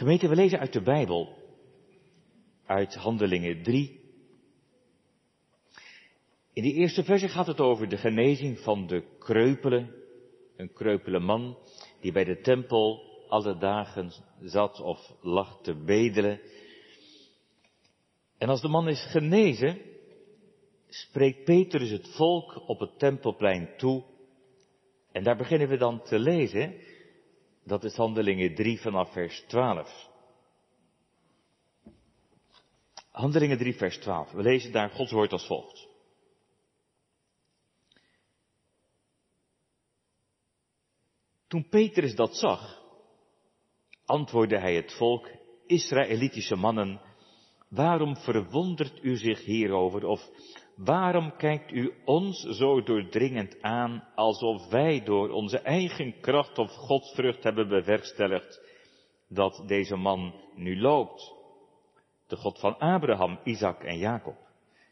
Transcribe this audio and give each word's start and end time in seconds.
Gemeente, 0.00 0.28
we 0.28 0.34
lezen 0.34 0.58
uit 0.58 0.72
de 0.72 0.82
Bijbel, 0.82 1.36
uit 2.66 2.94
Handelingen 2.94 3.62
3. 3.62 4.00
In 6.52 6.62
die 6.62 6.74
eerste 6.74 7.04
verse 7.04 7.28
gaat 7.28 7.46
het 7.46 7.60
over 7.60 7.88
de 7.88 7.96
genezing 7.96 8.58
van 8.58 8.86
de 8.86 9.04
kreupelen, 9.18 9.94
een 10.56 10.72
kreupele 10.72 11.18
man 11.18 11.58
die 12.00 12.12
bij 12.12 12.24
de 12.24 12.40
tempel 12.40 13.02
alle 13.28 13.58
dagen 13.58 14.12
zat 14.40 14.80
of 14.80 15.12
lag 15.20 15.60
te 15.62 15.74
bedelen. 15.74 16.40
En 18.38 18.48
als 18.48 18.60
de 18.60 18.68
man 18.68 18.88
is 18.88 19.10
genezen, 19.10 19.78
spreekt 20.88 21.44
Petrus 21.44 21.90
het 21.90 22.08
volk 22.08 22.68
op 22.68 22.80
het 22.80 22.98
tempelplein 22.98 23.68
toe. 23.76 24.04
En 25.12 25.22
daar 25.22 25.36
beginnen 25.36 25.68
we 25.68 25.76
dan 25.76 26.02
te 26.02 26.18
lezen. 26.18 26.74
Dat 27.68 27.84
is 27.84 27.96
Handelingen 27.96 28.54
3 28.54 28.80
vanaf 28.80 29.12
vers 29.12 29.44
12. 29.48 30.08
Handelingen 33.10 33.58
3 33.58 33.74
vers 33.74 33.98
12. 33.98 34.30
We 34.30 34.42
lezen 34.42 34.72
daar 34.72 34.90
Gods 34.90 35.12
woord 35.12 35.32
als 35.32 35.46
volgt. 35.46 35.88
Toen 41.46 41.68
Petrus 41.68 42.14
dat 42.14 42.36
zag, 42.36 42.82
antwoordde 44.04 44.58
hij 44.58 44.74
het 44.74 44.92
volk, 44.92 45.28
Israëlitische 45.66 46.56
mannen, 46.56 47.00
waarom 47.68 48.16
verwondert 48.16 49.02
u 49.02 49.16
zich 49.16 49.44
hierover? 49.44 50.06
Of 50.06 50.30
waarom 50.78 51.36
kijkt 51.36 51.72
u 51.72 51.92
ons 52.04 52.40
zo 52.42 52.82
doordringend 52.82 53.62
aan, 53.62 54.08
alsof 54.14 54.68
wij 54.68 55.04
door 55.04 55.30
onze 55.30 55.58
eigen 55.58 56.20
kracht 56.20 56.58
of 56.58 56.70
godsvrucht 56.70 57.42
hebben 57.42 57.68
bewerkstelligd 57.68 58.60
dat 59.28 59.62
deze 59.66 59.96
man 59.96 60.34
nu 60.54 60.80
loopt? 60.80 61.34
De 62.26 62.36
God 62.36 62.58
van 62.58 62.78
Abraham, 62.78 63.38
Isaac 63.44 63.84
en 63.84 63.98
Jacob. 63.98 64.36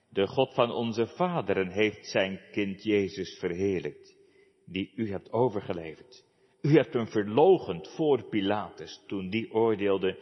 De 0.09 0.27
God 0.27 0.55
van 0.55 0.71
onze 0.71 1.07
vaderen 1.07 1.71
heeft 1.71 2.07
zijn 2.07 2.41
kind 2.51 2.83
Jezus 2.83 3.39
verheerlijkt, 3.39 4.17
die 4.65 4.93
u 4.95 5.11
hebt 5.11 5.33
overgeleverd. 5.33 6.25
U 6.61 6.77
hebt 6.77 6.93
hem 6.93 7.07
verlogend 7.07 7.89
voor 7.89 8.23
Pilatus 8.23 9.03
toen 9.07 9.31
die 9.31 9.53
oordeelde 9.53 10.19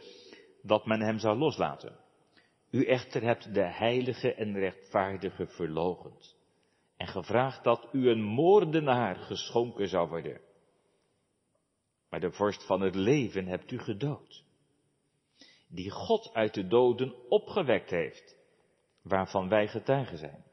dat 0.61 0.85
men 0.85 1.01
hem 1.01 1.17
zou 1.17 1.37
loslaten. 1.37 2.04
U 2.75 2.85
echter 2.85 3.21
hebt 3.21 3.53
de 3.53 3.63
heilige 3.63 4.33
en 4.33 4.53
rechtvaardige 4.53 5.47
verlogend 5.47 6.35
en 6.97 7.07
gevraagd 7.07 7.63
dat 7.63 7.87
u 7.91 8.09
een 8.09 8.21
moordenaar 8.21 9.15
geschonken 9.15 9.87
zou 9.87 10.09
worden. 10.09 10.41
Maar 12.09 12.19
de 12.19 12.31
vorst 12.31 12.65
van 12.65 12.81
het 12.81 12.95
leven 12.95 13.45
hebt 13.45 13.71
u 13.71 13.79
gedood, 13.79 14.43
die 15.67 15.89
God 15.89 16.33
uit 16.33 16.53
de 16.53 16.67
doden 16.67 17.29
opgewekt 17.29 17.89
heeft, 17.89 18.37
waarvan 19.01 19.49
wij 19.49 19.67
getuigen 19.67 20.17
zijn. 20.17 20.43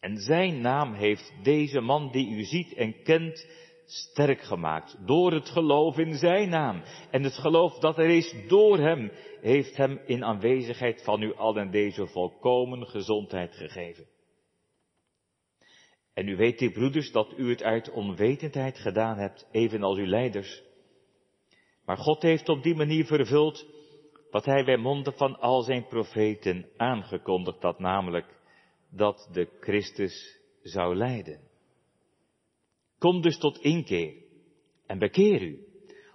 En 0.00 0.16
zijn 0.16 0.60
naam 0.60 0.94
heeft 0.94 1.32
deze 1.42 1.80
man 1.80 2.10
die 2.10 2.28
u 2.28 2.44
ziet 2.44 2.74
en 2.74 3.02
kent 3.02 3.46
sterk 3.86 4.40
gemaakt 4.40 4.96
door 5.06 5.32
het 5.32 5.48
geloof 5.48 5.98
in 5.98 6.14
zijn 6.14 6.48
naam. 6.48 6.82
En 7.10 7.22
het 7.22 7.34
geloof 7.34 7.78
dat 7.78 7.98
er 7.98 8.08
is 8.08 8.34
door 8.48 8.78
hem, 8.78 9.12
heeft 9.40 9.76
hem 9.76 10.00
in 10.06 10.24
aanwezigheid 10.24 11.02
van 11.02 11.22
u 11.22 11.34
allen 11.34 11.70
deze 11.70 12.06
volkomen 12.06 12.86
gezondheid 12.86 13.54
gegeven. 13.54 14.06
En 16.14 16.28
u 16.28 16.36
weet, 16.36 16.58
die 16.58 16.70
broeders, 16.70 17.12
dat 17.12 17.34
u 17.36 17.50
het 17.50 17.62
uit 17.62 17.90
onwetendheid 17.90 18.78
gedaan 18.78 19.18
hebt, 19.18 19.48
evenals 19.50 19.98
uw 19.98 20.06
leiders. 20.06 20.62
Maar 21.84 21.96
God 21.96 22.22
heeft 22.22 22.48
op 22.48 22.62
die 22.62 22.74
manier 22.74 23.04
vervuld 23.04 23.66
wat 24.30 24.44
hij 24.44 24.64
bij 24.64 24.76
monden 24.76 25.12
van 25.12 25.40
al 25.40 25.62
zijn 25.62 25.86
profeten 25.86 26.68
aangekondigd 26.76 27.62
had, 27.62 27.78
namelijk 27.78 28.40
dat 28.90 29.28
de 29.32 29.48
Christus 29.60 30.40
zou 30.62 30.94
lijden. 30.94 31.43
Kom 33.04 33.20
dus 33.20 33.38
tot 33.38 33.58
inkeer 33.58 34.14
en 34.86 34.98
bekeer 34.98 35.42
u, 35.42 35.58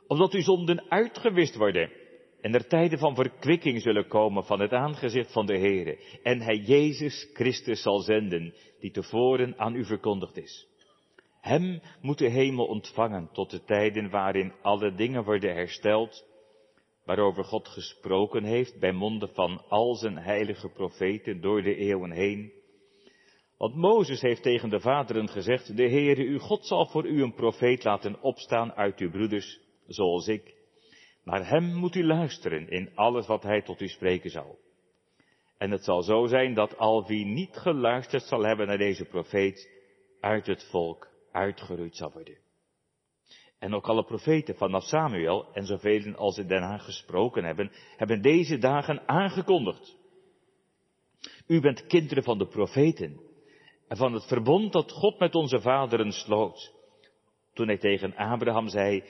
omdat 0.08 0.34
uw 0.34 0.42
zonden 0.42 0.92
uitgewist 0.92 1.56
worden 1.56 1.92
en 2.42 2.54
er 2.54 2.68
tijden 2.68 3.00
van 3.00 3.16
verkwikking 3.16 3.82
zullen 3.82 4.08
komen 4.08 4.44
van 4.44 4.60
het 4.60 4.72
aangezicht 4.72 5.32
van 5.32 5.46
de 5.46 5.58
Heere 5.58 6.00
en 6.24 6.42
hij 6.42 6.56
Jezus 6.56 7.30
Christus 7.34 7.82
zal 7.82 8.00
zenden, 8.00 8.54
die 8.80 8.92
tevoren 8.92 9.60
aan 9.60 9.76
u 9.76 9.86
verkondigd 9.86 10.38
is. 10.38 10.68
Hem 11.42 11.82
moet 12.02 12.18
de 12.18 12.30
hemel 12.30 12.66
ontvangen 12.66 13.30
tot 13.34 13.50
de 13.50 13.64
tijden 13.64 14.10
waarin 14.10 14.54
alle 14.62 14.96
dingen 14.96 15.24
worden 15.24 15.54
hersteld, 15.54 16.26
waarover 17.06 17.44
God 17.44 17.68
gesproken 17.68 18.44
heeft 18.44 18.80
bij 18.80 18.92
monden 18.92 19.30
van 19.34 19.64
al 19.68 19.96
zijn 19.96 20.18
heilige 20.18 20.70
profeten 20.70 21.42
door 21.42 21.62
de 21.62 21.76
eeuwen 21.76 22.12
heen, 22.12 22.59
want 23.60 23.76
Mozes 23.76 24.22
heeft 24.22 24.44
tegen 24.44 24.70
de 24.70 24.80
vaderen 24.80 25.30
gezegd, 25.30 25.78
de 25.78 25.90
Heere 25.90 26.24
uw 26.24 26.40
God 26.40 26.66
zal 26.66 26.86
voor 26.86 27.08
u 27.08 27.22
een 27.22 27.34
profeet 27.34 27.84
laten 27.84 28.22
opstaan 28.22 28.74
uit 28.74 29.00
uw 29.00 29.10
broeders, 29.10 29.60
zoals 29.88 30.28
ik. 30.28 30.56
Naar 31.24 31.48
hem 31.48 31.74
moet 31.76 31.96
u 31.96 32.06
luisteren 32.06 32.70
in 32.70 32.92
alles 32.96 33.28
wat 33.28 33.44
hij 33.44 33.62
tot 33.62 33.82
u 33.82 33.88
spreken 33.88 34.30
zal. 34.30 34.60
En 35.58 35.72
het 35.72 35.84
zal 35.84 36.02
zo 36.02 36.26
zijn 36.26 36.54
dat 36.54 36.78
al 36.78 37.08
wie 37.08 37.26
niet 37.26 37.58
geluisterd 37.58 38.24
zal 38.24 38.44
hebben 38.44 38.68
naar 38.68 38.78
deze 38.78 39.06
profeet, 39.06 39.70
uit 40.20 40.48
het 40.48 40.70
volk 40.70 41.08
uitgeroeid 41.32 41.96
zal 41.96 42.12
worden. 42.12 42.38
En 43.60 43.74
ook 43.74 43.88
alle 43.88 44.04
profeten 44.04 44.56
vanaf 44.56 44.84
Samuel 44.84 45.54
en 45.54 45.66
zoveel 45.66 46.16
als 46.16 46.36
ze 46.36 46.46
daarna 46.46 46.78
gesproken 46.78 47.44
hebben, 47.44 47.72
hebben 47.98 48.22
deze 48.22 48.58
dagen 48.58 49.08
aangekondigd. 49.08 49.98
U 51.48 51.62
bent 51.62 51.86
kinderen 51.88 52.24
van 52.24 52.38
de 52.38 52.48
profeten 52.48 53.28
en 53.90 53.98
van 53.98 54.14
het 54.14 54.26
verbond 54.28 54.74
dat 54.74 54.92
God 54.92 55.20
met 55.20 55.36
onze 55.36 55.62
vaderen 55.62 56.12
sloot. 56.12 56.74
Toen 57.54 57.68
hij 57.68 57.78
tegen 57.78 58.16
Abraham 58.16 58.68
zei, 58.68 59.04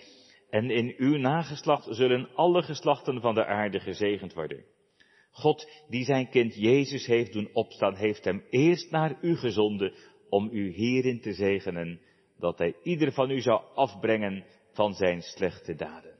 en 0.49 0.69
in 0.69 0.93
uw 0.97 1.17
nageslacht 1.17 1.87
zullen 1.89 2.29
alle 2.35 2.61
geslachten 2.63 3.21
van 3.21 3.33
de 3.33 3.45
aarde 3.45 3.79
gezegend 3.79 4.33
worden. 4.33 4.65
God, 5.31 5.69
die 5.87 6.03
zijn 6.03 6.29
kind 6.29 6.55
Jezus 6.55 7.05
heeft 7.05 7.33
doen 7.33 7.49
opstaan, 7.53 7.95
heeft 7.95 8.23
hem 8.23 8.43
eerst 8.49 8.91
naar 8.91 9.17
u 9.21 9.35
gezonden 9.35 9.93
om 10.29 10.49
u 10.51 10.71
hierin 10.71 11.21
te 11.21 11.33
zegenen, 11.33 12.01
dat 12.37 12.57
hij 12.57 12.75
ieder 12.83 13.11
van 13.11 13.31
u 13.31 13.41
zou 13.41 13.61
afbrengen 13.75 14.45
van 14.71 14.93
zijn 14.93 15.21
slechte 15.21 15.75
daden. 15.75 16.17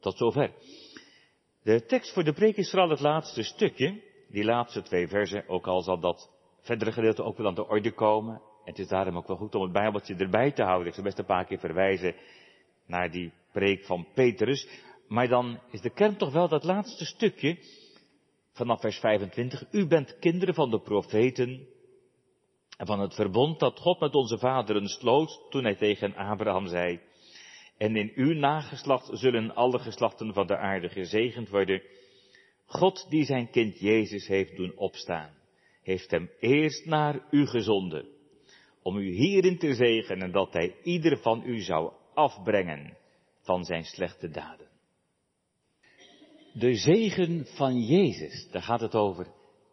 Tot 0.00 0.16
zover. 0.16 0.52
De 1.62 1.84
tekst 1.84 2.12
voor 2.12 2.24
de 2.24 2.32
preek 2.32 2.56
is 2.56 2.70
vooral 2.70 2.90
het 2.90 3.00
laatste 3.00 3.42
stukje, 3.42 4.02
die 4.28 4.44
laatste 4.44 4.82
twee 4.82 5.08
versen, 5.08 5.48
ook 5.48 5.66
al 5.66 5.82
zal 5.82 6.00
dat 6.00 6.35
verdere 6.66 6.92
gedeelte 6.92 7.22
ook 7.22 7.36
wel 7.36 7.46
aan 7.46 7.54
de 7.54 7.68
orde 7.68 7.92
komen. 7.92 8.34
En 8.34 8.72
het 8.72 8.78
is 8.78 8.88
daarom 8.88 9.16
ook 9.16 9.26
wel 9.26 9.36
goed 9.36 9.54
om 9.54 9.62
het 9.62 9.72
Bijbeltje 9.72 10.14
erbij 10.14 10.50
te 10.52 10.62
houden. 10.62 10.86
Ik 10.86 10.94
zal 10.94 11.02
best 11.02 11.18
een 11.18 11.24
paar 11.24 11.44
keer 11.44 11.58
verwijzen 11.58 12.14
naar 12.86 13.10
die 13.10 13.32
preek 13.52 13.84
van 13.84 14.06
Petrus. 14.14 14.68
Maar 15.08 15.28
dan 15.28 15.60
is 15.70 15.80
de 15.80 15.90
kern 15.90 16.16
toch 16.16 16.32
wel 16.32 16.48
dat 16.48 16.64
laatste 16.64 17.04
stukje 17.04 17.58
vanaf 18.52 18.80
vers 18.80 18.98
25. 18.98 19.64
U 19.70 19.86
bent 19.86 20.18
kinderen 20.18 20.54
van 20.54 20.70
de 20.70 20.80
profeten 20.80 21.66
en 22.76 22.86
van 22.86 23.00
het 23.00 23.14
verbond 23.14 23.60
dat 23.60 23.78
God 23.78 24.00
met 24.00 24.14
onze 24.14 24.38
vaderen 24.38 24.86
sloot 24.86 25.46
toen 25.50 25.64
hij 25.64 25.74
tegen 25.74 26.14
Abraham 26.14 26.66
zei. 26.66 27.00
En 27.78 27.96
in 27.96 28.12
uw 28.14 28.34
nageslacht 28.34 29.08
zullen 29.12 29.54
alle 29.54 29.78
geslachten 29.78 30.32
van 30.32 30.46
de 30.46 30.56
aarde 30.56 30.88
gezegend 30.88 31.48
worden. 31.48 31.82
God 32.66 33.06
die 33.08 33.24
zijn 33.24 33.50
kind 33.50 33.78
Jezus 33.78 34.26
heeft 34.26 34.56
doen 34.56 34.72
opstaan 34.76 35.35
heeft 35.86 36.10
hem 36.10 36.30
eerst 36.40 36.86
naar 36.86 37.26
u 37.30 37.46
gezonden, 37.46 38.08
om 38.82 38.96
u 38.96 39.10
hierin 39.10 39.58
te 39.58 39.74
zegenen 39.74 40.32
dat 40.32 40.52
hij 40.52 40.76
ieder 40.82 41.18
van 41.18 41.42
u 41.44 41.60
zou 41.60 41.92
afbrengen 42.14 42.96
van 43.40 43.64
zijn 43.64 43.84
slechte 43.84 44.28
daden. 44.28 44.68
De 46.52 46.74
zegen 46.74 47.46
van 47.46 47.80
Jezus, 47.80 48.48
daar 48.50 48.62
gaat 48.62 48.80
het 48.80 48.94
over 48.94 49.26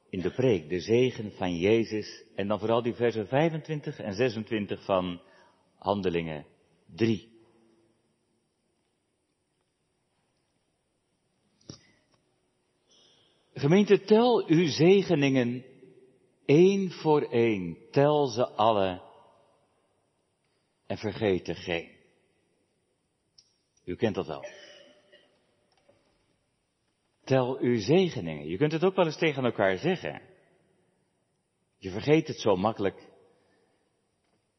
in 0.10 0.20
de 0.20 0.32
preek, 0.32 0.70
de 0.70 0.80
zegen 0.80 1.32
van 1.32 1.56
Jezus, 1.56 2.24
en 2.36 2.48
dan 2.48 2.60
vooral 2.60 2.82
die 2.82 2.94
versen 2.94 3.28
25 3.28 4.00
en 4.00 4.14
26 4.14 4.86
van 4.86 5.22
Handelingen 5.78 6.46
3. 6.96 7.32
Gemeente, 13.54 14.02
tel 14.02 14.48
uw 14.48 14.68
zegeningen 14.68 15.72
Eén 16.46 16.92
voor 16.92 17.22
één, 17.22 17.78
tel 17.92 18.28
ze 18.28 18.48
alle 18.48 19.02
en 20.88 20.98
vergeet 20.98 21.48
er 21.48 21.56
geen. 21.56 21.92
U 23.86 23.96
kent 23.96 24.16
dat 24.16 24.28
wel. 24.28 24.46
Tel 27.24 27.58
uw 27.58 27.80
zegeningen. 27.80 28.48
Je 28.48 28.58
kunt 28.58 28.72
het 28.72 28.84
ook 28.84 28.96
wel 28.96 29.06
eens 29.06 29.18
tegen 29.18 29.44
elkaar 29.44 29.78
zeggen. 29.78 30.22
Je 31.78 31.90
vergeet 31.90 32.28
het 32.28 32.40
zo 32.40 32.56
makkelijk. 32.56 32.96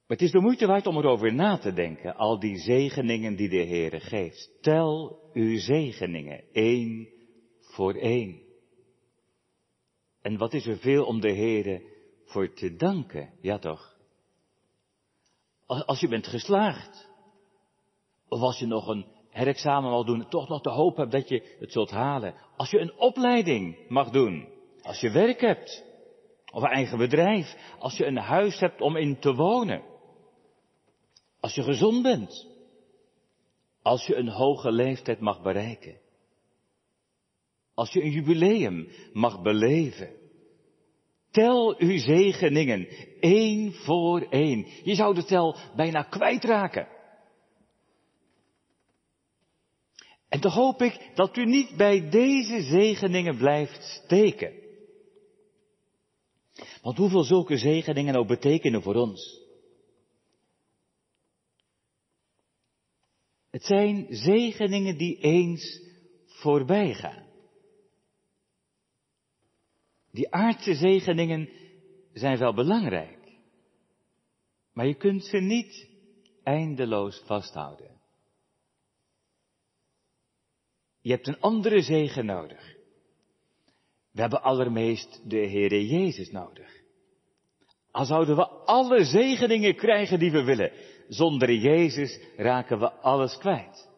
Maar 0.06 0.16
het 0.16 0.22
is 0.22 0.30
de 0.30 0.40
moeite 0.40 0.66
waard 0.66 0.86
om 0.86 0.96
erover 0.96 1.34
na 1.34 1.58
te 1.58 1.72
denken, 1.72 2.16
al 2.16 2.38
die 2.38 2.58
zegeningen 2.58 3.36
die 3.36 3.48
de 3.48 3.64
Heere 3.64 4.00
geeft. 4.00 4.50
Tel 4.60 5.20
uw 5.32 5.58
zegeningen, 5.58 6.44
één 6.52 7.08
voor 7.60 7.94
één. 7.94 8.43
En 10.24 10.36
wat 10.36 10.54
is 10.54 10.66
er 10.66 10.78
veel 10.78 11.04
om 11.04 11.20
de 11.20 11.32
Heere 11.32 11.82
voor 12.24 12.52
te 12.52 12.76
danken, 12.76 13.30
ja 13.40 13.58
toch? 13.58 13.96
Als 15.66 16.00
je 16.00 16.08
bent 16.08 16.26
geslaagd, 16.26 17.08
of 18.28 18.40
als 18.40 18.58
je 18.58 18.66
nog 18.66 18.86
een 18.86 19.06
herexamen 19.28 19.90
mag 19.90 20.04
doen, 20.04 20.28
toch 20.28 20.48
nog 20.48 20.60
de 20.60 20.70
hoop 20.70 20.96
hebt 20.96 21.12
dat 21.12 21.28
je 21.28 21.56
het 21.58 21.72
zult 21.72 21.90
halen. 21.90 22.34
Als 22.56 22.70
je 22.70 22.78
een 22.78 22.98
opleiding 22.98 23.88
mag 23.88 24.10
doen, 24.10 24.48
als 24.82 25.00
je 25.00 25.10
werk 25.10 25.40
hebt, 25.40 25.84
of 26.52 26.62
een 26.62 26.68
eigen 26.68 26.98
bedrijf, 26.98 27.74
als 27.78 27.96
je 27.96 28.06
een 28.06 28.16
huis 28.16 28.60
hebt 28.60 28.80
om 28.80 28.96
in 28.96 29.18
te 29.18 29.34
wonen, 29.34 29.82
als 31.40 31.54
je 31.54 31.62
gezond 31.62 32.02
bent, 32.02 32.48
als 33.82 34.06
je 34.06 34.16
een 34.16 34.28
hoge 34.28 34.72
leeftijd 34.72 35.20
mag 35.20 35.42
bereiken, 35.42 36.00
als 37.74 37.92
je 37.92 38.02
een 38.02 38.10
jubileum 38.10 38.88
mag 39.12 39.42
beleven. 39.42 40.22
Tel 41.30 41.78
uw 41.78 41.98
zegeningen, 41.98 42.88
één 43.20 43.72
voor 43.72 44.20
één. 44.20 44.66
Je 44.82 44.94
zou 44.94 45.14
de 45.14 45.24
tel 45.24 45.56
bijna 45.76 46.02
kwijtraken. 46.02 46.88
En 50.28 50.40
toch 50.40 50.54
hoop 50.54 50.82
ik 50.82 51.10
dat 51.14 51.36
u 51.36 51.44
niet 51.44 51.76
bij 51.76 52.10
deze 52.10 52.62
zegeningen 52.62 53.36
blijft 53.36 53.82
steken. 53.82 54.62
Want 56.82 56.96
hoeveel 56.96 57.22
zulke 57.24 57.56
zegeningen 57.56 58.14
ook 58.14 58.28
betekenen 58.28 58.82
voor 58.82 58.94
ons. 58.94 59.42
Het 63.50 63.64
zijn 63.64 64.06
zegeningen 64.10 64.96
die 64.96 65.18
eens 65.18 65.82
voorbij 66.26 66.94
gaan. 66.94 67.23
Die 70.14 70.32
aardse 70.32 70.74
zegeningen 70.74 71.48
zijn 72.12 72.38
wel 72.38 72.54
belangrijk, 72.54 73.18
maar 74.72 74.86
je 74.86 74.94
kunt 74.94 75.24
ze 75.24 75.36
niet 75.36 75.88
eindeloos 76.42 77.22
vasthouden. 77.26 78.00
Je 81.00 81.10
hebt 81.10 81.26
een 81.26 81.40
andere 81.40 81.82
zegen 81.82 82.26
nodig. 82.26 82.76
We 84.10 84.20
hebben 84.20 84.42
allermeest 84.42 85.30
de 85.30 85.48
Heere 85.48 85.86
Jezus 85.86 86.30
nodig. 86.30 86.82
Al 87.90 88.04
zouden 88.04 88.36
we 88.36 88.46
alle 88.48 89.04
zegeningen 89.04 89.74
krijgen 89.74 90.18
die 90.18 90.30
we 90.30 90.44
willen, 90.44 90.72
zonder 91.08 91.52
Jezus 91.52 92.20
raken 92.36 92.78
we 92.78 92.92
alles 92.92 93.38
kwijt. 93.38 93.88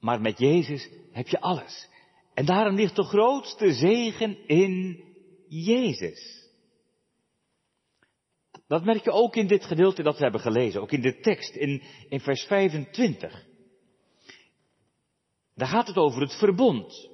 Maar 0.00 0.20
met 0.20 0.38
Jezus 0.38 0.90
heb 1.12 1.28
je 1.28 1.40
alles. 1.40 1.90
En 2.34 2.44
daarom 2.44 2.74
ligt 2.74 2.96
de 2.96 3.04
grootste 3.04 3.72
zegen 3.72 4.46
in 4.46 5.04
Jezus. 5.48 6.50
Dat 8.66 8.84
merk 8.84 9.04
je 9.04 9.10
ook 9.10 9.36
in 9.36 9.46
dit 9.46 9.64
gedeelte 9.64 10.02
dat 10.02 10.16
we 10.16 10.22
hebben 10.22 10.40
gelezen, 10.40 10.80
ook 10.80 10.92
in 10.92 11.00
de 11.00 11.20
tekst, 11.20 11.54
in, 11.54 11.82
in 12.08 12.20
vers 12.20 12.44
25. 12.44 13.46
Daar 15.54 15.68
gaat 15.68 15.86
het 15.86 15.96
over 15.96 16.20
het 16.20 16.38
verbond. 16.38 17.08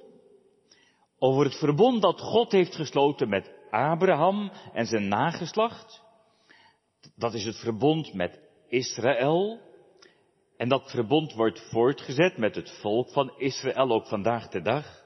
Over 1.17 1.45
het 1.45 1.55
verbond 1.55 2.01
dat 2.01 2.21
God 2.21 2.51
heeft 2.51 2.75
gesloten 2.75 3.29
met 3.29 3.51
Abraham 3.69 4.51
en 4.73 4.85
zijn 4.85 5.07
nageslacht. 5.07 6.01
Dat 7.15 7.33
is 7.33 7.45
het 7.45 7.57
verbond 7.57 8.13
met 8.13 8.39
Israël. 8.67 9.59
En 10.57 10.69
dat 10.69 10.91
verbond 10.91 11.33
wordt 11.33 11.69
voortgezet 11.69 12.37
met 12.37 12.55
het 12.55 12.71
volk 12.71 13.11
van 13.11 13.33
Israël 13.37 13.91
ook 13.91 14.07
vandaag 14.07 14.47
de 14.47 14.61
dag. 14.61 14.98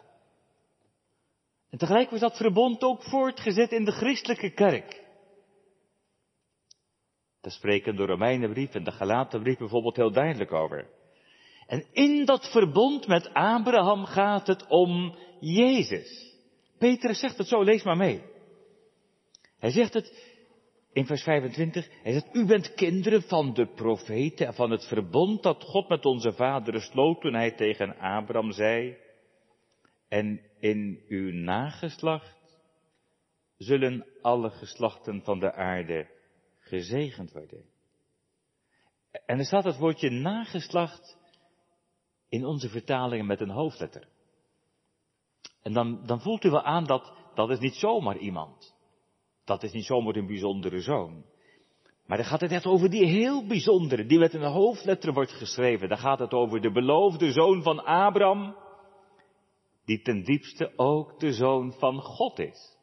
En 1.74 1.80
tegelijk 1.80 2.10
wordt 2.10 2.24
dat 2.24 2.38
verbond 2.38 2.84
ook 2.84 3.04
voortgezet 3.04 3.72
in 3.72 3.86
de 3.86 3.92
christelijke 3.92 4.50
kerk. 4.50 5.04
Daar 7.42 7.52
spreken 7.52 7.96
de 7.96 8.06
Romeinenbrief 8.06 8.74
en 8.74 8.84
de 8.84 8.92
Galatenbrief 8.92 9.58
bijvoorbeeld 9.58 9.96
heel 9.96 10.12
duidelijk 10.12 10.52
over. 10.52 10.88
En 11.68 11.86
in 11.92 12.26
dat 12.26 12.52
verbond 12.52 13.08
met 13.08 13.34
Abraham 13.34 14.06
gaat 14.06 14.48
het 14.48 14.68
om 14.68 15.16
Jezus. 15.40 16.36
Petrus 16.78 17.20
zegt 17.20 17.38
het 17.38 17.48
zo, 17.48 17.62
lees 17.62 17.84
maar 17.84 17.98
mee. 17.98 18.22
Hij 19.60 19.72
zegt 19.72 19.94
het 19.94 20.32
in 20.92 21.06
vers 21.06 21.24
25, 21.24 21.90
hij 22.04 22.12
zegt, 22.12 22.36
u 22.36 22.46
bent 22.46 22.74
kinderen 22.74 23.22
van 23.22 23.54
de 23.54 23.66
profeten 23.66 24.48
en 24.48 24.54
van 24.54 24.72
het 24.72 24.88
verbond 24.88 25.44
dat 25.44 25.64
God 25.64 25.90
met 25.90 26.06
onze 26.06 26.34
vaderen 26.34 26.82
sloot 26.82 27.22
toen 27.22 27.34
hij 27.34 27.52
tegen 27.52 27.98
Abraham 27.98 28.52
zei, 28.52 28.98
en 30.08 30.42
in 30.64 31.04
uw 31.08 31.32
nageslacht 31.34 32.60
zullen 33.58 34.06
alle 34.22 34.50
geslachten 34.50 35.22
van 35.24 35.40
de 35.40 35.54
aarde 35.54 36.08
gezegend 36.60 37.32
worden. 37.32 37.66
En 39.26 39.40
er 39.40 39.46
staat 39.46 39.64
het 39.64 39.78
woordje 39.78 40.10
nageslacht 40.10 41.18
in 42.30 42.46
onze 42.46 42.70
vertalingen 42.70 43.26
met 43.26 43.42
een 43.42 43.50
hoofdletter. 43.50 44.08
En 45.62 45.74
dan, 45.74 46.06
dan 46.06 46.22
voelt 46.22 46.44
u 46.44 46.50
wel 46.50 46.64
aan 46.64 46.84
dat 46.84 47.14
dat 47.36 47.50
is 47.50 47.60
niet 47.60 47.76
zomaar 47.76 48.18
iemand. 48.18 48.76
Dat 49.46 49.64
is 49.64 49.72
niet 49.72 49.86
zomaar 49.86 50.16
een 50.16 50.28
bijzondere 50.28 50.82
zoon. 50.82 51.26
Maar 52.06 52.18
dan 52.18 52.26
gaat 52.26 52.42
het 52.42 52.52
echt 52.52 52.66
over 52.66 52.90
die 52.90 53.06
heel 53.06 53.48
bijzondere, 53.48 54.06
die 54.06 54.20
met 54.20 54.34
een 54.34 54.52
hoofdletter 54.52 55.14
wordt 55.14 55.32
geschreven. 55.32 55.90
Dan 55.90 55.98
gaat 55.98 56.20
het 56.20 56.34
over 56.34 56.62
de 56.62 56.72
beloofde 56.72 57.32
zoon 57.32 57.64
van 57.64 57.86
Abraham, 57.86 58.63
die 59.86 60.02
ten 60.02 60.24
diepste 60.24 60.74
ook 60.76 61.20
de 61.20 61.34
zoon 61.34 61.74
van 61.74 62.02
God 62.02 62.40
is. 62.40 62.78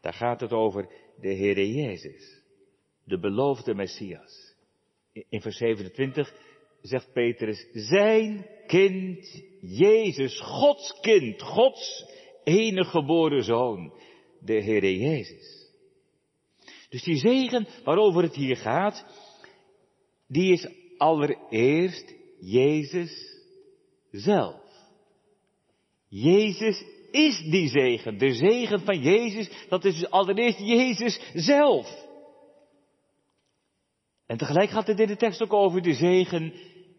Daar 0.00 0.14
gaat 0.14 0.40
het 0.40 0.52
over 0.52 0.88
de 1.20 1.34
Heere 1.34 1.72
Jezus, 1.72 2.42
de 3.04 3.18
beloofde 3.18 3.74
Messias. 3.74 4.54
In 5.28 5.40
vers 5.40 5.56
27 5.56 6.34
zegt 6.82 7.12
Petrus, 7.12 7.66
zijn 7.72 8.46
kind 8.66 9.44
Jezus, 9.60 10.40
Gods 10.40 11.00
kind, 11.00 11.42
Gods 11.42 12.04
enige 12.44 12.90
geboren 12.90 13.44
zoon, 13.44 13.92
de 14.40 14.62
Heere 14.62 14.98
Jezus. 14.98 15.68
Dus 16.88 17.02
die 17.02 17.16
zegen 17.16 17.68
waarover 17.84 18.22
het 18.22 18.34
hier 18.34 18.56
gaat, 18.56 19.04
die 20.26 20.52
is 20.52 20.68
allereerst 20.96 22.14
Jezus 22.40 23.38
zelf. 24.10 24.69
Jezus 26.10 26.84
is 27.10 27.42
die 27.50 27.68
zegen. 27.68 28.18
De 28.18 28.34
zegen 28.34 28.80
van 28.80 29.00
Jezus, 29.00 29.66
dat 29.68 29.84
is 29.84 29.94
dus 29.98 30.10
allereerst 30.10 30.58
Jezus 30.58 31.20
zelf. 31.34 32.08
En 34.26 34.36
tegelijk 34.36 34.70
gaat 34.70 34.86
het 34.86 35.00
in 35.00 35.06
de 35.06 35.16
tekst 35.16 35.42
ook 35.42 35.52
over 35.52 35.82
de 35.82 35.94
zegen 35.94 36.52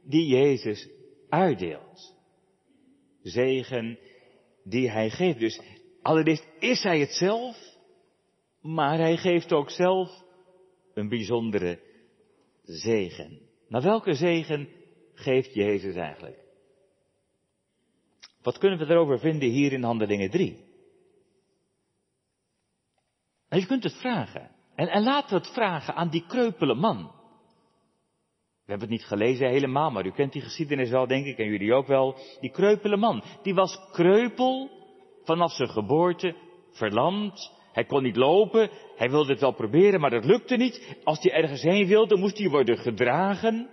die 0.03 0.27
Jezus 0.27 0.89
uitdeelt. 1.29 2.15
Zegen 3.21 3.99
die 4.63 4.89
hij 4.89 5.09
geeft. 5.09 5.39
Dus 5.39 5.61
allereerst 6.01 6.47
is 6.59 6.83
hij 6.83 6.99
het 6.99 7.11
zelf, 7.11 7.57
maar 8.61 8.97
hij 8.97 9.17
geeft 9.17 9.53
ook 9.53 9.69
zelf 9.69 10.23
een 10.93 11.09
bijzondere 11.09 11.79
zegen. 12.63 13.39
Maar 13.67 13.81
welke 13.81 14.13
zegen 14.13 14.69
geeft 15.13 15.53
Jezus 15.53 15.95
eigenlijk? 15.95 16.40
Wat 18.41 18.57
kunnen 18.57 18.79
we 18.79 18.85
erover 18.85 19.19
vinden 19.19 19.49
hier 19.49 19.71
in 19.73 19.83
Handelingen 19.83 20.29
3? 20.29 20.69
Nou, 23.49 23.61
je 23.61 23.67
kunt 23.67 23.83
het 23.83 23.95
vragen. 23.95 24.51
En, 24.75 24.87
en 24.87 25.03
laten 25.03 25.29
we 25.29 25.43
het 25.43 25.53
vragen 25.53 25.95
aan 25.95 26.09
die 26.09 26.25
kreupele 26.27 26.75
man. 26.75 27.11
We 28.65 28.77
hebben 28.77 28.89
het 28.89 28.97
niet 28.97 29.07
gelezen 29.07 29.49
helemaal, 29.49 29.91
maar 29.91 30.05
u 30.05 30.11
kent 30.11 30.33
die 30.33 30.41
geschiedenis 30.41 30.89
wel, 30.89 31.07
denk 31.07 31.25
ik, 31.25 31.37
en 31.37 31.45
jullie 31.45 31.73
ook 31.73 31.87
wel. 31.87 32.17
Die 32.39 32.51
kreupele 32.51 32.97
man, 32.97 33.23
die 33.41 33.53
was 33.53 33.79
kreupel 33.91 34.69
vanaf 35.23 35.51
zijn 35.51 35.69
geboorte, 35.69 36.35
verlamd. 36.71 37.59
Hij 37.71 37.85
kon 37.85 38.03
niet 38.03 38.15
lopen, 38.15 38.69
hij 38.95 39.09
wilde 39.09 39.31
het 39.31 39.41
wel 39.41 39.53
proberen, 39.53 39.99
maar 39.99 40.09
dat 40.09 40.25
lukte 40.25 40.55
niet. 40.55 40.97
Als 41.03 41.21
hij 41.21 41.31
ergens 41.31 41.61
heen 41.61 41.87
wilde, 41.87 42.17
moest 42.17 42.37
hij 42.37 42.49
worden 42.49 42.77
gedragen. 42.77 43.69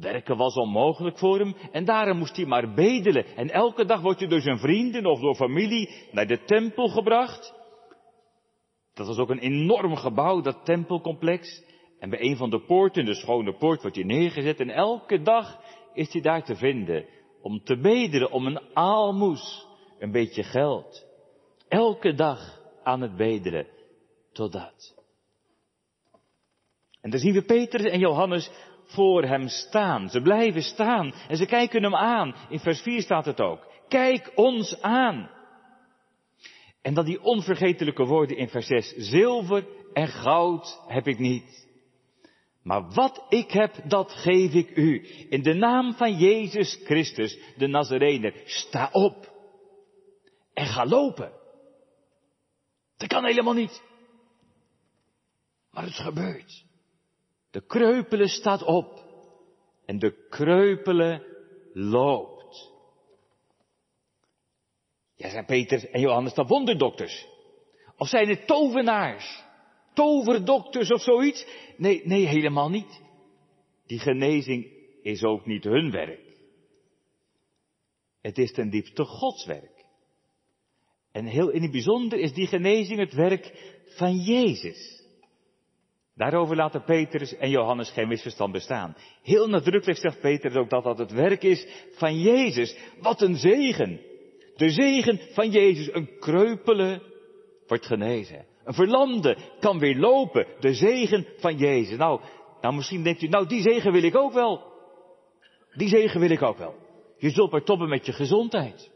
Werken 0.00 0.36
was 0.36 0.54
onmogelijk 0.54 1.18
voor 1.18 1.38
hem 1.38 1.54
en 1.72 1.84
daarom 1.84 2.18
moest 2.18 2.36
hij 2.36 2.46
maar 2.46 2.74
bedelen. 2.74 3.26
En 3.36 3.50
elke 3.50 3.84
dag 3.84 4.00
wordt 4.00 4.20
hij 4.20 4.28
door 4.28 4.40
zijn 4.40 4.58
vrienden 4.58 5.06
of 5.06 5.20
door 5.20 5.34
familie 5.34 5.90
naar 6.12 6.26
de 6.26 6.44
tempel 6.44 6.88
gebracht. 6.88 7.54
Dat 8.94 9.06
was 9.06 9.18
ook 9.18 9.30
een 9.30 9.38
enorm 9.38 9.96
gebouw, 9.96 10.40
dat 10.40 10.64
tempelcomplex. 10.64 11.62
En 11.98 12.10
bij 12.10 12.20
een 12.20 12.36
van 12.36 12.50
de 12.50 12.60
poorten, 12.60 13.04
de 13.04 13.14
schone 13.14 13.56
poort, 13.56 13.82
wordt 13.82 13.96
hij 13.96 14.04
neergezet 14.04 14.60
en 14.60 14.70
elke 14.70 15.22
dag 15.22 15.60
is 15.94 16.12
hij 16.12 16.22
daar 16.22 16.44
te 16.44 16.56
vinden 16.56 17.06
om 17.42 17.64
te 17.64 17.76
bedelen, 17.76 18.30
om 18.30 18.46
een 18.46 18.60
aalmoes, 18.74 19.66
een 19.98 20.10
beetje 20.10 20.42
geld. 20.42 21.06
Elke 21.68 22.14
dag 22.14 22.60
aan 22.82 23.00
het 23.00 23.16
bedelen, 23.16 23.66
totdat. 24.32 24.98
En 27.00 27.10
dan 27.10 27.20
zien 27.20 27.32
we 27.32 27.42
Petrus 27.42 27.90
en 27.90 27.98
Johannes 27.98 28.50
voor 28.90 29.22
hem 29.22 29.48
staan. 29.48 30.08
Ze 30.08 30.20
blijven 30.20 30.62
staan 30.62 31.14
en 31.28 31.36
ze 31.36 31.46
kijken 31.46 31.82
hem 31.82 31.94
aan. 31.94 32.34
In 32.48 32.58
vers 32.58 32.80
4 32.80 33.02
staat 33.02 33.24
het 33.24 33.40
ook. 33.40 33.66
Kijk 33.88 34.32
ons 34.34 34.82
aan. 34.82 35.30
En 36.82 36.94
dan 36.94 37.04
die 37.04 37.22
onvergetelijke 37.22 38.04
woorden 38.04 38.36
in 38.36 38.48
vers 38.48 38.66
6. 38.66 38.94
Zilver 38.96 39.66
en 39.92 40.08
goud 40.08 40.80
heb 40.86 41.06
ik 41.06 41.18
niet. 41.18 41.68
Maar 42.62 42.90
wat 42.92 43.24
ik 43.28 43.50
heb, 43.50 43.74
dat 43.84 44.12
geef 44.12 44.52
ik 44.52 44.76
u. 44.76 45.06
In 45.28 45.42
de 45.42 45.54
naam 45.54 45.94
van 45.94 46.16
Jezus 46.16 46.80
Christus, 46.84 47.38
de 47.56 47.66
Nazarener. 47.66 48.42
Sta 48.44 48.88
op. 48.92 49.32
En 50.54 50.66
ga 50.66 50.86
lopen. 50.86 51.32
Dat 52.96 53.08
kan 53.08 53.24
helemaal 53.24 53.54
niet. 53.54 53.82
Maar 55.70 55.84
het 55.84 55.94
gebeurt. 55.94 56.64
De 57.50 57.66
kreupele 57.66 58.28
staat 58.28 58.62
op. 58.62 59.04
En 59.84 59.98
de 59.98 60.26
kreupele 60.28 61.26
loopt. 61.72 62.72
Ja, 65.16 65.30
zijn 65.30 65.44
Peter 65.44 65.90
en 65.90 66.00
Johannes 66.00 66.34
dan 66.34 66.46
wonderdokters? 66.46 67.26
Of 67.96 68.08
zijn 68.08 68.28
het 68.28 68.46
tovenaars? 68.46 69.42
Toverdokters 69.94 70.90
of 70.90 71.02
zoiets? 71.02 71.46
Nee, 71.76 72.00
nee, 72.04 72.26
helemaal 72.26 72.68
niet. 72.68 73.00
Die 73.86 73.98
genezing 73.98 74.72
is 75.02 75.24
ook 75.24 75.46
niet 75.46 75.64
hun 75.64 75.90
werk. 75.90 76.30
Het 78.20 78.38
is 78.38 78.52
ten 78.52 78.70
diepste 78.70 79.04
Gods 79.04 79.46
werk. 79.46 79.84
En 81.12 81.26
heel 81.26 81.48
in 81.48 81.62
het 81.62 81.70
bijzonder 81.70 82.18
is 82.18 82.32
die 82.32 82.46
genezing 82.46 82.98
het 82.98 83.12
werk 83.12 83.74
van 83.84 84.16
Jezus. 84.16 84.99
Daarover 86.20 86.56
laten 86.56 86.84
Petrus 86.84 87.36
en 87.36 87.50
Johannes 87.50 87.90
geen 87.90 88.08
misverstand 88.08 88.52
bestaan. 88.52 88.96
Heel 89.22 89.48
nadrukkelijk 89.48 89.98
zegt 89.98 90.20
Petrus 90.20 90.54
ook 90.54 90.70
dat 90.70 90.84
dat 90.84 90.98
het 90.98 91.12
werk 91.12 91.42
is 91.42 91.66
van 91.92 92.20
Jezus. 92.20 92.76
Wat 93.00 93.20
een 93.20 93.36
zegen. 93.36 94.00
De 94.56 94.70
zegen 94.70 95.20
van 95.32 95.50
Jezus. 95.50 95.92
Een 95.92 96.18
kreupele 96.18 97.02
wordt 97.66 97.86
genezen. 97.86 98.46
Een 98.64 98.74
verlamde 98.74 99.36
kan 99.60 99.78
weer 99.78 99.96
lopen. 99.96 100.46
De 100.58 100.74
zegen 100.74 101.26
van 101.36 101.56
Jezus. 101.56 101.96
Nou, 101.96 102.20
nou 102.60 102.74
misschien 102.74 103.02
denkt 103.02 103.22
u, 103.22 103.28
nou 103.28 103.46
die 103.46 103.62
zegen 103.62 103.92
wil 103.92 104.02
ik 104.02 104.16
ook 104.16 104.32
wel. 104.32 104.62
Die 105.74 105.88
zegen 105.88 106.20
wil 106.20 106.30
ik 106.30 106.42
ook 106.42 106.58
wel. 106.58 106.74
Je 107.18 107.30
zult 107.30 107.50
maar 107.50 107.64
toppen 107.64 107.88
met 107.88 108.06
je 108.06 108.12
gezondheid. 108.12 108.90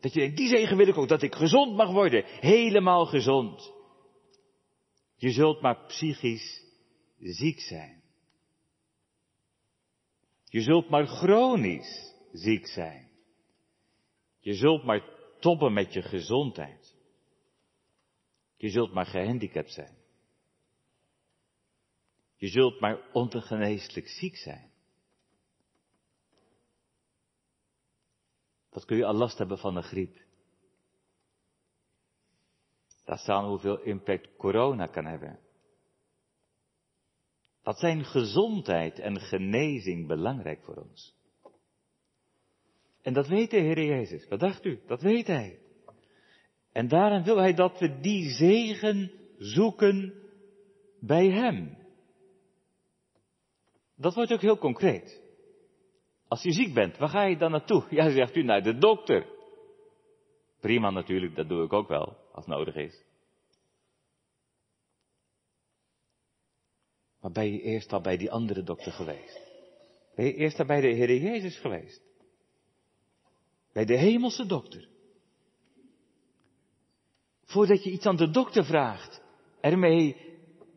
Dat 0.00 0.14
je 0.14 0.20
denkt, 0.20 0.36
die 0.36 0.48
zegen 0.48 0.76
wil 0.76 0.88
ik 0.88 0.98
ook. 0.98 1.08
Dat 1.08 1.22
ik 1.22 1.34
gezond 1.34 1.76
mag 1.76 1.90
worden. 1.92 2.24
Helemaal 2.26 3.06
gezond. 3.06 3.72
Je 5.16 5.30
zult 5.30 5.60
maar 5.60 5.84
psychisch 5.86 6.59
ziek 7.20 7.60
zijn. 7.60 8.02
Je 10.44 10.60
zult 10.60 10.88
maar 10.88 11.06
chronisch 11.06 12.14
ziek 12.32 12.66
zijn. 12.66 13.08
Je 14.38 14.54
zult 14.54 14.84
maar 14.84 15.02
toppen 15.40 15.72
met 15.72 15.92
je 15.92 16.02
gezondheid. 16.02 16.96
Je 18.56 18.68
zult 18.68 18.92
maar 18.92 19.06
gehandicapt 19.06 19.72
zijn. 19.72 19.98
Je 22.36 22.48
zult 22.48 22.80
maar 22.80 23.10
ongeneeslijk 23.12 24.08
ziek 24.08 24.36
zijn. 24.36 24.70
Wat 28.70 28.84
kun 28.84 28.96
je 28.96 29.04
al 29.04 29.14
last 29.14 29.38
hebben 29.38 29.58
van 29.58 29.76
een 29.76 29.82
griep? 29.82 30.18
Daar 33.04 33.18
staan 33.18 33.44
hoeveel 33.44 33.80
impact 33.80 34.36
corona 34.36 34.86
kan 34.86 35.04
hebben. 35.04 35.38
Wat 37.70 37.78
zijn 37.78 38.04
gezondheid 38.04 38.98
en 38.98 39.20
genezing 39.20 40.06
belangrijk 40.06 40.62
voor 40.62 40.74
ons? 40.74 41.14
En 43.02 43.12
dat 43.12 43.28
weet 43.28 43.50
de 43.50 43.56
Heer 43.56 43.84
Jezus. 43.84 44.28
Wat 44.28 44.40
dacht 44.40 44.64
u? 44.64 44.80
Dat 44.86 45.02
weet 45.02 45.26
Hij. 45.26 45.58
En 46.72 46.88
daarom 46.88 47.22
wil 47.22 47.36
Hij 47.36 47.54
dat 47.54 47.78
we 47.78 48.00
die 48.00 48.30
zegen 48.30 49.12
zoeken 49.38 50.14
bij 51.00 51.30
Hem. 51.30 51.76
Dat 53.96 54.14
wordt 54.14 54.32
ook 54.32 54.40
heel 54.40 54.58
concreet. 54.58 55.22
Als 56.28 56.42
je 56.42 56.52
ziek 56.52 56.74
bent, 56.74 56.98
waar 56.98 57.08
ga 57.08 57.22
je 57.22 57.36
dan 57.36 57.50
naartoe? 57.50 57.84
Ja, 57.90 58.10
zegt 58.10 58.36
u, 58.36 58.42
naar 58.42 58.62
de 58.62 58.78
dokter. 58.78 59.26
Prima 60.60 60.90
natuurlijk, 60.90 61.36
dat 61.36 61.48
doe 61.48 61.64
ik 61.64 61.72
ook 61.72 61.88
wel, 61.88 62.16
als 62.32 62.46
nodig 62.46 62.74
is. 62.74 63.04
Maar 67.20 67.32
ben 67.32 67.52
je 67.52 67.62
eerst 67.62 67.92
al 67.92 68.00
bij 68.00 68.16
die 68.16 68.30
andere 68.30 68.62
dokter 68.62 68.92
geweest? 68.92 69.40
Ben 70.14 70.24
je 70.24 70.34
eerst 70.34 70.58
al 70.60 70.66
bij 70.66 70.80
de 70.80 70.86
Heer 70.86 71.16
Jezus 71.16 71.58
geweest? 71.58 72.02
Bij 73.72 73.84
de 73.84 73.96
hemelse 73.96 74.46
dokter? 74.46 74.88
Voordat 77.44 77.84
je 77.84 77.90
iets 77.90 78.06
aan 78.06 78.16
de 78.16 78.30
dokter 78.30 78.64
vraagt, 78.64 79.22
ermee 79.60 80.16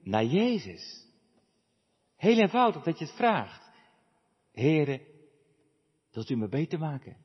naar 0.03 0.25
Jezus. 0.25 1.07
Heel 2.15 2.37
eenvoudig 2.37 2.83
dat 2.83 2.99
je 2.99 3.05
het 3.05 3.15
vraagt. 3.15 3.71
Heren, 4.51 5.01
wilt 6.11 6.29
u 6.29 6.35
me 6.35 6.47
beter 6.47 6.79
maken? 6.79 7.17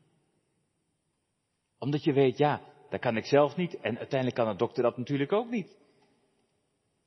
Omdat 1.78 2.04
je 2.04 2.12
weet, 2.12 2.38
ja, 2.38 2.62
dat 2.90 3.00
kan 3.00 3.16
ik 3.16 3.24
zelf 3.24 3.56
niet 3.56 3.80
en 3.80 3.98
uiteindelijk 3.98 4.34
kan 4.34 4.48
een 4.48 4.56
dokter 4.56 4.82
dat 4.82 4.96
natuurlijk 4.96 5.32
ook 5.32 5.50
niet. 5.50 5.76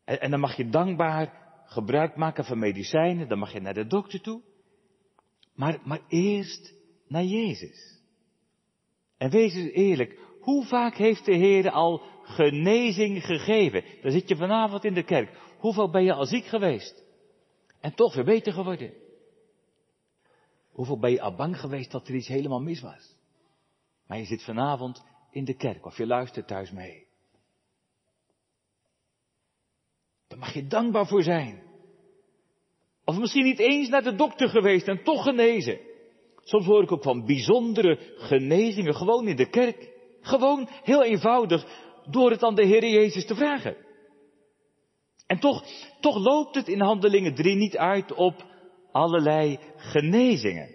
En, 0.03 0.22
en 0.22 0.32
dan 0.32 0.39
mag 0.39 0.56
je 0.56 0.70
dankbaar 0.70 1.40
gebruik 1.72 2.16
maken 2.16 2.46
van 2.46 2.60
medicijnen, 2.60 3.28
dan 3.28 3.40
mag 3.40 3.54
je 3.54 3.60
naar 3.60 3.74
de 3.74 3.88
dokter 3.88 4.22
toe. 4.22 4.42
Maar, 5.56 5.80
maar 5.84 6.01
eerst 6.08 6.74
naar 7.08 7.24
Jezus. 7.24 8.00
En 9.18 9.30
wees 9.30 9.54
eens 9.54 9.72
eerlijk, 9.72 10.20
hoe 10.40 10.66
vaak 10.66 10.96
heeft 10.96 11.25
de 11.25 11.36
Heer 11.36 11.70
al 11.70 12.01
genezing 12.24 13.25
gegeven? 13.25 13.84
Dan 14.01 14.12
zit 14.12 14.30
je 14.30 14.36
vanavond 14.36 14.84
in 14.84 14.94
de 14.94 15.04
kerk. 15.04 15.38
Hoeveel 15.58 15.90
ben 15.90 16.04
je 16.04 16.13
al 16.13 16.25
ziek 16.25 16.46
geweest? 16.46 17.04
En 17.80 17.96
toch 17.96 18.16
weer 18.16 18.25
beter 18.25 18.54
geworden. 18.54 18.94
Hoeveel 20.72 21.00
ben 21.00 21.12
je 21.12 21.22
al 21.22 21.36
bang 21.36 21.60
geweest 21.60 21.92
dat 21.92 22.08
er 22.08 22.16
iets 22.16 22.28
helemaal 22.28 22.62
mis 22.62 22.82
was? 22.82 23.16
Maar 24.08 24.18
je 24.18 24.25
zit 24.25 24.44
vanavond 24.44 25.06
in 25.32 25.46
de 25.46 25.56
kerk 25.56 25.86
of 25.86 25.98
je 25.98 26.08
luistert 26.08 26.48
thuis 26.48 26.72
mee. 26.72 27.08
Daar 30.32 30.40
mag 30.40 30.54
je 30.54 30.68
dankbaar 30.68 31.08
voor 31.08 31.24
zijn. 31.24 31.62
Of 33.06 33.18
misschien 33.18 33.44
niet 33.44 33.60
eens 33.60 33.90
naar 33.90 34.04
de 34.04 34.16
dokter 34.16 34.50
geweest 34.50 34.88
en 34.88 35.04
toch 35.04 35.24
genezen. 35.24 35.80
Soms 36.44 36.66
hoor 36.66 36.84
ik 36.84 36.92
ook 36.92 37.04
van 37.04 37.26
bijzondere 37.26 38.00
genezingen 38.18 38.96
gewoon 38.96 39.28
in 39.28 39.36
de 39.36 39.50
kerk. 39.50 39.90
Gewoon 40.22 40.68
heel 40.84 41.04
eenvoudig 41.04 41.66
door 42.10 42.32
het 42.32 42.44
aan 42.44 42.56
de 42.56 42.66
Heer 42.66 42.88
Jezus 42.88 43.26
te 43.26 43.36
vragen. 43.36 43.76
En 45.28 45.40
toch, 45.40 45.64
toch 46.00 46.18
loopt 46.18 46.56
het 46.56 46.68
in 46.68 46.82
Handelingen 46.82 47.36
3 47.36 47.56
niet 47.56 47.78
uit 47.78 48.14
op 48.14 48.46
allerlei 48.92 49.60
genezingen. 49.76 50.70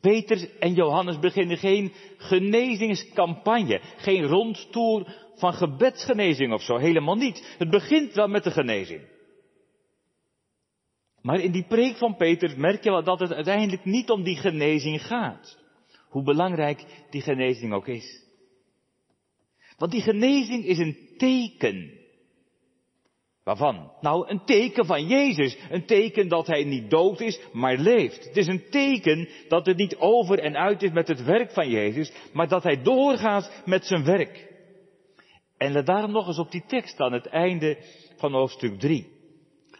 Peter 0.00 0.50
en 0.58 0.74
Johannes 0.74 1.18
beginnen 1.18 1.56
geen 1.56 1.92
genezingscampagne, 2.16 3.80
geen 3.96 4.26
rondtour 4.26 5.21
van 5.34 5.52
gebedsgenezing 5.52 6.52
of 6.52 6.62
zo, 6.62 6.76
helemaal 6.76 7.16
niet. 7.16 7.54
Het 7.58 7.70
begint 7.70 8.14
wel 8.14 8.28
met 8.28 8.44
de 8.44 8.50
genezing. 8.50 9.10
Maar 11.22 11.40
in 11.40 11.52
die 11.52 11.66
preek 11.68 11.96
van 11.96 12.16
Peter 12.16 12.58
merk 12.58 12.84
je 12.84 12.90
wel 12.90 13.04
dat 13.04 13.20
het 13.20 13.32
uiteindelijk 13.32 13.84
niet 13.84 14.10
om 14.10 14.22
die 14.22 14.36
genezing 14.36 15.06
gaat. 15.06 15.58
Hoe 16.08 16.22
belangrijk 16.22 16.84
die 17.10 17.22
genezing 17.22 17.72
ook 17.72 17.88
is. 17.88 18.22
Want 19.76 19.92
die 19.92 20.02
genezing 20.02 20.64
is 20.64 20.78
een 20.78 20.98
teken. 21.16 22.00
Waarvan? 23.44 23.92
Nou, 24.00 24.28
een 24.28 24.44
teken 24.44 24.86
van 24.86 25.06
Jezus. 25.06 25.58
Een 25.70 25.86
teken 25.86 26.28
dat 26.28 26.46
hij 26.46 26.64
niet 26.64 26.90
dood 26.90 27.20
is, 27.20 27.40
maar 27.52 27.76
leeft. 27.76 28.24
Het 28.24 28.36
is 28.36 28.46
een 28.46 28.64
teken 28.70 29.28
dat 29.48 29.66
het 29.66 29.76
niet 29.76 29.96
over 29.96 30.38
en 30.38 30.56
uit 30.56 30.82
is 30.82 30.90
met 30.90 31.08
het 31.08 31.24
werk 31.24 31.50
van 31.50 31.68
Jezus, 31.68 32.12
maar 32.32 32.48
dat 32.48 32.62
hij 32.62 32.82
doorgaat 32.82 33.62
met 33.64 33.84
zijn 33.84 34.04
werk. 34.04 34.51
En 35.62 35.72
let 35.72 35.86
daarom 35.86 36.12
nog 36.12 36.26
eens 36.26 36.38
op 36.38 36.50
die 36.50 36.64
tekst 36.66 37.00
aan 37.00 37.12
het 37.12 37.26
einde 37.26 37.78
van 38.16 38.32
hoofdstuk 38.32 38.78
3. 38.78 39.12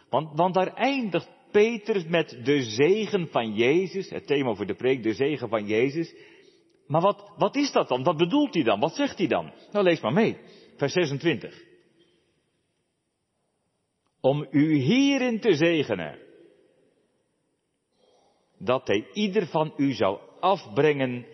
Want, 0.09 0.37
want 0.37 0.53
daar 0.53 0.73
eindigt 0.73 1.29
Peter 1.51 2.09
met 2.09 2.39
de 2.43 2.61
zegen 2.61 3.27
van 3.27 3.53
Jezus, 3.53 4.09
het 4.09 4.27
thema 4.27 4.53
voor 4.53 4.65
de 4.65 4.75
preek, 4.75 5.03
de 5.03 5.13
zegen 5.13 5.49
van 5.49 5.67
Jezus. 5.67 6.15
Maar 6.87 7.01
wat, 7.01 7.31
wat 7.37 7.55
is 7.55 7.71
dat 7.71 7.87
dan? 7.87 8.03
Wat 8.03 8.17
bedoelt 8.17 8.53
hij 8.53 8.63
dan? 8.63 8.79
Wat 8.79 8.95
zegt 8.95 9.17
hij 9.17 9.27
dan? 9.27 9.51
Nou, 9.71 9.85
lees 9.85 10.01
maar 10.01 10.13
mee. 10.13 10.37
Vers 10.77 10.93
26. 10.93 11.63
Om 14.21 14.47
u 14.51 14.75
hierin 14.75 15.39
te 15.39 15.55
zegenen, 15.55 16.19
dat 18.57 18.87
hij 18.87 19.07
ieder 19.13 19.47
van 19.47 19.73
u 19.77 19.93
zou 19.93 20.19
afbrengen 20.39 21.25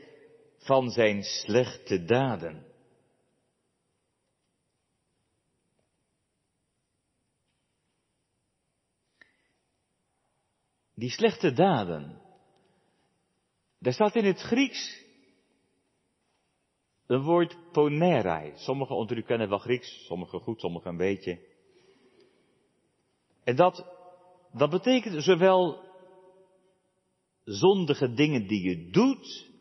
van 0.58 0.89
zijn 0.89 1.24
slechte 1.24 2.03
daden. 2.03 2.69
Die 11.00 11.10
slechte 11.10 11.53
daden. 11.53 12.22
Daar 13.79 13.94
staat 13.94 14.15
in 14.15 14.25
het 14.25 14.39
Grieks 14.39 15.03
een 17.08 17.22
woord 17.22 17.58
ponerai. 17.72 18.51
Sommigen 18.56 18.96
onder 18.96 19.18
u 19.18 19.22
kennen 19.22 19.50
wel 19.50 19.58
Grieks, 19.58 20.06
sommigen 20.06 20.39
goed, 20.39 20.60
sommigen 20.60 20.91
een 20.91 20.98
beetje. 20.98 21.39
En 23.44 23.56
dat, 23.56 23.86
dat 24.53 24.70
betekent 24.70 25.24
zowel 25.24 25.84
zondige 27.44 28.13
dingen 28.13 28.48
die 28.48 28.70
je 28.70 28.89
doet, 28.89 29.51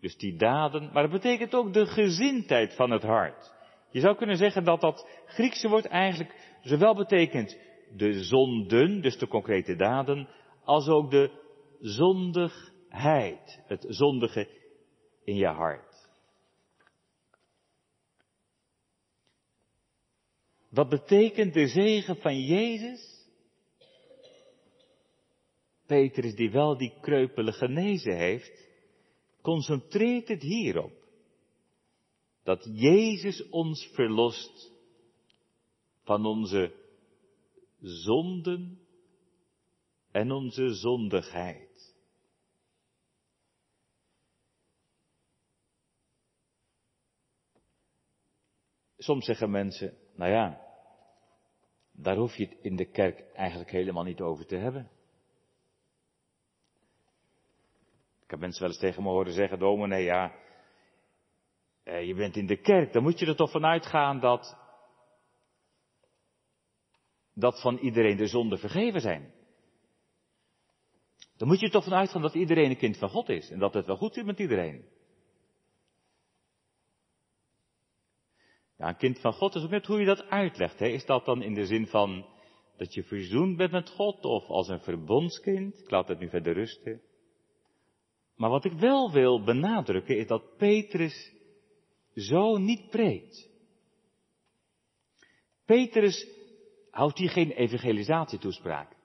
dus 0.00 0.16
die 0.16 0.36
daden, 0.36 0.90
maar 0.92 1.02
het 1.02 1.12
betekent 1.12 1.54
ook 1.54 1.72
de 1.72 1.86
gezindheid 1.86 2.74
van 2.74 2.90
het 2.90 3.02
hart. 3.02 3.52
Je 3.90 4.00
zou 4.00 4.16
kunnen 4.16 4.36
zeggen 4.36 4.64
dat 4.64 4.80
dat 4.80 5.08
Griekse 5.26 5.68
woord 5.68 5.86
eigenlijk 5.86 6.58
zowel 6.62 6.94
betekent 6.94 7.58
de 7.96 8.24
zonden, 8.24 9.00
dus 9.00 9.18
de 9.18 9.28
concrete 9.28 9.76
daden, 9.76 10.28
als 10.66 10.88
ook 10.88 11.10
de 11.10 11.30
zondigheid, 11.80 13.62
het 13.66 13.84
zondige 13.88 14.48
in 15.24 15.36
je 15.36 15.46
hart. 15.46 16.08
Wat 20.68 20.88
betekent 20.88 21.54
de 21.54 21.68
zegen 21.68 22.16
van 22.16 22.40
Jezus? 22.40 23.28
Petrus, 25.86 26.34
die 26.34 26.50
wel 26.50 26.76
die 26.76 26.92
kreupelen 27.00 27.54
genezen 27.54 28.16
heeft, 28.16 28.68
concentreert 29.42 30.28
het 30.28 30.42
hierop. 30.42 30.92
Dat 32.42 32.68
Jezus 32.72 33.48
ons 33.48 33.90
verlost 33.92 34.72
van 36.02 36.26
onze 36.26 36.74
zonden 37.80 38.85
en 40.16 40.30
onze 40.30 40.74
zondigheid. 40.74 41.94
Soms 48.98 49.24
zeggen 49.24 49.50
mensen, 49.50 49.98
nou 50.14 50.30
ja, 50.30 50.60
daar 51.92 52.16
hoef 52.16 52.36
je 52.36 52.46
het 52.46 52.58
in 52.60 52.76
de 52.76 52.84
kerk 52.84 53.20
eigenlijk 53.34 53.70
helemaal 53.70 54.04
niet 54.04 54.20
over 54.20 54.46
te 54.46 54.56
hebben. 54.56 54.90
Ik 58.22 58.30
heb 58.30 58.40
mensen 58.40 58.62
wel 58.62 58.70
eens 58.70 58.80
tegen 58.80 59.02
me 59.02 59.08
horen 59.08 59.32
zeggen, 59.32 59.58
dominee, 59.58 60.04
ja, 60.04 60.34
eh, 61.82 62.06
je 62.06 62.14
bent 62.14 62.36
in 62.36 62.46
de 62.46 62.60
kerk, 62.60 62.92
dan 62.92 63.02
moet 63.02 63.18
je 63.18 63.26
er 63.26 63.36
toch 63.36 63.50
vanuit 63.50 63.86
gaan 63.86 64.20
dat, 64.20 64.56
dat 67.32 67.60
van 67.60 67.78
iedereen 67.78 68.16
de 68.16 68.26
zonden 68.26 68.58
vergeven 68.58 69.00
zijn. 69.00 69.35
Dan 71.36 71.48
moet 71.48 71.60
je 71.60 71.66
er 71.66 71.72
toch 71.72 71.84
vanuit 71.84 72.10
gaan 72.10 72.22
dat 72.22 72.34
iedereen 72.34 72.70
een 72.70 72.76
kind 72.76 72.96
van 72.98 73.08
God 73.08 73.28
is 73.28 73.50
en 73.50 73.58
dat 73.58 73.74
het 73.74 73.86
wel 73.86 73.96
goed 73.96 74.14
zit 74.14 74.24
met 74.24 74.38
iedereen. 74.38 74.84
Ja, 78.76 78.88
een 78.88 78.96
kind 78.96 79.20
van 79.20 79.32
God 79.32 79.54
is 79.54 79.62
ook 79.62 79.70
net 79.70 79.86
hoe 79.86 79.98
je 80.00 80.06
dat 80.06 80.28
uitlegt. 80.28 80.78
Hè? 80.78 80.86
Is 80.86 81.04
dat 81.06 81.24
dan 81.24 81.42
in 81.42 81.54
de 81.54 81.66
zin 81.66 81.86
van 81.86 82.26
dat 82.76 82.94
je 82.94 83.02
verzoend 83.02 83.56
bent 83.56 83.72
met 83.72 83.90
God 83.90 84.24
of 84.24 84.48
als 84.48 84.68
een 84.68 84.80
verbondskind? 84.80 85.78
Ik 85.78 85.90
laat 85.90 86.08
het 86.08 86.18
nu 86.18 86.28
verder 86.28 86.52
rusten. 86.52 87.00
Maar 88.34 88.50
wat 88.50 88.64
ik 88.64 88.72
wel 88.72 89.12
wil 89.12 89.42
benadrukken 89.44 90.18
is 90.18 90.26
dat 90.26 90.56
Petrus 90.56 91.32
zo 92.14 92.56
niet 92.56 92.90
preekt. 92.90 93.48
Petrus 95.64 96.28
houdt 96.90 97.18
hier 97.18 97.30
geen 97.30 97.50
evangelisatietoespraak. 97.50 98.95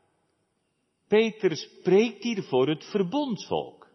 Petrus 1.11 1.69
preekt 1.83 2.23
hier 2.23 2.43
voor 2.43 2.67
het 2.67 2.85
verbondsvolk. 2.85 3.87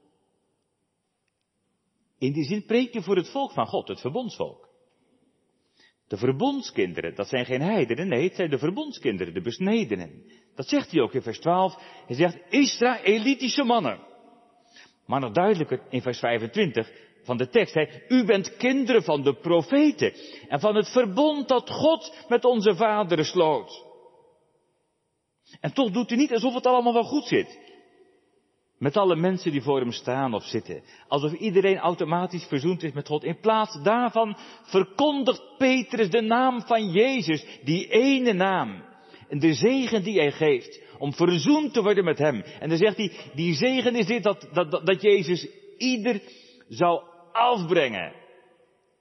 In 2.19 2.33
die 2.33 2.45
zin 2.45 2.65
preekt 2.65 2.93
hij 2.93 3.03
voor 3.03 3.17
het 3.17 3.29
volk 3.29 3.53
van 3.53 3.67
God, 3.67 3.89
het 3.89 4.01
verbondsvolk. 4.01 4.69
De 6.09 6.17
verbondskinderen, 6.17 7.15
dat 7.15 7.29
zijn 7.29 7.45
geen 7.45 7.61
heidenen, 7.61 8.09
nee, 8.09 8.23
het 8.23 8.35
zijn 8.35 8.51
de 8.51 8.59
verbondskinderen, 8.59 9.35
de 9.35 9.41
besnedenen. 9.41 10.25
Dat 10.55 10.69
zegt 10.69 10.91
hij 10.91 11.01
ook 11.01 11.13
in 11.13 11.23
vers 11.23 11.39
12. 11.39 11.75
Hij 12.07 12.17
zegt, 12.17 12.39
Israëlitische 12.49 13.65
mannen. 13.65 14.01
Maar 15.07 15.21
nog 15.21 15.33
duidelijker 15.33 15.83
in 15.91 16.03
vers 16.03 16.19
25 16.19 16.91
van 17.23 17.37
de 17.37 17.49
tekst. 17.49 17.77
U 18.09 18.25
bent 18.25 18.57
kinderen 18.57 19.03
van 19.03 19.23
de 19.23 19.35
profeten 19.35 20.13
en 20.49 20.61
van 20.61 20.75
het 20.75 20.89
verbond 20.89 21.49
dat 21.49 21.71
God 21.71 22.25
met 22.29 22.45
onze 22.45 22.77
vaderen 22.77 23.25
sloot. 23.25 23.86
En 25.61 25.73
toch 25.73 25.91
doet 25.91 26.11
u 26.11 26.17
niet 26.17 26.33
alsof 26.33 26.55
het 26.55 26.67
allemaal 26.67 26.93
wel 26.93 27.05
goed 27.05 27.25
zit. 27.25 27.59
Met 28.79 28.97
alle 28.97 29.17
mensen 29.17 29.53
die 29.53 29.63
voor 29.63 29.81
hem 29.81 29.93
staan 29.93 30.35
of 30.35 30.45
zitten. 30.45 30.83
Alsof 31.09 31.33
iedereen 31.33 31.79
automatisch 31.79 32.45
verzoend 32.45 32.83
is 32.83 32.93
met 32.93 33.07
God. 33.07 33.25
In 33.25 33.41
plaats 33.41 33.83
daarvan 33.83 34.37
verkondigt 34.63 35.43
Petrus 35.59 36.11
de 36.11 36.21
naam 36.21 36.61
van 36.61 36.91
Jezus. 36.91 37.47
Die 37.65 37.89
ene 37.89 38.33
naam. 38.33 38.85
En 39.29 39.39
de 39.39 39.55
zegen 39.55 40.03
die 40.03 40.19
hij 40.19 40.33
geeft 40.33 40.83
om 40.99 41.15
verzoend 41.15 41.73
te 41.73 41.83
worden 41.83 42.05
met 42.05 42.19
hem. 42.19 42.43
En 42.43 42.69
dan 42.69 42.79
zegt 42.79 42.97
hij, 42.97 43.13
die 43.35 43.55
zegen 43.55 43.95
is 43.95 44.07
dit 44.07 44.23
dat, 44.23 44.49
dat, 44.53 44.87
dat 44.87 45.03
Jezus 45.03 45.49
ieder 45.79 46.23
zou 46.69 47.03
afbrengen 47.33 48.13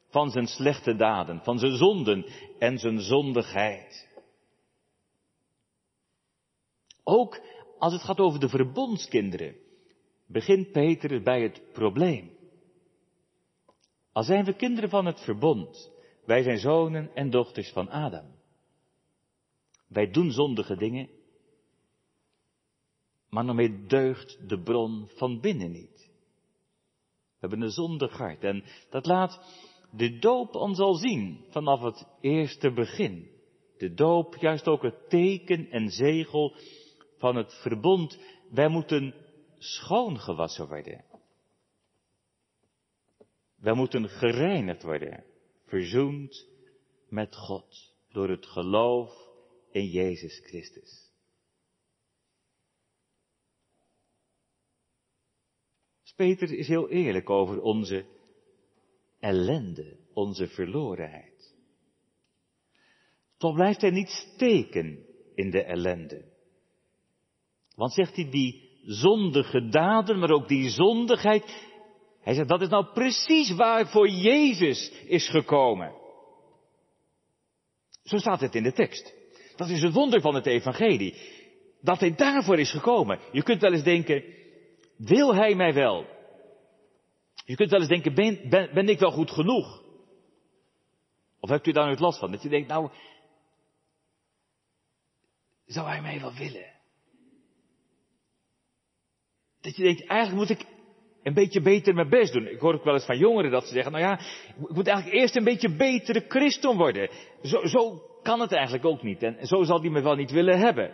van 0.10 0.30
zijn 0.30 0.48
slechte 0.48 0.96
daden, 0.96 1.42
van 1.44 1.60
zijn 1.60 1.78
zonden 1.78 2.26
en 2.60 2.78
zijn 2.78 3.00
zondigheid. 3.00 4.08
Ook 7.08 7.42
als 7.80 7.94
het 7.94 8.02
gaat 8.02 8.20
over 8.20 8.40
de 8.40 8.50
verbondskinderen, 8.50 9.56
begint 10.28 10.72
Peter 10.72 11.22
bij 11.22 11.42
het 11.42 11.62
probleem. 11.72 12.32
Al 14.12 14.24
zijn 14.24 14.46
we 14.46 14.56
kinderen 14.56 14.90
van 14.90 15.06
het 15.06 15.20
verbond, 15.20 15.92
wij 16.26 16.44
zijn 16.44 16.58
zonen 16.58 17.16
en 17.16 17.30
dochters 17.30 17.72
van 17.72 17.90
Adam. 17.90 18.26
Wij 19.88 20.12
doen 20.12 20.32
zondige 20.32 20.76
dingen, 20.76 21.10
maar 23.30 23.46
daarmee 23.46 23.86
deugt 23.86 24.50
de 24.50 24.62
bron 24.62 25.10
van 25.16 25.40
binnen 25.40 25.72
niet. 25.72 26.12
We 27.36 27.52
hebben 27.52 27.62
een 27.62 27.72
zondig 27.72 28.18
hart 28.18 28.44
en 28.44 28.64
dat 28.90 29.06
laat 29.06 29.40
de 29.92 30.20
doop 30.20 30.56
ons 30.56 30.80
al 30.80 30.94
zien 30.94 31.46
vanaf 31.50 31.82
het 31.82 32.08
eerste 32.22 32.72
begin. 32.72 33.30
De 33.78 33.94
doop, 33.94 34.36
juist 34.36 34.68
ook 34.68 34.82
het 34.82 35.10
teken 35.10 35.70
en 35.70 35.90
zegel 35.90 36.56
van 37.18 37.36
het 37.36 37.54
verbond. 37.54 38.20
Wij 38.50 38.68
moeten 38.68 39.14
schoongewassen 39.58 40.68
worden. 40.68 41.06
Wij 43.56 43.74
moeten 43.74 44.10
gereinigd 44.10 44.84
worden, 44.84 45.24
verzoend 45.66 46.48
met 47.10 47.36
God 47.36 47.96
door 48.10 48.30
het 48.30 48.46
geloof 48.46 49.12
in 49.72 49.86
Jezus 49.86 50.40
Christus. 50.40 51.06
Peter 56.16 56.52
is 56.52 56.68
heel 56.68 56.90
eerlijk 56.90 57.30
over 57.30 57.62
onze 57.62 58.06
ellende, 59.20 59.98
onze 60.14 60.48
verlorenheid. 60.48 61.54
Toch 63.38 63.54
blijft 63.54 63.82
hij 63.82 63.90
niet 63.90 64.10
steken 64.10 65.06
in 65.36 65.50
de 65.50 65.64
ellende. 65.64 66.34
Want 67.76 67.94
zegt 67.94 68.16
hij 68.16 68.30
die 68.30 68.70
zondige 68.86 69.70
daden, 69.70 70.20
maar 70.20 70.32
ook 70.32 70.48
die 70.48 70.70
zondigheid. 70.70 71.44
Hij 72.22 72.34
zegt 72.34 72.48
dat 72.48 72.62
is 72.62 72.70
nou 72.70 72.86
precies 72.86 73.52
waarvoor 73.52 74.10
Jezus 74.10 74.92
is 75.08 75.30
gekomen. 75.30 75.94
Zo 78.04 78.18
staat 78.18 78.40
het 78.40 78.56
in 78.56 78.64
de 78.64 78.74
tekst. 78.74 79.14
Dat 79.56 79.70
is 79.70 79.82
het 79.82 79.94
wonder 79.94 80.22
van 80.22 80.36
het 80.36 80.46
evangelie. 80.46 81.16
Dat 81.82 82.00
hij 82.00 82.16
daarvoor 82.16 82.60
is 82.60 82.72
gekomen. 82.72 83.20
Je 83.32 83.44
kunt 83.44 83.62
wel 83.62 83.74
eens 83.74 83.84
denken, 83.84 84.24
wil 84.98 85.36
hij 85.36 85.56
mij 85.56 85.74
wel? 85.74 86.06
Je 87.46 87.56
kunt 87.56 87.70
wel 87.70 87.80
eens 87.80 87.90
denken, 87.90 88.14
ben, 88.14 88.50
ben, 88.50 88.74
ben 88.74 88.90
ik 88.90 89.00
wel 89.00 89.12
goed 89.12 89.32
genoeg? 89.32 89.84
Of 91.40 91.50
hebt 91.50 91.68
u 91.68 91.72
daar 91.72 91.86
nooit 91.86 92.00
last 92.00 92.20
van? 92.20 92.32
Dat 92.32 92.44
je 92.44 92.50
denkt, 92.50 92.68
nou, 92.68 92.90
zou 95.66 95.88
hij 95.88 96.02
mij 96.02 96.20
wel 96.20 96.34
willen? 96.34 96.75
Dat 99.66 99.76
je 99.76 99.84
denkt, 99.84 100.06
eigenlijk 100.06 100.48
moet 100.48 100.60
ik 100.60 100.66
een 101.24 101.34
beetje 101.34 101.62
beter 101.62 101.94
mijn 101.94 102.10
best 102.10 102.34
doen. 102.34 102.48
Ik 102.48 102.60
hoor 102.60 102.74
ook 102.74 102.84
wel 102.84 102.94
eens 102.94 103.06
van 103.06 103.18
jongeren 103.18 103.52
dat 103.52 103.68
ze 103.68 103.74
zeggen, 103.74 103.92
nou 103.92 104.04
ja, 104.04 104.20
ik 104.70 104.76
moet 104.76 104.88
eigenlijk 104.88 105.18
eerst 105.18 105.36
een 105.36 105.44
beetje 105.44 105.76
betere 105.76 106.26
christen 106.28 106.78
worden. 106.78 107.10
Zo, 107.42 107.66
zo 107.66 108.02
kan 108.22 108.40
het 108.40 108.52
eigenlijk 108.52 108.86
ook 108.86 109.04
niet. 109.04 109.24
En 109.24 109.48
zo 109.48 109.64
zal 109.64 109.82
die 109.82 109.92
me 109.92 110.02
wel 110.02 110.16
niet 110.16 110.32
willen 110.32 110.60
hebben. 110.60 110.92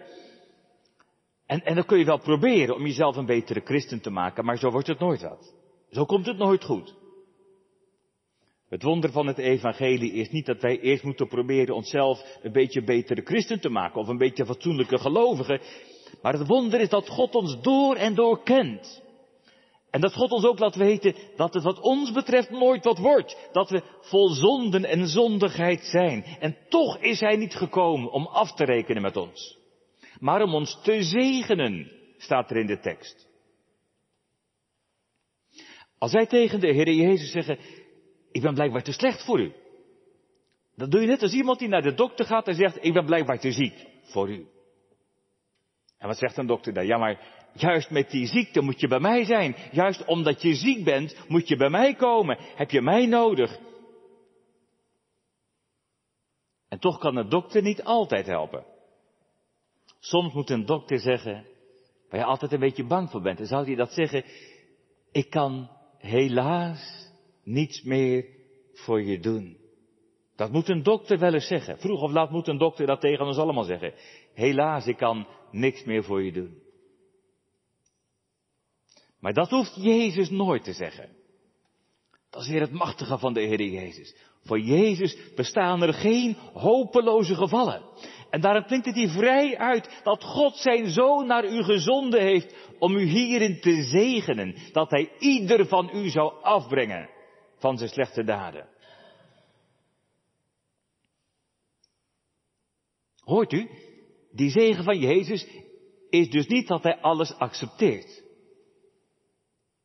En, 1.46 1.60
en 1.60 1.76
dan 1.76 1.86
kun 1.86 1.98
je 1.98 2.06
wel 2.06 2.20
proberen 2.20 2.76
om 2.76 2.86
jezelf 2.86 3.16
een 3.16 3.26
betere 3.26 3.62
christen 3.64 4.02
te 4.02 4.10
maken, 4.10 4.46
maar 4.46 4.58
zo 4.58 4.70
wordt 4.70 4.88
het 4.88 5.00
nooit 5.00 5.22
wat. 5.22 5.54
Zo 5.90 6.06
komt 6.06 6.26
het 6.26 6.38
nooit 6.38 6.64
goed. 6.64 6.96
Het 8.70 8.84
wonder 8.84 9.12
van 9.12 9.28
het 9.28 9.38
evangelie 9.38 10.12
is 10.12 10.30
niet 10.30 10.46
dat 10.46 10.62
wij 10.62 10.80
eerst 10.80 11.04
moeten 11.04 11.28
proberen 11.28 11.76
onszelf 11.76 12.40
een 12.42 12.52
beetje 12.52 12.84
betere 12.84 13.22
christen 13.22 13.60
te 13.60 13.70
maken 13.70 14.02
of 14.02 14.08
een 14.08 14.18
beetje 14.18 14.46
fatsoenlijke 14.46 14.98
gelovigen. 14.98 15.62
Maar 16.22 16.34
het 16.34 16.48
wonder 16.48 16.80
is 16.80 16.90
dat 16.90 17.10
God 17.10 17.36
ons 17.36 17.62
door 17.62 17.96
en 17.96 18.16
door 18.16 18.44
kent. 18.44 19.02
En 19.90 20.02
dat 20.02 20.14
God 20.14 20.32
ons 20.32 20.46
ook 20.46 20.60
laat 20.60 20.76
weten 20.76 21.16
dat 21.36 21.54
het 21.54 21.64
wat 21.64 21.80
ons 21.80 22.12
betreft 22.12 22.50
nooit 22.50 22.84
wat 22.84 22.98
wordt. 22.98 23.50
Dat 23.52 23.70
we 23.70 23.84
vol 24.02 24.30
zonden 24.30 24.86
en 24.86 25.08
zondigheid 25.08 25.84
zijn. 25.84 26.24
En 26.24 26.58
toch 26.70 26.98
is 26.98 27.20
Hij 27.20 27.36
niet 27.36 27.56
gekomen 27.56 28.12
om 28.12 28.28
af 28.28 28.54
te 28.54 28.66
rekenen 28.66 29.02
met 29.02 29.18
ons. 29.18 29.58
Maar 30.20 30.42
om 30.42 30.54
ons 30.54 30.80
te 30.84 31.04
zegenen, 31.04 31.92
staat 32.18 32.52
er 32.52 32.58
in 32.58 32.68
de 32.68 32.80
tekst. 32.80 33.28
Als 35.98 36.12
wij 36.12 36.26
tegen 36.26 36.60
de 36.60 36.68
Heer 36.74 36.92
Jezus 36.92 37.32
zeggen, 37.32 37.60
ik 38.32 38.42
ben 38.42 38.54
blijkbaar 38.54 38.84
te 38.84 38.92
slecht 38.92 39.26
voor 39.26 39.40
u. 39.40 39.54
Dan 40.76 40.90
doe 40.90 41.02
je 41.02 41.08
net 41.08 41.22
als 41.22 41.34
iemand 41.34 41.60
die 41.60 41.68
naar 41.68 41.82
de 41.82 41.94
dokter 41.94 42.26
gaat 42.26 42.48
en 42.48 42.56
zegt, 42.56 42.78
ik 42.86 42.94
ben 42.94 43.06
blijkbaar 43.06 43.40
te 43.40 43.52
ziek 43.52 43.88
voor 44.04 44.30
u. 44.30 44.48
En 46.02 46.08
wat 46.08 46.18
zegt 46.18 46.38
een 46.38 46.48
dokter 46.48 46.74
dan? 46.74 46.86
Ja, 46.86 46.98
maar 46.98 47.20
juist 47.54 47.90
met 47.90 48.10
die 48.10 48.26
ziekte 48.26 48.62
moet 48.62 48.80
je 48.80 48.88
bij 48.88 49.00
mij 49.00 49.26
zijn. 49.26 49.56
Juist 49.72 50.06
omdat 50.06 50.42
je 50.42 50.54
ziek 50.54 50.84
bent, 50.84 51.26
moet 51.28 51.48
je 51.48 51.56
bij 51.56 51.70
mij 51.70 51.96
komen. 51.96 52.38
Heb 52.56 52.72
je 52.72 52.82
mij 52.82 53.06
nodig? 53.06 53.60
En 56.70 56.80
toch 56.80 56.98
kan 56.98 57.16
een 57.16 57.30
dokter 57.30 57.62
niet 57.62 57.84
altijd 57.84 58.26
helpen. 58.26 58.66
Soms 60.00 60.34
moet 60.34 60.50
een 60.50 60.66
dokter 60.66 61.00
zeggen, 61.00 61.46
waar 62.10 62.20
je 62.20 62.26
altijd 62.26 62.52
een 62.52 62.60
beetje 62.60 62.86
bang 62.86 63.10
voor 63.10 63.22
bent. 63.22 63.38
Dan 63.38 63.48
zou 63.48 63.66
hij 63.66 63.76
dat 63.76 63.94
zeggen, 63.94 64.24
ik 65.12 65.30
kan 65.30 65.70
helaas 65.98 67.12
niets 67.44 67.84
meer 67.84 68.26
voor 68.74 69.02
je 69.02 69.20
doen. 69.20 69.58
Dat 70.36 70.52
moet 70.52 70.70
een 70.70 70.84
dokter 70.84 71.20
wel 71.20 71.34
eens 71.34 71.48
zeggen. 71.48 71.80
Vroeg 71.80 72.02
of 72.02 72.12
laat 72.12 72.32
moet 72.32 72.48
een 72.48 72.58
dokter 72.58 72.86
dat 72.86 73.02
tegen 73.02 73.26
ons 73.26 73.38
allemaal 73.38 73.64
zeggen. 73.64 73.94
Helaas, 74.34 74.88
ik 74.88 74.98
kan 74.98 75.28
niks 75.52 75.84
meer 75.84 76.04
voor 76.04 76.24
je 76.24 76.32
doen. 76.32 76.62
Maar 79.20 79.34
dat 79.34 79.50
hoeft 79.50 79.76
Jezus 79.76 80.30
nooit 80.30 80.64
te 80.64 80.74
zeggen. 80.74 81.10
Dat 82.30 82.42
is 82.42 82.50
weer 82.50 82.62
het 82.62 82.72
machtige 82.72 83.18
van 83.18 83.34
de 83.34 83.42
Heer 83.42 83.62
Jezus. 83.62 84.16
Voor 84.44 84.60
Jezus 84.60 85.18
bestaan 85.36 85.82
er 85.82 85.94
geen 85.94 86.36
hopeloze 86.54 87.36
gevallen. 87.36 87.84
En 88.30 88.42
daarom 88.42 88.66
klinkt 88.66 88.86
het 88.86 88.96
hier 88.96 89.10
vrij 89.10 89.58
uit 89.58 90.02
dat 90.04 90.24
God 90.24 90.56
zijn 90.56 90.90
zoon 90.90 91.28
naar 91.28 91.46
u 91.46 91.64
gezonden 91.64 92.22
heeft 92.22 92.56
om 92.80 92.96
u 92.96 93.04
hierin 93.04 93.60
te 93.62 93.84
zegenen. 93.84 94.56
Dat 94.72 94.90
hij 94.90 95.12
ieder 95.20 95.68
van 95.68 95.90
u 95.94 96.10
zou 96.10 96.44
afbrengen 96.44 97.10
van 97.58 97.78
zijn 97.78 97.90
slechte 97.90 98.24
daden. 98.24 98.70
Hoort 103.24 103.54
u? 103.54 103.70
Die 104.32 104.50
zegen 104.50 104.84
van 104.84 105.00
Jezus 105.00 105.48
is 106.10 106.30
dus 106.30 106.48
niet 106.48 106.68
dat 106.68 106.84
hij 106.84 107.02
alles 107.02 107.34
accepteert. 107.34 108.24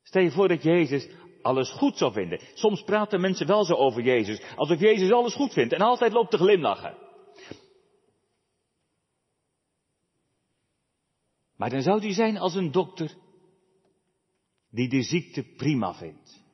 Stel 0.02 0.22
je 0.22 0.30
voor 0.30 0.48
dat 0.48 0.62
Jezus 0.62 1.09
alles 1.42 1.70
goed 1.70 1.96
zou 1.96 2.12
vinden. 2.12 2.40
Soms 2.54 2.82
praten 2.82 3.20
mensen 3.20 3.46
wel 3.46 3.64
zo 3.64 3.74
over 3.74 4.02
Jezus, 4.02 4.42
alsof 4.56 4.80
Jezus 4.80 5.12
alles 5.12 5.35
goed 5.35 5.52
vindt 5.52 5.72
en 5.72 5.80
altijd 5.80 6.12
loopt 6.12 6.30
te 6.30 6.37
glimlachen. 6.37 6.96
Maar 11.56 11.70
dan 11.70 11.82
zou 11.82 12.00
hij 12.00 12.12
zijn 12.12 12.38
als 12.38 12.54
een 12.54 12.70
dokter 12.70 13.14
die 14.70 14.88
de 14.88 15.02
ziekte 15.02 15.42
prima 15.42 15.94
vindt. 15.94 16.44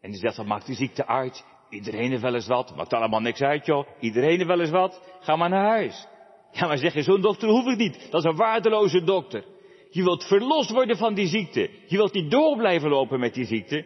En 0.00 0.10
die 0.10 0.20
zegt, 0.20 0.36
wat 0.36 0.46
maakt 0.46 0.66
die 0.66 0.76
ziekte 0.76 1.06
uit? 1.06 1.44
Iedereen 1.70 2.10
heeft 2.10 2.22
wel 2.22 2.34
eens 2.34 2.46
wat. 2.46 2.76
Maakt 2.76 2.92
allemaal 2.92 3.20
niks 3.20 3.40
uit, 3.40 3.66
joh. 3.66 3.86
Iedereen 4.00 4.36
heeft 4.36 4.46
wel 4.46 4.60
eens 4.60 4.70
wat. 4.70 5.02
Ga 5.20 5.36
maar 5.36 5.48
naar 5.48 5.66
huis. 5.66 6.06
Ja, 6.52 6.66
maar 6.66 6.78
zeg 6.78 6.94
je, 6.94 7.02
zo'n 7.02 7.20
dokter 7.20 7.48
hoef 7.48 7.66
ik 7.66 7.76
niet. 7.76 8.10
Dat 8.10 8.24
is 8.24 8.30
een 8.30 8.36
waardeloze 8.36 9.04
dokter. 9.04 9.44
Je 9.90 10.02
wilt 10.02 10.24
verlost 10.24 10.70
worden 10.70 10.96
van 10.96 11.14
die 11.14 11.26
ziekte. 11.26 11.70
Je 11.86 11.96
wilt 11.96 12.12
niet 12.12 12.30
door 12.30 12.56
blijven 12.56 12.88
lopen 12.88 13.20
met 13.20 13.34
die 13.34 13.46
ziekte. 13.46 13.76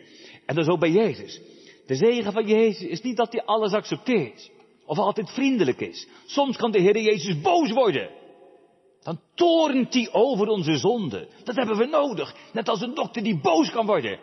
En 0.47 0.55
dat 0.55 0.65
is 0.65 0.71
ook 0.71 0.81
bij 0.81 0.91
Jezus. 0.91 1.41
De 1.87 1.95
zegen 1.95 2.33
van 2.33 2.47
Jezus 2.47 2.89
is 2.89 3.03
niet 3.03 3.17
dat 3.17 3.33
hij 3.33 3.45
alles 3.45 3.73
accepteert. 3.73 4.51
Of 4.87 4.99
altijd 4.99 5.31
vriendelijk 5.31 5.81
is. 5.81 6.09
Soms 6.27 6.57
kan 6.57 6.71
de 6.71 6.81
Heer 6.81 6.99
Jezus 6.99 7.41
boos 7.41 7.71
worden. 7.71 8.11
Dan 9.03 9.21
torent 9.35 9.95
hij 9.95 10.09
over 10.13 10.47
onze 10.47 10.77
zonde. 10.77 11.29
Dat 11.45 11.57
hebben 11.57 11.77
we 11.77 11.85
nodig. 11.85 12.35
Net 12.53 12.69
als 12.69 12.81
een 12.81 12.95
dokter 12.95 13.23
die 13.23 13.41
boos 13.41 13.71
kan 13.71 13.87
worden. 13.87 14.19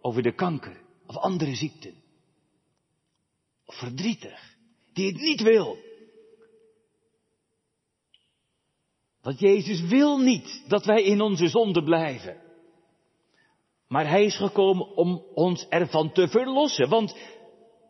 Over 0.00 0.22
de 0.22 0.34
kanker 0.34 0.80
of 1.06 1.16
andere 1.16 1.54
ziekten. 1.54 1.94
Of 3.66 3.74
verdrietig. 3.74 4.56
Die 4.92 5.06
het 5.06 5.20
niet 5.20 5.42
wil. 5.42 5.78
Want 9.22 9.40
Jezus 9.40 9.80
wil 9.80 10.18
niet 10.18 10.64
dat 10.68 10.84
wij 10.84 11.02
in 11.02 11.20
onze 11.20 11.48
zonde 11.48 11.82
blijven. 11.82 12.36
Maar 13.88 14.08
Hij 14.08 14.24
is 14.24 14.36
gekomen 14.36 14.96
om 14.96 15.24
ons 15.34 15.66
ervan 15.68 16.12
te 16.12 16.28
verlossen. 16.28 16.88
Want, 16.88 17.16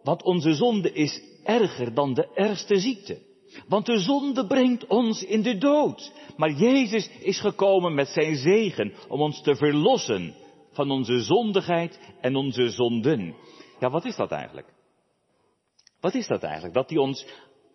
want 0.03 0.23
onze 0.23 0.55
zonde 0.55 0.93
is 0.93 1.23
erger 1.45 1.95
dan 1.95 2.15
de 2.15 2.29
ergste 2.35 2.79
ziekte. 2.79 3.31
Want 3.69 3.87
de 3.87 3.99
zonde 3.99 4.47
brengt 4.47 4.87
ons 4.87 5.25
in 5.25 5.43
de 5.43 5.59
dood. 5.59 6.13
Maar 6.37 6.51
Jezus 6.51 7.11
is 7.21 7.41
gekomen 7.41 7.95
met 7.95 8.09
zijn 8.09 8.37
zegen 8.37 8.93
om 9.09 9.21
ons 9.21 9.43
te 9.43 9.57
verlossen 9.57 10.35
van 10.73 10.91
onze 10.91 11.21
zondigheid 11.21 12.01
en 12.21 12.37
onze 12.37 12.69
zonden. 12.69 13.35
Ja, 13.79 13.91
wat 13.91 14.05
is 14.05 14.17
dat 14.17 14.31
eigenlijk? 14.31 14.73
Wat 16.01 16.15
is 16.15 16.27
dat 16.27 16.43
eigenlijk? 16.43 16.75
Dat 16.75 16.91
hij 16.91 16.99
ons 16.99 17.27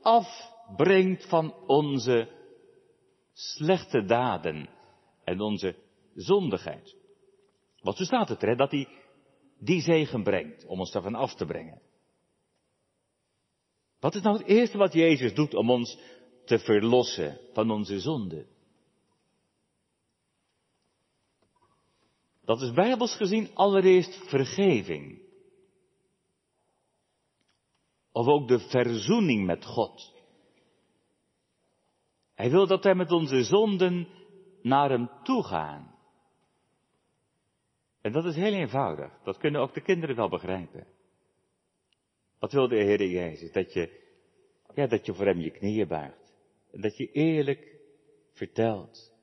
afbrengt 0.02 1.26
van 1.26 1.54
onze 1.67 2.37
slechte 3.38 4.06
daden 4.06 4.69
en 5.23 5.41
onze 5.41 5.76
zondigheid. 6.15 6.95
Want 7.82 7.97
zo 7.97 8.04
staat 8.04 8.30
het 8.30 8.41
er, 8.41 8.47
hè, 8.50 8.56
dat 8.56 8.71
hij 8.71 8.88
die 9.60 9.82
zegen 9.82 10.23
brengt 10.23 10.65
om 10.65 10.80
ons 10.80 10.91
daarvan 10.91 11.15
af 11.15 11.36
te 11.36 11.45
brengen. 11.45 11.82
Wat 14.00 14.15
is 14.15 14.21
nou 14.21 14.38
het 14.38 14.47
eerste 14.47 14.78
wat 14.78 14.93
Jezus 14.93 15.34
doet 15.34 15.54
om 15.54 15.69
ons 15.69 16.00
te 16.45 16.60
verlossen 16.60 17.39
van 17.54 17.71
onze 17.71 18.00
zonde? 18.00 18.47
Dat 22.45 22.62
is 22.62 22.71
bijbels 22.71 23.15
gezien 23.15 23.50
allereerst 23.54 24.30
vergeving. 24.30 25.21
Of 28.12 28.28
ook 28.28 28.47
de 28.47 28.60
verzoening 28.60 29.45
met 29.45 29.65
God. 29.65 30.16
Hij 32.38 32.50
wil 32.50 32.67
dat 32.67 32.84
wij 32.84 32.95
met 32.95 33.12
onze 33.12 33.43
zonden 33.43 34.08
naar 34.62 34.89
hem 34.89 35.10
toe 35.23 35.43
gaan. 35.43 35.95
En 38.02 38.12
dat 38.12 38.26
is 38.26 38.36
heel 38.36 38.54
eenvoudig. 38.54 39.19
Dat 39.23 39.38
kunnen 39.38 39.62
ook 39.62 39.73
de 39.73 39.82
kinderen 39.82 40.15
wel 40.15 40.30
begrijpen. 40.30 40.88
Wat 42.39 42.52
wil 42.52 42.67
de 42.67 42.76
Heer 42.76 43.08
Jezus? 43.08 43.52
Dat 43.52 43.73
je, 43.73 44.02
ja, 44.73 44.88
dat 44.88 45.06
je 45.06 45.13
voor 45.13 45.26
hem 45.26 45.39
je 45.39 45.52
knieën 45.52 45.88
buigt. 45.88 46.34
En 46.71 46.82
dat 46.82 46.97
je 46.97 47.12
eerlijk 47.12 47.80
vertelt 48.32 49.13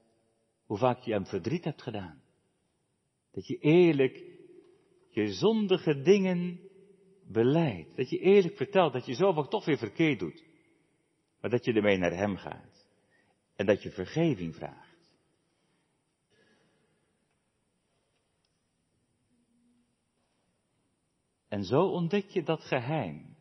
hoe 0.67 0.79
vaak 0.79 0.99
je 0.99 1.13
hem 1.13 1.27
verdriet 1.27 1.65
hebt 1.65 1.83
gedaan. 1.83 2.23
Dat 3.33 3.47
je 3.47 3.59
eerlijk 3.59 4.25
je 5.09 5.33
zondige 5.33 6.01
dingen 6.03 6.61
beleidt. 7.27 7.97
Dat 7.97 8.11
je 8.11 8.19
eerlijk 8.19 8.57
vertelt 8.57 8.93
dat 8.93 9.07
je 9.07 9.15
zoveel 9.15 9.49
toch 9.49 9.65
weer 9.65 9.79
verkeerd 9.79 10.19
doet. 10.19 10.45
Maar 11.41 11.51
dat 11.51 11.65
je 11.65 11.73
ermee 11.73 11.99
naar 11.99 12.17
hem 12.17 12.37
gaat. 12.37 12.74
En 13.57 13.67
dat 13.67 13.83
je 13.83 13.91
vergeving 13.91 14.55
vraagt. 14.55 14.95
En 21.49 21.65
zo 21.65 21.87
ontdek 21.87 22.29
je 22.29 22.43
dat 22.43 22.61
geheim 22.61 23.37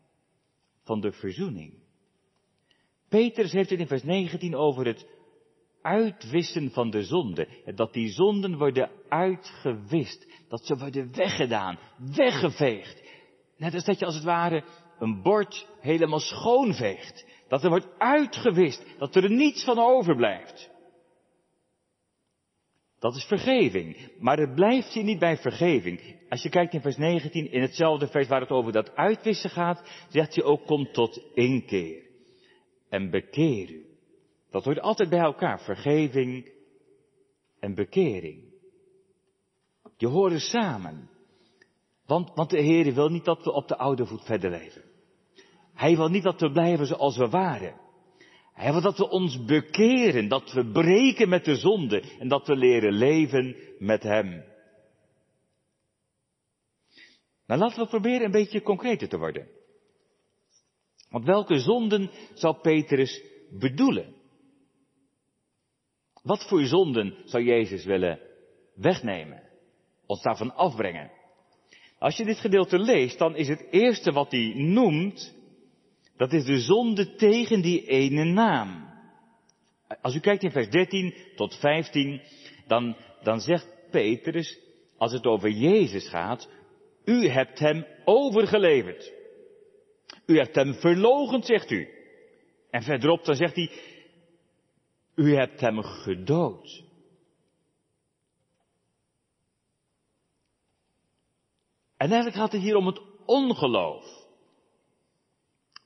van 0.83 1.01
de 1.01 1.11
verzoening. 1.11 1.81
Petrus 3.09 3.51
heeft 3.51 3.69
het 3.69 3.79
in 3.79 3.87
vers 3.87 4.03
19 4.03 4.55
over 4.55 4.85
het 4.85 5.07
uitwissen 5.81 6.71
van 6.71 6.89
de 6.89 7.03
zonde. 7.03 7.47
Dat 7.75 7.93
die 7.93 8.09
zonden 8.09 8.57
worden 8.57 8.91
uitgewist. 9.09 10.27
Dat 10.47 10.65
ze 10.65 10.77
worden 10.77 11.15
weggedaan, 11.15 11.79
weggeveegd. 12.15 13.03
Net 13.57 13.73
als 13.73 13.85
dat 13.85 13.99
je 13.99 14.05
als 14.05 14.15
het 14.15 14.23
ware 14.23 14.63
een 14.99 15.21
bord 15.21 15.67
helemaal 15.79 16.19
schoonveegt. 16.19 17.25
Dat 17.53 17.63
er 17.63 17.69
wordt 17.69 17.97
uitgewist, 17.97 18.85
dat 18.97 19.15
er 19.15 19.29
niets 19.29 19.63
van 19.63 19.79
overblijft. 19.79 20.69
Dat 22.99 23.15
is 23.15 23.23
vergeving. 23.23 24.11
Maar 24.19 24.37
het 24.37 24.55
blijft 24.55 24.93
hier 24.93 25.03
niet 25.03 25.19
bij 25.19 25.37
vergeving. 25.37 26.15
Als 26.29 26.43
je 26.43 26.49
kijkt 26.49 26.73
in 26.73 26.81
vers 26.81 26.97
19, 26.97 27.51
in 27.51 27.61
hetzelfde 27.61 28.07
vers 28.07 28.27
waar 28.27 28.41
het 28.41 28.49
over 28.49 28.71
dat 28.71 28.95
uitwissen 28.95 29.49
gaat, 29.49 30.05
zegt 30.09 30.35
hij 30.35 30.43
ook 30.43 30.65
kom 30.65 30.91
tot 30.91 31.21
inkeer. 31.33 32.03
En 32.89 33.09
bekeer 33.09 33.69
u. 33.69 33.85
Dat 34.51 34.63
hoort 34.63 34.79
altijd 34.79 35.09
bij 35.09 35.19
elkaar. 35.19 35.59
Vergeving 35.59 36.51
en 37.59 37.75
bekering. 37.75 38.43
Die 39.97 40.07
horen 40.07 40.39
samen. 40.39 41.09
Want, 42.05 42.31
want 42.35 42.49
de 42.49 42.61
Heer 42.61 42.93
wil 42.93 43.09
niet 43.09 43.25
dat 43.25 43.43
we 43.43 43.51
op 43.51 43.67
de 43.67 43.77
oude 43.77 44.05
voet 44.05 44.25
verder 44.25 44.49
leven. 44.49 44.91
Hij 45.73 45.95
wil 45.95 46.09
niet 46.09 46.23
dat 46.23 46.41
we 46.41 46.51
blijven 46.51 46.85
zoals 46.85 47.17
we 47.17 47.29
waren. 47.29 47.81
Hij 48.53 48.71
wil 48.71 48.81
dat 48.81 48.97
we 48.97 49.09
ons 49.09 49.45
bekeren, 49.45 50.27
dat 50.27 50.51
we 50.51 50.71
breken 50.71 51.29
met 51.29 51.45
de 51.45 51.55
zonde 51.55 52.03
en 52.19 52.27
dat 52.27 52.47
we 52.47 52.55
leren 52.55 52.93
leven 52.93 53.55
met 53.79 54.03
Hem. 54.03 54.43
Nou, 57.45 57.59
laten 57.59 57.83
we 57.83 57.89
proberen 57.89 58.25
een 58.25 58.31
beetje 58.31 58.61
concreter 58.61 59.07
te 59.07 59.17
worden. 59.17 59.47
Want 61.09 61.25
welke 61.25 61.59
zonden 61.59 62.11
zou 62.33 62.57
Petrus 62.61 63.21
bedoelen? 63.59 64.13
Wat 66.21 66.47
voor 66.47 66.65
zonden 66.65 67.15
zou 67.25 67.43
Jezus 67.43 67.85
willen 67.85 68.19
wegnemen? 68.75 69.43
Ons 70.05 70.21
daarvan 70.21 70.55
afbrengen? 70.55 71.11
Als 71.99 72.17
je 72.17 72.25
dit 72.25 72.37
gedeelte 72.37 72.79
leest, 72.79 73.17
dan 73.17 73.35
is 73.35 73.47
het 73.47 73.67
eerste 73.71 74.11
wat 74.11 74.31
hij 74.31 74.53
noemt, 74.55 75.32
dat 76.23 76.33
is 76.33 76.45
de 76.45 76.59
zonde 76.59 77.15
tegen 77.15 77.61
die 77.61 77.85
ene 77.85 78.23
naam. 78.23 78.91
Als 80.01 80.15
u 80.15 80.19
kijkt 80.19 80.43
in 80.43 80.51
vers 80.51 80.69
13 80.69 81.15
tot 81.35 81.55
15, 81.55 82.21
dan, 82.67 82.95
dan 83.23 83.39
zegt 83.39 83.67
Petrus, 83.91 84.59
als 84.97 85.11
het 85.11 85.25
over 85.25 85.49
Jezus 85.49 86.09
gaat, 86.09 86.49
u 87.05 87.27
hebt 87.27 87.59
hem 87.59 87.85
overgeleverd. 88.05 89.13
U 90.25 90.37
hebt 90.37 90.55
hem 90.55 90.73
verlogend, 90.73 91.45
zegt 91.45 91.71
u. 91.71 91.87
En 92.69 92.83
verderop 92.83 93.25
dan 93.25 93.35
zegt 93.35 93.55
hij, 93.55 93.71
u 95.15 95.35
hebt 95.35 95.59
hem 95.59 95.81
gedood. 95.81 96.83
En 101.97 102.11
eigenlijk 102.11 102.35
gaat 102.35 102.51
het 102.51 102.61
hier 102.61 102.75
om 102.75 102.87
het 102.87 103.01
ongeloof. 103.25 104.22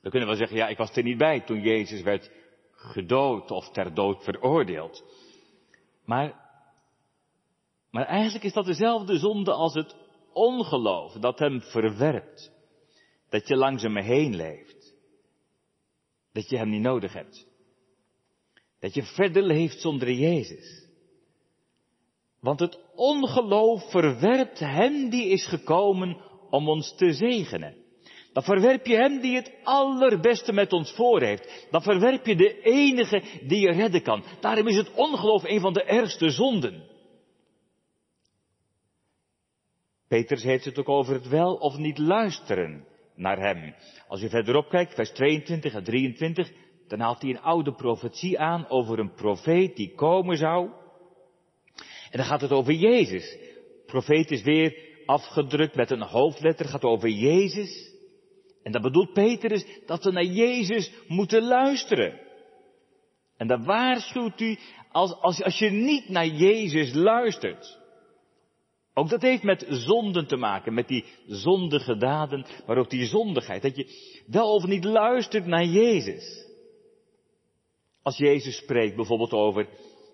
We 0.00 0.10
kunnen 0.10 0.28
wel 0.28 0.36
zeggen, 0.36 0.56
ja, 0.56 0.68
ik 0.68 0.76
was 0.76 0.96
er 0.96 1.02
niet 1.02 1.18
bij 1.18 1.40
toen 1.40 1.60
Jezus 1.60 2.02
werd 2.02 2.30
gedood 2.70 3.50
of 3.50 3.70
ter 3.70 3.94
dood 3.94 4.24
veroordeeld. 4.24 5.04
Maar, 6.04 6.34
maar 7.90 8.04
eigenlijk 8.04 8.44
is 8.44 8.52
dat 8.52 8.66
dezelfde 8.66 9.18
zonde 9.18 9.52
als 9.52 9.74
het 9.74 9.96
ongeloof 10.32 11.12
dat 11.12 11.38
hem 11.38 11.60
verwerpt. 11.60 12.52
Dat 13.28 13.48
je 13.48 13.56
langs 13.56 13.82
hem 13.82 13.96
heen 13.96 14.36
leeft. 14.36 14.94
Dat 16.32 16.48
je 16.48 16.56
hem 16.56 16.68
niet 16.70 16.82
nodig 16.82 17.12
hebt. 17.12 17.46
Dat 18.80 18.94
je 18.94 19.02
verder 19.02 19.42
leeft 19.42 19.80
zonder 19.80 20.12
Jezus. 20.12 20.86
Want 22.40 22.60
het 22.60 22.80
ongeloof 22.94 23.90
verwerpt 23.90 24.58
hem 24.58 25.10
die 25.10 25.28
is 25.28 25.46
gekomen 25.46 26.16
om 26.50 26.68
ons 26.68 26.96
te 26.96 27.12
zegenen. 27.12 27.87
Dan 28.38 28.46
verwerp 28.46 28.86
je 28.86 28.96
hem 28.96 29.20
die 29.20 29.36
het 29.36 29.52
allerbeste 29.62 30.52
met 30.52 30.72
ons 30.72 30.92
voor 30.92 31.22
heeft. 31.22 31.66
Dan 31.70 31.82
verwerp 31.82 32.26
je 32.26 32.36
de 32.36 32.60
enige 32.60 33.22
die 33.42 33.60
je 33.60 33.72
redden 33.72 34.02
kan. 34.02 34.24
Daarom 34.40 34.66
is 34.66 34.76
het 34.76 34.94
ongeloof 34.94 35.44
een 35.44 35.60
van 35.60 35.72
de 35.72 35.82
ergste 35.82 36.30
zonden. 36.30 36.82
Peters 40.08 40.42
heeft 40.42 40.64
het 40.64 40.78
ook 40.78 40.88
over 40.88 41.14
het 41.14 41.28
wel 41.28 41.54
of 41.54 41.76
niet 41.76 41.98
luisteren 41.98 42.84
naar 43.14 43.38
hem. 43.38 43.74
Als 44.08 44.20
je 44.20 44.28
verderop 44.28 44.68
kijkt, 44.68 44.94
vers 44.94 45.10
22 45.10 45.74
en 45.74 45.84
23, 45.84 46.52
dan 46.88 47.00
haalt 47.00 47.22
hij 47.22 47.30
een 47.30 47.40
oude 47.40 47.74
profetie 47.74 48.38
aan 48.38 48.68
over 48.68 48.98
een 48.98 49.14
profeet 49.14 49.76
die 49.76 49.94
komen 49.94 50.36
zou. 50.36 50.70
En 52.10 52.18
dan 52.18 52.24
gaat 52.24 52.40
het 52.40 52.52
over 52.52 52.72
Jezus. 52.72 53.38
Profeet 53.86 54.30
is 54.30 54.42
weer 54.42 54.76
afgedrukt 55.06 55.74
met 55.74 55.90
een 55.90 56.02
hoofdletter, 56.02 56.66
gaat 56.66 56.84
over 56.84 57.08
Jezus. 57.08 57.96
En 58.68 58.74
dat 58.74 58.82
bedoelt 58.82 59.12
Petrus 59.12 59.66
dat 59.86 60.04
we 60.04 60.10
naar 60.10 60.24
Jezus 60.24 60.92
moeten 61.06 61.42
luisteren. 61.42 62.20
En 63.36 63.46
dan 63.46 63.64
waarschuwt 63.64 64.40
u 64.40 64.58
als, 64.92 65.20
als, 65.20 65.42
als 65.42 65.58
je 65.58 65.70
niet 65.70 66.08
naar 66.08 66.26
Jezus 66.26 66.94
luistert. 66.94 67.78
Ook 68.94 69.08
dat 69.08 69.22
heeft 69.22 69.42
met 69.42 69.66
zonden 69.68 70.26
te 70.26 70.36
maken, 70.36 70.74
met 70.74 70.88
die 70.88 71.04
zondige 71.26 71.96
daden, 71.96 72.46
maar 72.66 72.76
ook 72.76 72.90
die 72.90 73.06
zondigheid. 73.06 73.62
Dat 73.62 73.76
je 73.76 74.22
wel 74.26 74.54
of 74.54 74.64
niet 74.64 74.84
luistert 74.84 75.46
naar 75.46 75.64
Jezus. 75.64 76.46
Als 78.02 78.16
Jezus 78.16 78.56
spreekt 78.56 78.96
bijvoorbeeld 78.96 79.32
over, 79.32 79.68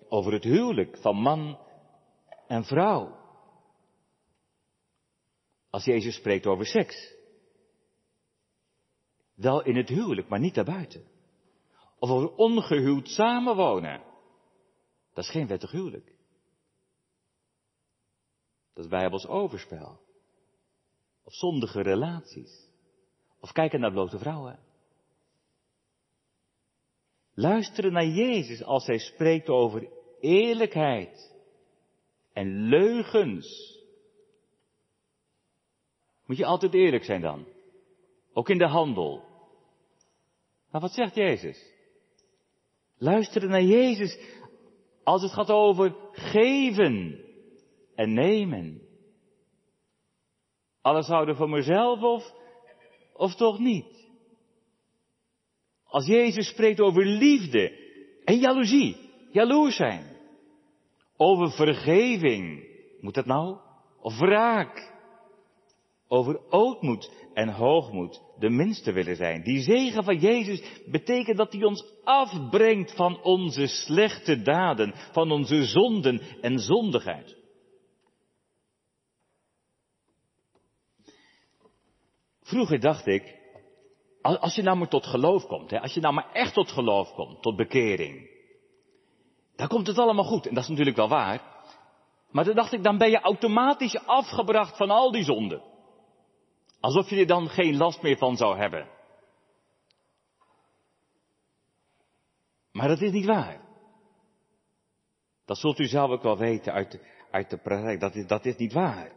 over 0.09 0.33
het 0.33 0.43
huwelijk 0.43 0.97
van 0.97 1.15
man 1.15 1.59
en 2.47 2.63
vrouw. 2.63 3.15
Als 5.69 5.85
Jezus 5.85 6.15
spreekt 6.15 6.45
over 6.45 6.65
seks. 6.65 7.14
Wel 9.35 9.63
in 9.63 9.75
het 9.75 9.89
huwelijk, 9.89 10.27
maar 10.27 10.39
niet 10.39 10.55
daarbuiten. 10.55 11.03
Of 11.99 12.09
over 12.09 12.35
ongehuwd 12.35 13.07
samenwonen. 13.07 14.03
Dat 15.13 15.23
is 15.23 15.31
geen 15.31 15.47
wettig 15.47 15.71
huwelijk. 15.71 16.15
Dat 18.73 18.83
is 18.83 18.89
bijbels 18.89 19.27
overspel. 19.27 19.99
Of 21.23 21.33
zondige 21.33 21.81
relaties. 21.81 22.69
Of 23.39 23.51
kijken 23.51 23.79
naar 23.79 23.91
blote 23.91 24.19
vrouwen. 24.19 24.59
Luisteren 27.33 27.91
naar 27.91 28.05
Jezus 28.07 28.63
als 28.63 28.85
hij 28.85 28.97
spreekt 28.97 29.49
over 29.49 29.89
eerlijkheid 30.19 31.35
en 32.33 32.47
leugens. 32.47 33.79
Moet 36.25 36.37
je 36.37 36.45
altijd 36.45 36.73
eerlijk 36.73 37.03
zijn 37.03 37.21
dan. 37.21 37.54
Ook 38.37 38.49
in 38.49 38.57
de 38.57 38.67
handel. 38.67 39.23
Maar 40.71 40.81
wat 40.81 40.91
zegt 40.91 41.15
Jezus? 41.15 41.73
Luisteren 42.97 43.49
naar 43.49 43.63
Jezus 43.63 44.19
als 45.03 45.21
het 45.21 45.31
gaat 45.31 45.49
over 45.49 45.95
geven 46.11 47.23
en 47.95 48.13
nemen. 48.13 48.81
Alles 50.81 51.07
houden 51.07 51.35
voor 51.35 51.49
mezelf 51.49 52.01
of, 52.01 52.33
of 53.13 53.35
toch 53.35 53.59
niet? 53.59 54.09
Als 55.83 56.05
Jezus 56.05 56.47
spreekt 56.47 56.79
over 56.79 57.05
liefde 57.05 57.71
en 58.23 58.37
jaloezie, 58.37 58.97
jaloers 59.31 59.75
zijn. 59.75 60.17
Over 61.17 61.51
vergeving, 61.51 62.67
moet 62.99 63.13
dat 63.13 63.25
nou? 63.25 63.57
Of 63.99 64.19
wraak. 64.19 64.94
Over 66.15 66.39
ootmoed 66.49 67.11
en 67.33 67.49
hoogmoed, 67.49 68.21
de 68.39 68.49
minste 68.49 68.91
willen 68.91 69.15
zijn. 69.15 69.43
Die 69.43 69.61
zegen 69.61 70.03
van 70.03 70.17
Jezus 70.17 70.63
betekent 70.85 71.37
dat 71.37 71.53
hij 71.53 71.63
ons 71.63 71.85
afbrengt 72.03 72.95
van 72.95 73.21
onze 73.21 73.67
slechte 73.67 74.41
daden, 74.41 74.93
van 75.11 75.31
onze 75.31 75.65
zonden 75.65 76.21
en 76.41 76.59
zondigheid. 76.59 77.37
Vroeger 82.41 82.79
dacht 82.79 83.07
ik, 83.07 83.39
als 84.21 84.55
je 84.55 84.61
nou 84.61 84.77
maar 84.77 84.89
tot 84.89 85.05
geloof 85.05 85.45
komt, 85.45 85.71
hè, 85.71 85.81
als 85.81 85.93
je 85.93 86.01
nou 86.01 86.13
maar 86.13 86.31
echt 86.31 86.53
tot 86.53 86.71
geloof 86.71 87.13
komt, 87.13 87.41
tot 87.41 87.55
bekering, 87.55 88.29
dan 89.55 89.67
komt 89.67 89.87
het 89.87 89.97
allemaal 89.97 90.25
goed. 90.25 90.47
En 90.47 90.53
dat 90.53 90.63
is 90.63 90.69
natuurlijk 90.69 90.97
wel 90.97 91.09
waar. 91.09 91.41
Maar 92.31 92.45
dan 92.45 92.55
dacht 92.55 92.73
ik, 92.73 92.83
dan 92.83 92.97
ben 92.97 93.09
je 93.09 93.19
automatisch 93.19 94.05
afgebracht 94.05 94.77
van 94.77 94.89
al 94.89 95.11
die 95.11 95.23
zonden. 95.23 95.73
Alsof 96.85 97.09
je 97.09 97.15
er 97.15 97.27
dan 97.27 97.49
geen 97.49 97.77
last 97.77 98.01
meer 98.01 98.17
van 98.17 98.37
zou 98.37 98.57
hebben. 98.57 98.87
Maar 102.71 102.87
dat 102.87 103.01
is 103.01 103.11
niet 103.11 103.25
waar. 103.25 103.61
Dat 105.45 105.57
zult 105.57 105.79
u 105.79 105.85
zelf 105.85 106.09
ook 106.09 106.23
wel 106.23 106.37
weten 106.37 106.73
uit 106.73 106.99
uit 107.31 107.49
de 107.49 107.57
praktijk. 107.57 107.99
Dat 107.99 108.15
is, 108.15 108.27
dat 108.27 108.45
is 108.45 108.55
niet 108.55 108.73
waar. 108.73 109.11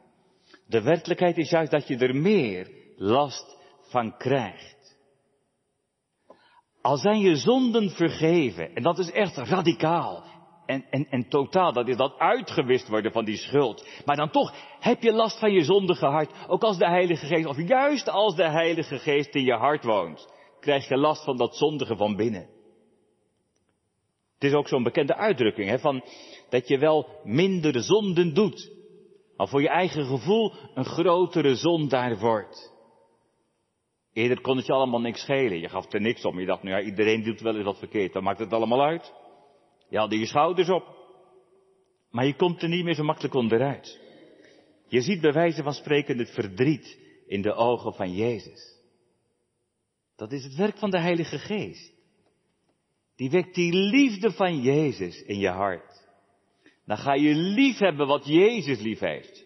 De 0.66 0.82
werkelijkheid 0.82 1.36
is 1.36 1.50
juist 1.50 1.70
dat 1.70 1.86
je 1.86 1.96
er 1.96 2.16
meer 2.16 2.70
last 2.96 3.56
van 3.80 4.16
krijgt. 4.16 4.98
Al 6.80 6.96
zijn 6.96 7.18
je 7.18 7.36
zonden 7.36 7.90
vergeven, 7.90 8.74
en 8.74 8.82
dat 8.82 8.98
is 8.98 9.10
echt 9.10 9.36
radicaal 9.36 10.24
en, 10.68 10.84
en, 10.90 11.06
en 11.10 11.28
totaal, 11.28 11.72
dat 11.72 11.88
is 11.88 11.96
dat 11.96 12.18
uitgewist 12.18 12.88
worden 12.88 13.12
van 13.12 13.24
die 13.24 13.36
schuld. 13.36 13.88
Maar 14.04 14.16
dan 14.16 14.30
toch 14.30 14.54
heb 14.80 15.02
je 15.02 15.12
last 15.12 15.38
van 15.38 15.52
je 15.52 15.64
zondige 15.64 16.06
hart, 16.06 16.30
ook 16.48 16.62
als 16.62 16.78
de 16.78 16.88
Heilige 16.88 17.26
Geest, 17.26 17.46
of 17.46 17.68
juist 17.68 18.08
als 18.08 18.36
de 18.36 18.48
Heilige 18.48 18.98
Geest 18.98 19.34
in 19.34 19.44
je 19.44 19.52
hart 19.52 19.84
woont, 19.84 20.32
krijg 20.60 20.88
je 20.88 20.96
last 20.96 21.24
van 21.24 21.36
dat 21.36 21.56
zondige 21.56 21.96
van 21.96 22.16
binnen. 22.16 22.48
Het 24.34 24.44
is 24.44 24.52
ook 24.52 24.68
zo'n 24.68 24.82
bekende 24.82 25.14
uitdrukking, 25.14 25.68
hè, 25.68 25.78
van 25.78 26.04
dat 26.48 26.68
je 26.68 26.78
wel 26.78 27.06
minder 27.24 27.82
zonden 27.82 28.34
doet, 28.34 28.72
maar 29.36 29.48
voor 29.48 29.62
je 29.62 29.68
eigen 29.68 30.04
gevoel 30.04 30.52
een 30.74 30.84
grotere 30.84 31.54
zondaar 31.54 32.18
wordt. 32.18 32.72
Eerder 34.12 34.40
kon 34.40 34.56
het 34.56 34.66
je 34.66 34.72
allemaal 34.72 35.00
niks 35.00 35.20
schelen. 35.20 35.60
Je 35.60 35.68
gaf 35.68 35.92
er 35.92 36.00
niks 36.00 36.24
om. 36.24 36.40
Je 36.40 36.46
dacht, 36.46 36.62
nou 36.62 36.76
ja, 36.76 36.84
iedereen 36.84 37.22
doet 37.22 37.40
wel 37.40 37.54
eens 37.54 37.64
wat 37.64 37.78
verkeerd. 37.78 38.12
Dan 38.12 38.22
maakt 38.22 38.38
het 38.38 38.52
allemaal 38.52 38.82
uit. 38.82 39.12
Je 39.88 39.96
haalde 39.96 40.18
je 40.18 40.26
schouders 40.26 40.68
op. 40.68 40.96
Maar 42.10 42.26
je 42.26 42.36
komt 42.36 42.62
er 42.62 42.68
niet 42.68 42.84
meer 42.84 42.94
zo 42.94 43.04
makkelijk 43.04 43.34
onderuit. 43.34 44.00
Je 44.88 45.00
ziet 45.00 45.20
bij 45.20 45.32
wijze 45.32 45.62
van 45.62 45.72
spreken 45.72 46.18
het 46.18 46.30
verdriet 46.30 46.98
in 47.26 47.42
de 47.42 47.54
ogen 47.54 47.94
van 47.94 48.12
Jezus. 48.12 48.76
Dat 50.16 50.32
is 50.32 50.44
het 50.44 50.54
werk 50.54 50.78
van 50.78 50.90
de 50.90 50.98
Heilige 50.98 51.38
Geest. 51.38 51.92
Die 53.16 53.30
wekt 53.30 53.54
die 53.54 53.72
liefde 53.72 54.30
van 54.32 54.60
Jezus 54.60 55.22
in 55.22 55.38
je 55.38 55.48
hart. 55.48 56.06
Dan 56.84 56.96
ga 56.96 57.14
je 57.14 57.34
lief 57.34 57.78
hebben 57.78 58.06
wat 58.06 58.26
Jezus 58.26 58.80
lief 58.80 58.98
heeft. 58.98 59.37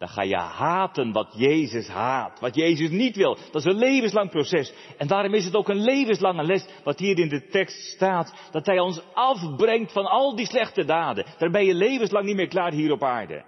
Dan 0.00 0.08
ga 0.08 0.22
je 0.22 0.36
haten 0.36 1.12
wat 1.12 1.28
Jezus 1.36 1.88
haat, 1.88 2.40
wat 2.40 2.54
Jezus 2.54 2.90
niet 2.90 3.16
wil. 3.16 3.34
Dat 3.34 3.64
is 3.66 3.72
een 3.72 3.78
levenslang 3.78 4.30
proces. 4.30 4.72
En 4.98 5.06
daarom 5.06 5.34
is 5.34 5.44
het 5.44 5.54
ook 5.54 5.68
een 5.68 5.82
levenslange 5.82 6.42
les, 6.42 6.66
wat 6.84 6.98
hier 6.98 7.18
in 7.18 7.28
de 7.28 7.46
tekst 7.46 7.94
staat, 7.94 8.34
dat 8.50 8.66
Hij 8.66 8.78
ons 8.78 9.02
afbrengt 9.14 9.92
van 9.92 10.06
al 10.06 10.36
die 10.36 10.46
slechte 10.46 10.84
daden. 10.84 11.26
Daar 11.38 11.50
ben 11.50 11.64
je 11.64 11.74
levenslang 11.74 12.26
niet 12.26 12.36
meer 12.36 12.48
klaar 12.48 12.72
hier 12.72 12.92
op 12.92 13.02
aarde. 13.02 13.44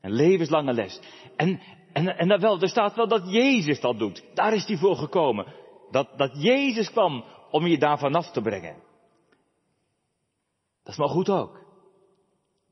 Een 0.00 0.12
levenslange 0.12 0.72
les. 0.72 1.00
En, 1.36 1.60
en, 1.92 2.16
en 2.18 2.40
wel, 2.40 2.60
er 2.60 2.68
staat 2.68 2.94
wel 2.94 3.08
dat 3.08 3.32
Jezus 3.32 3.80
dat 3.80 3.98
doet. 3.98 4.24
Daar 4.34 4.54
is 4.54 4.66
hij 4.66 4.76
voor 4.76 4.96
gekomen. 4.96 5.46
Dat, 5.90 6.08
dat 6.16 6.42
Jezus 6.42 6.90
kwam 6.90 7.24
om 7.50 7.66
je 7.66 7.78
daarvan 7.78 8.14
af 8.14 8.30
te 8.30 8.40
brengen. 8.40 8.76
Dat 10.82 10.92
is 10.92 10.98
maar 10.98 11.08
goed 11.08 11.30
ook. 11.30 11.63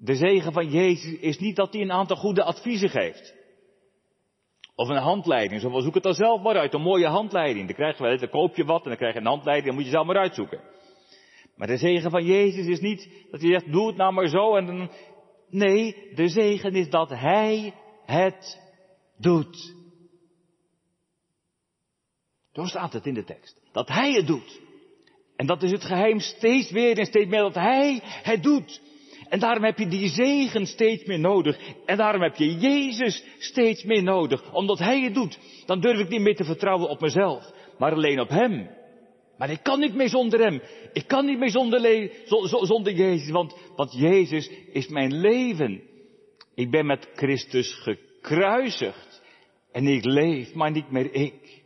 De 0.05 0.15
zegen 0.15 0.53
van 0.53 0.71
Jezus 0.71 1.19
is 1.19 1.39
niet 1.39 1.57
dat 1.57 1.73
hij 1.73 1.83
een 1.83 1.93
aantal 1.93 2.17
goede 2.17 2.43
adviezen 2.43 2.89
geeft. 2.89 3.35
Of 4.75 4.89
een 4.89 4.97
handleiding, 4.97 5.61
zo 5.61 5.81
zoek 5.81 5.95
het 5.95 6.03
dan 6.03 6.15
zelf 6.15 6.43
maar 6.43 6.57
uit, 6.57 6.75
een 6.75 6.83
mooie 6.83 7.07
handleiding. 7.07 7.67
Dan 7.67 7.75
krijg 7.75 7.97
je 7.97 8.03
wel, 8.03 8.19
dan 8.19 8.29
koop 8.29 8.57
je 8.57 8.65
wat 8.65 8.83
en 8.83 8.89
dan 8.89 8.97
krijg 8.97 9.15
je 9.15 9.21
een 9.21 9.27
handleiding, 9.27 9.67
dan 9.67 9.75
moet 9.75 9.85
je 9.85 9.91
zelf 9.91 10.07
maar 10.07 10.17
uitzoeken. 10.17 10.61
Maar 11.57 11.67
de 11.67 11.77
zegen 11.77 12.11
van 12.11 12.25
Jezus 12.25 12.67
is 12.67 12.81
niet 12.81 13.27
dat 13.31 13.41
hij 13.41 13.51
zegt, 13.51 13.73
doe 13.73 13.87
het 13.87 13.97
nou 13.97 14.13
maar 14.13 14.29
zo 14.29 14.57
en 14.57 14.67
dan... 14.67 14.91
Nee, 15.49 16.11
de 16.15 16.29
zegen 16.29 16.75
is 16.75 16.91
dat 16.91 17.11
Hij 17.11 17.75
het 18.07 18.61
doet. 19.19 19.75
Zo 22.53 22.65
staat 22.65 22.93
het 22.93 23.07
in 23.07 23.15
de 23.15 23.25
tekst. 23.25 23.61
Dat 23.73 23.89
Hij 23.89 24.13
het 24.13 24.27
doet. 24.27 24.61
En 25.37 25.47
dat 25.47 25.63
is 25.63 25.71
het 25.71 25.85
geheim 25.85 26.19
steeds 26.19 26.71
weer 26.71 26.99
en 26.99 27.07
steeds 27.07 27.31
meer 27.31 27.41
dat 27.41 27.55
Hij 27.55 28.01
het 28.03 28.43
doet. 28.43 28.81
En 29.33 29.39
daarom 29.39 29.65
heb 29.65 29.79
je 29.79 29.87
die 29.87 30.09
zegen 30.09 30.67
steeds 30.67 31.05
meer 31.05 31.19
nodig. 31.19 31.59
En 31.87 31.97
daarom 31.97 32.23
heb 32.23 32.37
je 32.37 32.55
Jezus 32.55 33.25
steeds 33.39 33.85
meer 33.85 34.03
nodig. 34.03 34.53
Omdat 34.53 34.79
Hij 34.79 35.01
het 35.01 35.15
doet. 35.15 35.39
Dan 35.67 35.81
durf 35.81 35.99
ik 35.99 36.09
niet 36.09 36.21
meer 36.21 36.37
te 36.37 36.45
vertrouwen 36.45 36.89
op 36.89 37.01
mezelf. 37.01 37.53
Maar 37.79 37.93
alleen 37.93 38.21
op 38.21 38.29
Hem. 38.29 38.71
Maar 39.39 39.51
ik 39.51 39.63
kan 39.63 39.81
niet 39.81 39.95
meer 39.95 40.09
zonder 40.09 40.41
Hem. 40.41 40.63
Ik 40.93 41.07
kan 41.07 41.27
niet 41.27 41.39
meer 41.39 41.51
zonder, 41.51 42.11
zonder 42.47 42.93
Jezus. 42.93 43.31
Want, 43.31 43.57
want 43.77 43.93
Jezus 43.93 44.51
is 44.73 44.89
mijn 44.89 45.21
leven. 45.21 45.83
Ik 46.55 46.71
ben 46.71 46.87
met 46.87 47.09
Christus 47.15 47.75
gekruisigd. 47.75 49.23
En 49.73 49.87
ik 49.87 50.05
leef, 50.05 50.55
maar 50.55 50.71
niet 50.71 50.91
meer 50.91 51.15
ik. 51.15 51.63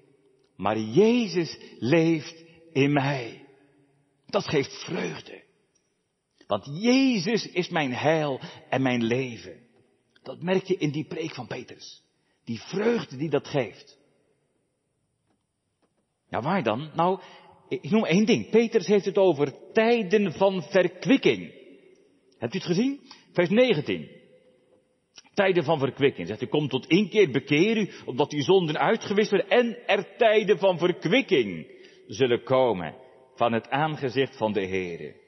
Maar 0.57 0.79
Jezus 0.79 1.59
leeft 1.79 2.45
in 2.73 2.93
mij. 2.93 3.45
Dat 4.27 4.45
geeft 4.45 4.85
vreugde. 4.85 5.46
Want 6.47 6.69
Jezus 6.81 7.51
is 7.51 7.69
mijn 7.69 7.93
heil 7.93 8.41
en 8.69 8.83
mijn 8.83 9.05
leven. 9.05 9.61
Dat 10.23 10.43
merk 10.43 10.65
je 10.65 10.77
in 10.77 10.91
die 10.91 11.05
preek 11.05 11.35
van 11.35 11.47
Petrus. 11.47 12.03
Die 12.45 12.61
vreugde 12.61 13.17
die 13.17 13.31
dat 13.31 13.49
geeft. 13.49 13.99
Nou, 16.29 16.45
waar 16.45 16.63
dan? 16.63 16.91
Nou, 16.95 17.21
ik 17.69 17.91
noem 17.91 18.05
één 18.05 18.27
ding. 18.27 18.51
Petrus 18.51 18.87
heeft 18.87 19.05
het 19.05 19.19
over 19.19 19.73
tijden 19.73 20.33
van 20.33 20.63
verkwikking. 20.63 21.53
Hebt 22.39 22.55
u 22.55 22.59
het 22.59 22.67
gezien? 22.67 23.01
Vers 23.33 23.49
19. 23.49 24.09
Tijden 25.35 25.65
van 25.65 25.79
verkwikking. 25.79 26.27
Zegt 26.27 26.43
u, 26.43 26.47
kom 26.47 26.69
tot 26.69 26.87
inkeer, 26.87 27.31
bekeer 27.31 27.77
u, 27.77 27.91
omdat 28.05 28.33
uw 28.33 28.43
zonden 28.43 28.79
uitgewist 28.79 29.31
worden 29.31 29.49
en 29.49 29.87
er 29.87 30.17
tijden 30.17 30.59
van 30.59 30.79
verkwikking 30.79 31.67
zullen 32.07 32.43
komen 32.43 32.95
van 33.35 33.53
het 33.53 33.71
aangezicht 33.71 34.37
van 34.37 34.53
de 34.53 34.67
Heere. 34.67 35.26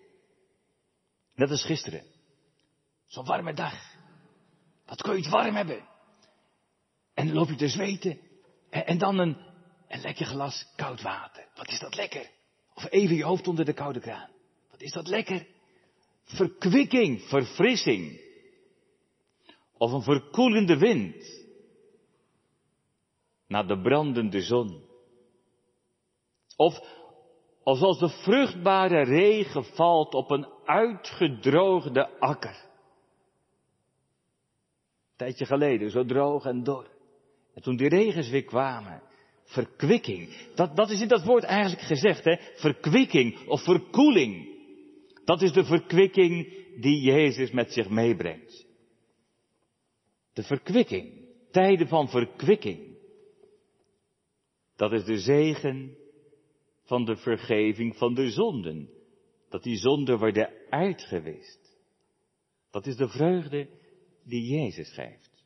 Net 1.39 1.51
als 1.51 1.65
gisteren. 1.65 2.03
Zo'n 3.07 3.25
warme 3.25 3.55
dag. 3.55 3.75
Wat 4.87 5.03
kun 5.03 5.13
je 5.13 5.23
het 5.23 5.31
warm 5.31 5.55
hebben? 5.55 5.89
En 7.15 7.27
dan 7.27 7.35
loop 7.35 7.49
je 7.49 7.55
te 7.55 7.69
zweten. 7.69 8.21
En, 8.71 8.99
dan 8.99 9.19
een, 9.19 9.37
een 9.89 10.01
lekker 10.01 10.27
glas 10.27 10.67
koud 10.77 11.03
water. 11.03 11.49
Wat 11.55 11.69
is 11.69 11.79
dat 11.79 11.95
lekker? 11.95 12.31
Of 12.75 12.91
even 12.91 13.17
je 13.17 13.25
hoofd 13.25 13.49
onder 13.49 13.65
de 13.65 13.73
koude 13.73 14.01
kraan. 14.01 14.31
Wat 14.71 14.81
is 14.81 14.93
dat 14.93 15.07
lekker? 15.07 15.47
Verkwikking, 16.25 17.23
verfrissing. 17.23 18.21
Of 19.77 19.93
een 19.93 20.03
verkoelende 20.03 20.79
wind. 20.79 21.47
Naar 23.47 23.67
de 23.67 23.81
brandende 23.81 24.43
zon. 24.43 24.85
Of 26.57 26.81
of 27.63 27.81
als 27.81 27.99
de 27.99 28.09
vruchtbare 28.09 29.03
regen 29.03 29.65
valt 29.65 30.15
op 30.15 30.31
een 30.31 30.58
uitgedroogde 30.69 32.19
akker. 32.19 32.67
Een 35.11 35.17
tijdje 35.17 35.47
geleden, 35.47 35.91
zo 35.91 36.05
droog 36.05 36.45
en 36.45 36.63
dor. 36.63 36.87
En 37.55 37.63
toen 37.63 37.77
die 37.77 37.89
regens 37.89 38.31
weer 38.31 38.45
kwamen, 38.45 39.03
verkwikking. 39.45 40.51
Dat, 40.55 40.77
dat 40.77 40.91
is 40.91 41.01
in 41.01 41.09
dat 41.09 41.25
woord 41.25 41.45
eigenlijk 41.45 41.87
gezegd, 41.87 42.25
hè? 42.25 42.37
Verkwikking 42.55 43.47
of 43.47 43.63
verkoeling. 43.63 44.57
Dat 45.25 45.43
is 45.43 45.53
de 45.53 45.65
verkwikking 45.65 46.53
die 46.81 47.01
Jezus 47.01 47.51
met 47.51 47.73
zich 47.73 47.89
meebrengt. 47.89 48.67
De 50.33 50.43
verkwikking, 50.43 51.13
tijden 51.51 51.89
van 51.89 52.09
verkwikking. 52.09 52.97
Dat 54.77 54.93
is 54.93 55.05
de 55.05 55.19
zegen 55.19 55.97
van 56.83 57.05
de 57.05 57.17
vergeving 57.17 57.97
van 57.97 58.15
de 58.15 58.31
zonden. 58.31 58.98
Dat 59.49 59.63
die 59.63 59.77
zonden 59.77 60.19
worden 60.19 60.51
uitgewist. 60.71 61.77
Dat 62.71 62.87
is 62.87 62.97
de 62.97 63.09
vreugde 63.09 63.69
die 64.25 64.43
Jezus 64.43 64.93
geeft. 64.93 65.45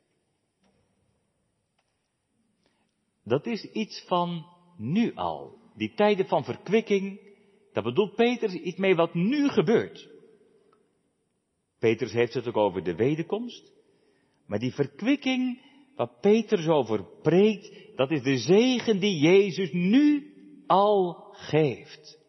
Dat 3.24 3.46
is 3.46 3.64
iets 3.64 4.04
van 4.06 4.46
nu 4.76 5.14
al. 5.14 5.58
Die 5.76 5.94
tijden 5.94 6.26
van 6.26 6.44
verkwikking, 6.44 7.20
daar 7.72 7.82
bedoelt 7.82 8.14
Petrus 8.14 8.52
iets 8.52 8.78
mee 8.78 8.94
wat 8.94 9.14
nu 9.14 9.48
gebeurt. 9.48 10.08
Petrus 11.78 12.12
heeft 12.12 12.34
het 12.34 12.46
ook 12.48 12.56
over 12.56 12.82
de 12.82 12.94
wederkomst. 12.94 13.72
Maar 14.46 14.58
die 14.58 14.72
verkwikking, 14.72 15.60
wat 15.96 16.20
Petrus 16.20 16.66
over 16.66 17.04
preekt, 17.22 17.96
dat 17.96 18.10
is 18.10 18.22
de 18.22 18.36
zegen 18.36 19.00
die 19.00 19.18
Jezus 19.18 19.72
nu 19.72 20.32
al 20.66 21.28
geeft. 21.32 22.21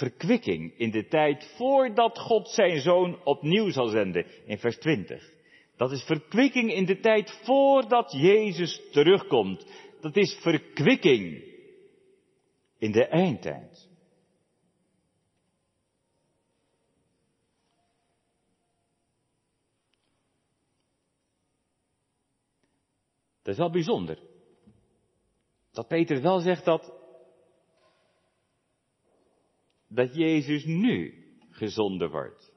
Verkwikking 0.00 0.78
in 0.78 0.90
de 0.90 1.06
tijd 1.06 1.52
voordat 1.56 2.18
God 2.18 2.48
zijn 2.48 2.80
zoon 2.80 3.24
opnieuw 3.24 3.70
zal 3.70 3.86
zenden, 3.86 4.26
in 4.46 4.58
vers 4.58 4.78
20. 4.78 5.30
Dat 5.76 5.92
is 5.92 6.02
verkwikking 6.02 6.72
in 6.72 6.84
de 6.84 7.00
tijd 7.00 7.40
voordat 7.44 8.12
Jezus 8.12 8.80
terugkomt. 8.90 9.66
Dat 10.00 10.16
is 10.16 10.38
verkwikking 10.40 11.44
in 12.78 12.92
de 12.92 13.06
eindtijd. 13.06 13.88
Dat 23.42 23.52
is 23.52 23.58
wel 23.58 23.70
bijzonder. 23.70 24.18
Dat 25.72 25.88
Peter 25.88 26.22
wel 26.22 26.38
zegt 26.38 26.64
dat 26.64 26.99
dat 29.92 30.14
Jezus 30.14 30.64
nu 30.64 31.24
gezonden 31.50 32.10
wordt. 32.10 32.52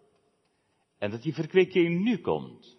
En 0.97 1.11
dat 1.11 1.21
die 1.21 1.33
verkwikking 1.33 2.03
nu 2.03 2.17
komt. 2.17 2.77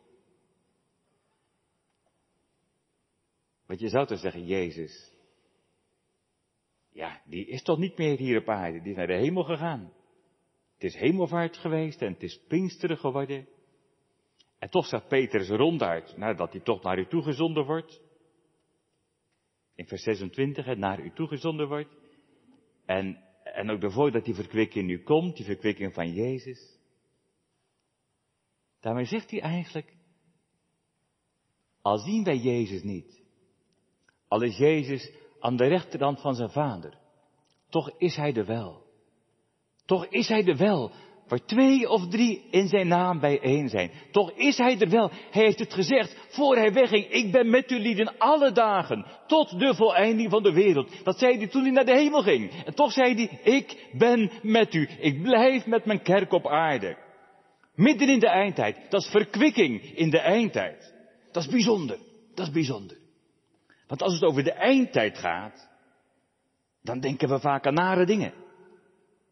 Want 3.66 3.80
je 3.80 3.88
zou 3.88 4.06
toch 4.06 4.18
zeggen, 4.18 4.46
Jezus, 4.46 5.12
ja, 6.92 7.22
die 7.24 7.46
is 7.46 7.62
toch 7.62 7.78
niet 7.78 7.98
meer 7.98 8.18
hier 8.18 8.40
op 8.40 8.48
aarde, 8.48 8.80
die 8.80 8.90
is 8.90 8.96
naar 8.96 9.06
de 9.06 9.16
hemel 9.16 9.42
gegaan. 9.42 9.92
Het 10.74 10.82
is 10.82 10.94
hemelvaart 10.94 11.56
geweest 11.56 12.02
en 12.02 12.12
het 12.12 12.22
is 12.22 12.40
Pinksteren 12.48 12.98
geworden. 12.98 13.48
En 14.58 14.70
toch 14.70 14.86
zegt 14.86 15.08
Petrus 15.08 15.48
ronduit, 15.48 16.16
nadat 16.16 16.52
hij 16.52 16.60
toch 16.60 16.82
naar 16.82 16.98
u 16.98 17.06
toegezonden 17.06 17.64
wordt. 17.64 18.02
In 19.74 19.86
vers 19.86 20.02
26, 20.02 20.76
naar 20.76 21.00
u 21.00 21.12
toegezonden 21.12 21.68
wordt. 21.68 21.96
En 22.84 23.24
en 23.54 23.70
ook 23.70 23.80
daarvoor 23.80 24.10
dat 24.10 24.24
die 24.24 24.34
verkwikking 24.34 24.86
nu 24.86 25.02
komt, 25.02 25.36
die 25.36 25.44
verkwikking 25.44 25.94
van 25.94 26.12
Jezus. 26.12 26.78
Daarmee 28.80 29.04
zegt 29.04 29.30
hij 29.30 29.40
eigenlijk, 29.40 29.96
al 31.82 31.98
zien 31.98 32.24
wij 32.24 32.36
Jezus 32.36 32.82
niet, 32.82 33.22
al 34.28 34.42
is 34.42 34.56
Jezus 34.56 35.12
aan 35.40 35.56
de 35.56 35.66
rechterhand 35.66 36.20
van 36.20 36.34
zijn 36.34 36.50
vader, 36.50 36.98
toch 37.68 37.90
is 37.98 38.16
hij 38.16 38.34
er 38.34 38.46
wel. 38.46 38.82
Toch 39.86 40.06
is 40.06 40.28
hij 40.28 40.46
er 40.46 40.56
wel, 40.56 40.92
Waar 41.28 41.44
twee 41.44 41.88
of 41.88 42.08
drie 42.08 42.44
in 42.50 42.68
zijn 42.68 42.88
naam 42.88 43.20
bijeen 43.20 43.68
zijn. 43.68 43.90
Toch 44.10 44.32
is 44.32 44.58
hij 44.58 44.78
er 44.78 44.88
wel. 44.88 45.10
Hij 45.30 45.42
heeft 45.42 45.58
het 45.58 45.74
gezegd 45.74 46.16
voor 46.28 46.56
hij 46.56 46.72
wegging. 46.72 47.06
Ik 47.06 47.32
ben 47.32 47.50
met 47.50 47.70
u 47.70 47.78
lieden 47.78 48.18
alle 48.18 48.52
dagen. 48.52 49.06
Tot 49.26 49.58
de 49.58 49.74
voleinding 49.74 50.30
van 50.30 50.42
de 50.42 50.52
wereld. 50.52 51.04
Dat 51.04 51.18
zei 51.18 51.36
hij 51.36 51.46
toen 51.46 51.62
hij 51.62 51.70
naar 51.70 51.84
de 51.84 51.94
hemel 51.96 52.22
ging. 52.22 52.50
En 52.64 52.74
toch 52.74 52.92
zei 52.92 53.14
hij, 53.14 53.54
ik 53.54 53.88
ben 53.92 54.30
met 54.42 54.74
u. 54.74 54.88
Ik 54.98 55.22
blijf 55.22 55.66
met 55.66 55.84
mijn 55.84 56.02
kerk 56.02 56.32
op 56.32 56.46
aarde. 56.46 56.96
Midden 57.74 58.08
in 58.08 58.18
de 58.18 58.28
eindtijd. 58.28 58.76
Dat 58.88 59.00
is 59.00 59.08
verkwikking 59.08 59.82
in 59.82 60.10
de 60.10 60.20
eindtijd. 60.20 60.94
Dat 61.32 61.42
is 61.42 61.50
bijzonder. 61.50 61.98
Dat 62.34 62.46
is 62.46 62.52
bijzonder. 62.52 62.96
Want 63.86 64.02
als 64.02 64.12
het 64.12 64.22
over 64.22 64.44
de 64.44 64.52
eindtijd 64.52 65.18
gaat, 65.18 65.68
dan 66.82 67.00
denken 67.00 67.28
we 67.28 67.40
vaak 67.40 67.66
aan 67.66 67.74
nare 67.74 68.06
dingen. 68.06 68.43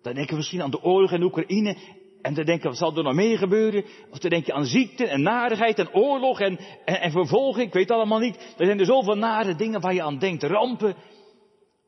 Dan 0.02 0.14
denken 0.14 0.30
we 0.30 0.36
misschien 0.36 0.62
aan 0.62 0.70
de 0.70 0.82
oorlog 0.82 1.12
in 1.12 1.22
Oekraïne. 1.22 1.76
En 2.22 2.34
dan 2.34 2.44
denken 2.44 2.70
we, 2.70 2.76
zal 2.76 2.96
er 2.96 3.02
nog 3.02 3.14
meer 3.14 3.38
gebeuren? 3.38 3.84
Of 4.10 4.18
dan 4.18 4.30
denk 4.30 4.46
je 4.46 4.52
aan 4.52 4.64
ziekte 4.64 5.06
en 5.06 5.22
narigheid 5.22 5.78
en 5.78 5.94
oorlog 5.94 6.40
en, 6.40 6.58
en, 6.84 7.10
vervolging. 7.10 7.66
Ik 7.66 7.72
weet 7.72 7.90
allemaal 7.90 8.18
niet. 8.18 8.54
Er 8.58 8.66
zijn 8.66 8.78
er 8.78 8.86
zoveel 8.86 9.16
nare 9.16 9.54
dingen 9.54 9.80
waar 9.80 9.94
je 9.94 10.02
aan 10.02 10.18
denkt. 10.18 10.42
Rampen. 10.42 10.96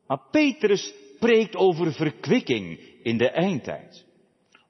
Maar 0.07 0.21
Petrus 0.31 0.93
spreekt 1.15 1.55
over 1.55 1.93
verkwikking 1.93 2.79
in 3.03 3.17
de 3.17 3.29
eindtijd. 3.29 4.05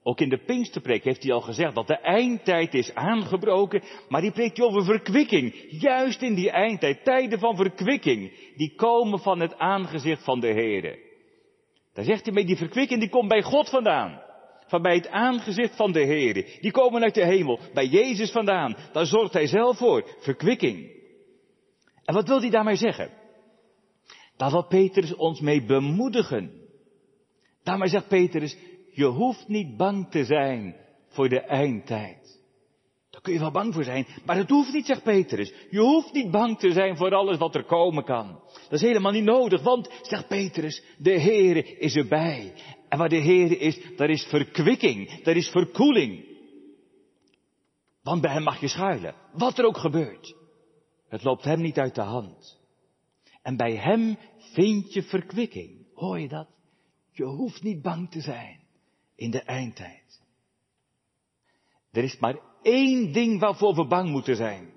Ook 0.04 0.20
in 0.20 0.30
de 0.30 0.44
Pinksterpreek 0.46 1.04
heeft 1.04 1.24
hij 1.24 1.34
al 1.34 1.42
gezegd 1.42 1.76
dat 1.76 1.88
de 1.88 1.98
eindtijd 1.98 2.74
is 2.74 2.94
aangebroken, 2.94 3.84
maar 4.10 4.22
die 4.22 4.32
preekt 4.32 4.62
over 4.62 4.84
verkwikking. 4.84 5.56
Juist 5.70 6.22
in 6.22 6.36
die 6.36 6.52
eindtijd, 6.52 7.04
tijden 7.04 7.40
van 7.40 7.56
verkwikking, 7.56 8.32
die 8.56 8.76
komen 8.76 9.20
van 9.20 9.40
het 9.40 9.58
aangezicht 9.58 10.24
van 10.24 10.40
de 10.40 10.48
Heere. 10.48 11.05
Daar 11.96 12.06
zegt 12.06 12.26
hij 12.26 12.34
mee, 12.34 12.46
die 12.46 12.58
verkwikking 12.58 13.00
die 13.00 13.10
komt 13.10 13.28
bij 13.28 13.42
God 13.42 13.70
vandaan. 13.70 14.22
Van 14.68 14.82
bij 14.82 14.96
het 14.96 15.08
aangezicht 15.08 15.76
van 15.76 15.92
de 15.92 16.06
Heere. 16.06 16.46
Die 16.62 16.72
komen 16.72 17.02
uit 17.02 17.14
de 17.14 17.26
hemel, 17.26 17.60
bij 17.74 17.88
Jezus 17.88 18.32
vandaan. 18.32 18.76
Daar 18.92 19.06
zorgt 19.06 19.34
hij 19.34 19.48
zelf 19.48 19.78
voor, 19.78 20.16
verkwikking. 20.20 20.92
En 22.06 22.14
wat 22.14 22.28
wil 22.28 22.40
hij 22.40 22.50
daarmee 22.50 22.76
zeggen? 22.76 23.10
Daar 24.38 24.52
wil 24.52 24.68
Petrus 24.68 25.16
ons 25.16 25.40
mee 25.40 25.66
bemoedigen. 25.66 26.52
Daarmee 27.64 27.90
zegt 27.90 28.08
Petrus, 28.08 28.58
je 28.92 29.06
hoeft 29.06 29.48
niet 29.48 29.78
bang 29.78 30.12
te 30.12 30.26
zijn 30.26 30.76
voor 31.08 31.30
de 31.30 31.40
eindtijd. 31.40 32.25
Kun 33.26 33.34
je 33.34 33.40
wel 33.40 33.52
bang 33.52 33.74
voor 33.74 33.84
zijn, 33.84 34.08
maar 34.26 34.36
het 34.36 34.50
hoeft 34.50 34.74
niet, 34.74 34.86
zegt 34.86 35.04
Petrus. 35.04 35.54
Je 35.70 35.80
hoeft 35.80 36.14
niet 36.14 36.32
bang 36.32 36.60
te 36.60 36.72
zijn 36.72 36.98
voor 36.98 37.16
alles 37.16 37.38
wat 37.38 37.56
er 37.56 37.64
komen 37.64 38.04
kan. 38.04 38.40
Dat 38.54 38.72
is 38.72 38.82
helemaal 38.82 39.12
niet 39.12 39.24
nodig, 39.24 39.62
want, 39.62 39.90
zegt 40.02 40.28
Petrus, 40.28 40.84
de 40.98 41.20
Heere 41.20 41.78
is 41.78 41.96
erbij. 41.96 42.54
En 42.90 42.98
waar 42.98 43.10
de 43.10 43.22
Heere 43.22 43.58
is, 43.58 43.80
daar 43.96 44.10
is 44.10 44.24
verkwikking, 44.24 45.24
daar 45.24 45.36
is 45.36 45.50
verkoeling. 45.50 46.26
Want 48.04 48.22
bij 48.22 48.32
hem 48.32 48.44
mag 48.44 48.60
je 48.60 48.68
schuilen, 48.68 49.16
wat 49.34 49.58
er 49.58 49.66
ook 49.66 49.78
gebeurt. 49.78 50.36
Het 51.08 51.24
loopt 51.24 51.44
hem 51.44 51.62
niet 51.62 51.80
uit 51.80 51.96
de 51.96 52.02
hand. 52.02 52.60
En 53.42 53.58
bij 53.58 53.76
hem 53.76 54.18
vind 54.38 54.94
je 54.94 55.04
verkwikking. 55.04 55.88
Hoor 55.94 56.20
je 56.20 56.28
dat? 56.28 56.48
Je 57.12 57.24
hoeft 57.24 57.64
niet 57.64 57.82
bang 57.82 58.12
te 58.12 58.22
zijn 58.22 58.60
in 59.16 59.32
de 59.32 59.42
eindtijd. 59.42 60.22
Er 61.92 62.04
is 62.04 62.18
maar 62.18 62.40
één 62.66 63.12
ding 63.12 63.40
waarvoor 63.40 63.76
we 63.76 63.88
bang 63.88 64.10
moeten 64.10 64.36
zijn. 64.36 64.74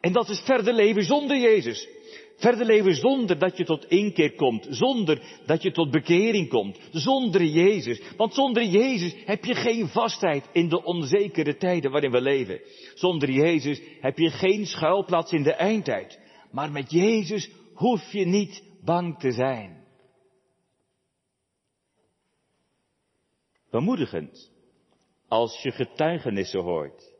En 0.00 0.12
dat 0.12 0.28
is 0.28 0.40
verder 0.40 0.74
leven 0.74 1.02
zonder 1.02 1.38
Jezus. 1.38 1.88
Verder 2.36 2.66
leven 2.66 2.94
zonder 2.94 3.38
dat 3.38 3.56
je 3.56 3.64
tot 3.64 3.84
inkeer 3.84 4.34
komt, 4.34 4.66
zonder 4.70 5.22
dat 5.46 5.62
je 5.62 5.70
tot 5.70 5.90
bekering 5.90 6.48
komt, 6.48 6.78
zonder 6.90 7.44
Jezus. 7.44 8.02
Want 8.16 8.34
zonder 8.34 8.64
Jezus 8.64 9.14
heb 9.24 9.44
je 9.44 9.54
geen 9.54 9.88
vastheid 9.88 10.48
in 10.52 10.68
de 10.68 10.84
onzekere 10.84 11.56
tijden 11.56 11.90
waarin 11.90 12.10
we 12.10 12.20
leven. 12.20 12.60
Zonder 12.94 13.30
Jezus 13.30 13.80
heb 14.00 14.18
je 14.18 14.30
geen 14.30 14.66
schuilplaats 14.66 15.32
in 15.32 15.42
de 15.42 15.52
eindtijd. 15.52 16.20
Maar 16.50 16.72
met 16.72 16.90
Jezus 16.90 17.50
hoef 17.74 18.12
je 18.12 18.26
niet 18.26 18.62
bang 18.84 19.18
te 19.18 19.32
zijn. 19.32 19.82
bemoedigend 23.72 24.51
als 25.32 25.62
je 25.62 25.70
getuigenissen 25.70 26.60
hoort 26.60 27.14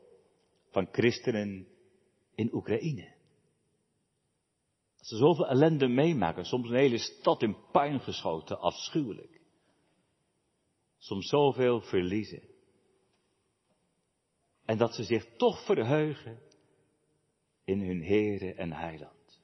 van 0.69 0.87
christenen 0.91 1.67
in 2.35 2.53
Oekraïne. 2.53 3.15
Als 4.97 5.07
ze 5.07 5.17
zoveel 5.17 5.47
ellende 5.47 5.87
meemaken, 5.87 6.45
soms 6.45 6.69
een 6.69 6.75
hele 6.75 6.97
stad 6.97 7.41
in 7.41 7.57
puin 7.71 7.99
geschoten, 7.99 8.59
afschuwelijk. 8.59 9.41
Soms 10.97 11.27
zoveel 11.27 11.81
verliezen. 11.81 12.43
En 14.65 14.77
dat 14.77 14.93
ze 14.93 15.03
zich 15.03 15.35
toch 15.37 15.65
verheugen 15.65 16.41
in 17.63 17.79
hun 17.81 18.03
Heere 18.03 18.53
en 18.53 18.73
Heiland. 18.73 19.41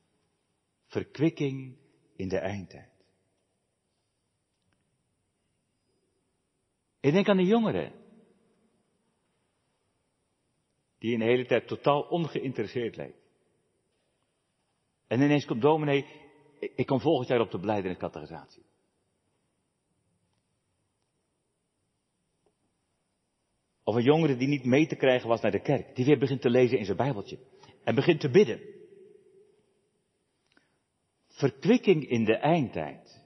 Verkwikking 0.86 1.78
in 2.16 2.28
de 2.28 2.38
eindtijd. 2.38 3.06
Ik 7.00 7.12
denk 7.12 7.30
aan 7.30 7.38
de 7.38 7.46
jongeren. 7.46 7.99
Die 11.00 11.14
een 11.14 11.22
hele 11.22 11.46
tijd 11.46 11.68
totaal 11.68 12.02
ongeïnteresseerd 12.02 12.96
leek. 12.96 13.16
En 15.08 15.22
ineens 15.22 15.46
komt 15.46 15.62
dominee, 15.62 16.06
ik 16.60 16.86
kom 16.86 17.00
volgend 17.00 17.28
jaar 17.28 17.40
op 17.40 17.52
de 17.52 17.60
blijde. 17.60 17.98
Of 23.84 23.96
een 23.96 24.04
jongere 24.04 24.36
die 24.36 24.48
niet 24.48 24.66
mee 24.66 24.88
te 24.88 24.96
krijgen 24.96 25.28
was 25.28 25.42
naar 25.42 25.52
de 25.52 25.62
kerk. 25.62 25.96
Die 25.96 26.06
weer 26.06 26.20
begint 26.20 26.42
te 26.42 26.50
lezen 26.50 26.78
in 26.78 26.86
zijn 26.86 26.98
bijbeltje. 26.98 27.40
En 27.84 27.96
begint 27.96 28.20
te 28.20 28.30
bidden. 28.30 28.62
Verkwikking 31.28 32.10
in 32.10 32.26
de 32.26 32.36
eindtijd. 32.36 33.24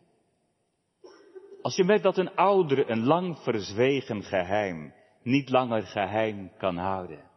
Als 1.62 1.76
je 1.76 1.84
merkt 1.84 2.04
dat 2.04 2.18
een 2.18 2.36
oudere 2.36 2.86
een 2.90 3.04
lang 3.04 3.38
verzwegen 3.38 4.24
geheim 4.24 4.94
niet 5.22 5.50
langer 5.50 5.82
geheim 5.82 6.52
kan 6.58 6.78
houden, 6.78 7.32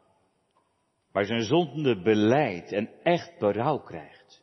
maar 1.17 1.25
zijn 1.25 1.45
zonde 1.45 2.03
beleidt 2.03 2.73
en 2.73 3.03
echt 3.03 3.39
berouw 3.39 3.79
krijgt 3.79 4.43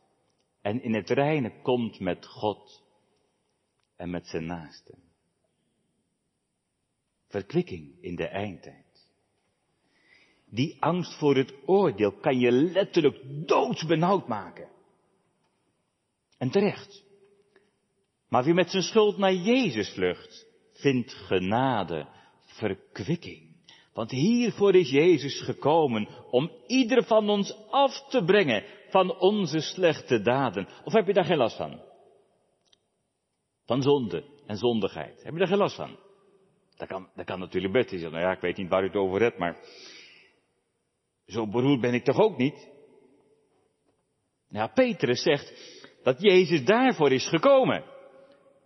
en 0.61 0.83
in 0.83 0.93
het 0.93 1.09
reine 1.09 1.61
komt 1.61 1.99
met 1.99 2.25
God 2.25 2.83
en 3.95 4.09
met 4.09 4.27
zijn 4.27 4.45
naasten. 4.45 4.97
Verkwikking 7.27 8.01
in 8.01 8.15
de 8.15 8.27
eindtijd. 8.27 9.11
Die 10.45 10.77
angst 10.79 11.17
voor 11.17 11.35
het 11.35 11.53
oordeel 11.65 12.11
kan 12.11 12.39
je 12.39 12.51
letterlijk 12.51 13.47
doodsbenauwd 13.47 14.27
maken. 14.27 14.69
En 16.37 16.49
terecht. 16.49 17.03
Maar 18.29 18.43
wie 18.43 18.53
met 18.53 18.69
zijn 18.69 18.83
schuld 18.83 19.17
naar 19.17 19.33
Jezus 19.33 19.93
vlucht, 19.93 20.47
vindt 20.71 21.11
genade, 21.13 22.07
verkwikking. 22.45 23.52
Want 23.93 24.11
hiervoor 24.11 24.75
is 24.75 24.89
Jezus 24.89 25.41
gekomen 25.41 26.07
om 26.29 26.51
ieder 26.67 27.03
van 27.03 27.29
ons 27.29 27.55
af 27.69 28.07
te 28.09 28.23
brengen 28.23 28.63
van 28.89 29.19
onze 29.19 29.59
slechte 29.59 30.21
daden. 30.21 30.67
Of 30.83 30.93
heb 30.93 31.07
je 31.07 31.13
daar 31.13 31.25
geen 31.25 31.37
last 31.37 31.57
van? 31.57 31.81
Van 33.65 33.81
zonde 33.81 34.23
en 34.45 34.57
zondigheid. 34.57 35.23
Heb 35.23 35.33
je 35.33 35.39
daar 35.39 35.47
geen 35.47 35.57
last 35.57 35.75
van? 35.75 35.97
Dat 36.77 36.87
kan, 36.87 37.09
dat 37.15 37.25
kan 37.25 37.39
natuurlijk 37.39 37.73
best. 37.73 37.91
Nou 37.91 38.19
ja, 38.19 38.31
ik 38.31 38.41
weet 38.41 38.57
niet 38.57 38.69
waar 38.69 38.83
u 38.83 38.87
het 38.87 38.95
over 38.95 39.21
hebt, 39.21 39.37
maar 39.37 39.57
zo 41.25 41.47
beroerd 41.47 41.81
ben 41.81 41.93
ik 41.93 42.03
toch 42.03 42.19
ook 42.19 42.37
niet? 42.37 42.71
Nou, 44.49 44.69
Petrus 44.73 45.21
zegt 45.21 45.53
dat 46.03 46.21
Jezus 46.21 46.65
daarvoor 46.65 47.11
is 47.11 47.27
gekomen. 47.27 47.92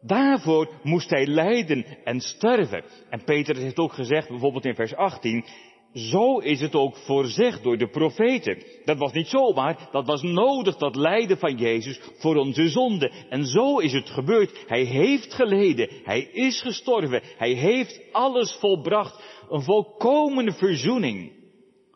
Daarvoor 0.07 0.69
moest 0.83 1.09
hij 1.09 1.25
lijden 1.25 1.85
en 2.03 2.19
sterven. 2.19 2.83
En 3.09 3.23
Peter 3.23 3.55
heeft 3.55 3.77
ook 3.77 3.93
gezegd, 3.93 4.29
bijvoorbeeld 4.29 4.65
in 4.65 4.75
vers 4.75 4.95
18, 4.95 5.45
zo 5.93 6.37
is 6.37 6.61
het 6.61 6.75
ook 6.75 6.97
voorzegd 6.97 7.63
door 7.63 7.77
de 7.77 7.89
profeten. 7.89 8.63
Dat 8.85 8.97
was 8.97 9.11
niet 9.11 9.27
zomaar, 9.27 9.89
dat 9.91 10.05
was 10.05 10.21
nodig, 10.21 10.75
dat 10.75 10.95
lijden 10.95 11.37
van 11.37 11.57
Jezus 11.57 11.99
voor 12.17 12.35
onze 12.35 12.69
zonde. 12.69 13.11
En 13.29 13.45
zo 13.45 13.77
is 13.77 13.93
het 13.93 14.09
gebeurd. 14.09 14.63
Hij 14.67 14.83
heeft 14.83 15.33
geleden, 15.33 15.89
hij 16.03 16.21
is 16.21 16.61
gestorven, 16.61 17.21
hij 17.37 17.51
heeft 17.51 18.01
alles 18.11 18.57
volbracht. 18.59 19.23
Een 19.49 19.61
volkomen 19.61 20.53
verzoening, 20.53 21.31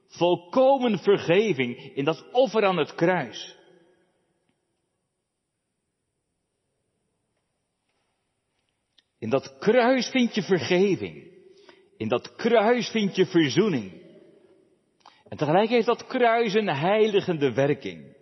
volkomen 0.08 1.00
vergeving 1.00 1.92
in 1.94 2.06
dat 2.06 2.26
offer 2.32 2.66
aan 2.66 2.78
het 2.78 2.96
kruis. 2.96 3.60
In 9.22 9.30
dat 9.30 9.58
kruis 9.60 10.10
vind 10.10 10.36
je 10.36 10.42
vergeving. 10.42 11.32
In 11.98 12.08
dat 12.08 12.36
kruis 12.36 12.90
vind 12.90 13.16
je 13.16 13.26
verzoening. 13.26 13.92
En 15.28 15.38
tegelijk 15.38 15.70
heeft 15.70 15.86
dat 15.86 16.06
kruis 16.06 16.54
een 16.54 16.70
heiligende 16.70 17.54
werking. 17.54 18.16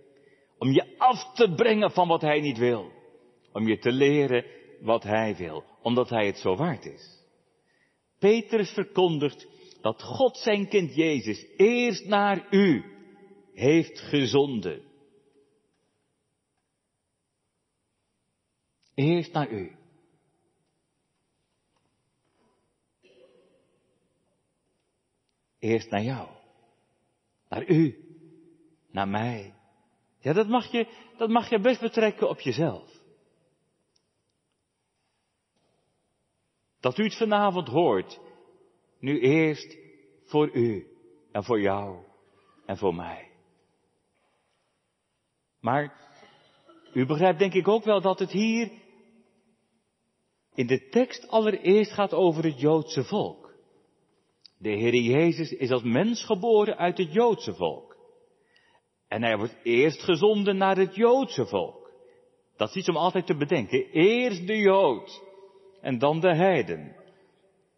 Om 0.57 0.71
je 0.71 0.97
af 0.97 1.33
te 1.33 1.53
brengen 1.55 1.91
van 1.91 2.07
wat 2.07 2.21
hij 2.21 2.39
niet 2.39 2.57
wil. 2.57 2.91
Om 3.53 3.67
je 3.67 3.77
te 3.77 3.91
leren 3.91 4.45
wat 4.81 5.03
hij 5.03 5.35
wil. 5.35 5.63
Omdat 5.81 6.09
hij 6.09 6.25
het 6.25 6.37
zo 6.37 6.55
waard 6.55 6.85
is. 6.85 7.23
Petrus 8.17 8.69
verkondigt 8.69 9.47
dat 9.81 10.03
God 10.03 10.37
zijn 10.37 10.67
kind 10.67 10.95
Jezus 10.95 11.45
eerst 11.57 12.05
naar 12.05 12.47
u 12.51 12.83
heeft 13.53 13.99
gezonden. 13.99 14.81
Eerst 18.93 19.33
naar 19.33 19.49
u. 19.49 19.78
Eerst 25.59 25.89
naar 25.89 26.03
jou. 26.03 26.29
Naar 27.49 27.69
u. 27.69 28.03
Naar 28.91 29.07
mij. 29.07 29.53
Ja, 30.19 30.33
dat 30.33 30.47
mag 30.47 30.71
je, 30.71 30.87
dat 31.17 31.29
mag 31.29 31.49
je 31.49 31.59
best 31.59 31.81
betrekken 31.81 32.29
op 32.29 32.39
jezelf. 32.39 32.99
Dat 36.79 36.97
u 36.97 37.03
het 37.03 37.17
vanavond 37.17 37.67
hoort. 37.67 38.19
Nu 38.99 39.19
eerst 39.19 39.77
voor 40.23 40.55
u 40.55 40.87
en 41.31 41.43
voor 41.43 41.61
jou 41.61 42.03
en 42.65 42.77
voor 42.77 42.95
mij. 42.95 43.31
Maar 45.59 46.09
u 46.93 47.05
begrijpt 47.05 47.39
denk 47.39 47.53
ik 47.53 47.67
ook 47.67 47.83
wel 47.83 48.01
dat 48.01 48.19
het 48.19 48.31
hier 48.31 48.71
in 50.53 50.67
de 50.67 50.87
tekst 50.89 51.27
allereerst 51.27 51.91
gaat 51.91 52.13
over 52.13 52.43
het 52.43 52.59
Joodse 52.59 53.03
volk. 53.03 53.48
De 54.61 54.69
Heer 54.69 54.95
Jezus 54.95 55.51
is 55.51 55.71
als 55.71 55.83
mens 55.83 56.25
geboren 56.25 56.77
uit 56.77 56.97
het 56.97 57.13
Joodse 57.13 57.53
volk. 57.53 57.97
En 59.07 59.23
hij 59.23 59.37
wordt 59.37 59.57
eerst 59.63 60.01
gezonden 60.01 60.57
naar 60.57 60.77
het 60.77 60.95
Joodse 60.95 61.45
volk. 61.45 61.91
Dat 62.57 62.69
is 62.69 62.75
iets 62.75 62.89
om 62.89 62.97
altijd 62.97 63.25
te 63.25 63.35
bedenken. 63.35 63.85
Eerst 63.91 64.47
de 64.47 64.57
Jood 64.57 65.23
en 65.81 65.97
dan 65.97 66.19
de 66.19 66.35
heiden. 66.35 66.95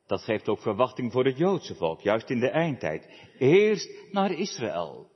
Dat 0.08 0.22
geeft 0.22 0.50
ook 0.50 0.62
verwachting 0.62 1.12
voor 1.12 1.26
het 1.26 1.38
Joodse 1.38 1.76
volk, 1.76 2.02
juist 2.02 2.30
in 2.30 2.40
de 2.40 2.50
eindtijd. 2.50 3.10
Eerst 3.38 3.90
naar 4.12 4.32
Israël. 4.32 5.10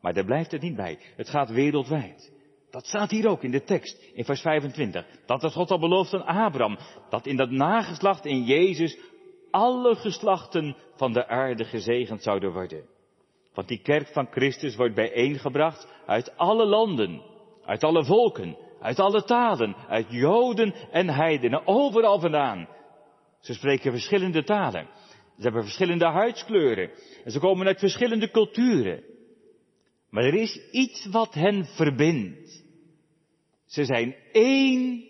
Maar 0.00 0.14
daar 0.14 0.24
blijft 0.24 0.50
het 0.50 0.62
niet 0.62 0.76
bij. 0.76 0.98
Het 1.16 1.28
gaat 1.28 1.50
wereldwijd. 1.50 2.32
Dat 2.70 2.86
staat 2.86 3.10
hier 3.10 3.28
ook 3.28 3.42
in 3.42 3.50
de 3.50 3.62
tekst, 3.62 4.02
in 4.14 4.24
vers 4.24 4.40
25. 4.40 5.06
Dat 5.26 5.42
het 5.42 5.52
God 5.52 5.70
al 5.70 5.78
belooft 5.78 6.14
aan 6.14 6.44
Abraham. 6.44 6.78
Dat 7.10 7.26
in 7.26 7.36
dat 7.36 7.50
nageslacht 7.50 8.24
in 8.24 8.42
Jezus 8.44 8.98
alle 9.52 9.94
geslachten 9.94 10.76
van 10.94 11.12
de 11.12 11.26
aarde 11.26 11.64
gezegend 11.64 12.22
zouden 12.22 12.52
worden. 12.52 12.84
Want 13.54 13.68
die 13.68 13.82
kerk 13.82 14.06
van 14.06 14.26
Christus 14.30 14.76
wordt 14.76 14.94
bijeengebracht 14.94 15.88
uit 16.06 16.36
alle 16.36 16.66
landen, 16.66 17.22
uit 17.64 17.84
alle 17.84 18.04
volken, 18.04 18.56
uit 18.80 18.98
alle 18.98 19.24
talen, 19.24 19.76
uit 19.88 20.06
Joden 20.10 20.74
en 20.90 21.08
heidenen, 21.08 21.66
overal 21.66 22.20
vandaan. 22.20 22.68
Ze 23.40 23.54
spreken 23.54 23.92
verschillende 23.92 24.44
talen. 24.44 24.88
Ze 25.36 25.42
hebben 25.42 25.62
verschillende 25.62 26.06
huidskleuren. 26.06 26.90
En 27.24 27.30
ze 27.30 27.38
komen 27.38 27.66
uit 27.66 27.78
verschillende 27.78 28.30
culturen. 28.30 29.04
Maar 30.10 30.24
er 30.24 30.34
is 30.34 30.70
iets 30.70 31.06
wat 31.06 31.34
hen 31.34 31.64
verbindt. 31.64 32.64
Ze 33.66 33.84
zijn 33.84 34.14
één 34.32 35.04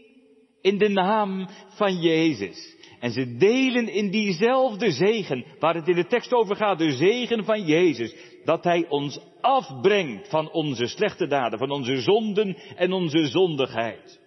in 0.61 0.79
de 0.79 0.89
naam 0.89 1.49
van 1.69 2.01
Jezus. 2.01 2.77
En 3.03 3.13
ze 3.13 3.37
delen 3.37 3.89
in 3.89 4.11
diezelfde 4.11 4.91
zegen, 4.91 5.45
waar 5.59 5.75
het 5.75 5.89
in 5.89 5.95
de 5.95 6.07
tekst 6.07 6.33
over 6.33 6.57
gaat, 6.57 6.79
de 6.79 6.93
zegen 6.93 7.45
van 7.45 7.65
Jezus. 7.65 8.15
Dat 8.45 8.65
Hij 8.65 8.89
ons 8.89 9.21
afbrengt 9.41 10.29
van 10.29 10.51
onze 10.51 10.87
slechte 10.87 11.27
daden, 11.27 11.59
van 11.59 11.71
onze 11.71 11.97
zonden 11.97 12.57
en 12.77 12.93
onze 12.93 13.27
zondigheid. 13.27 14.21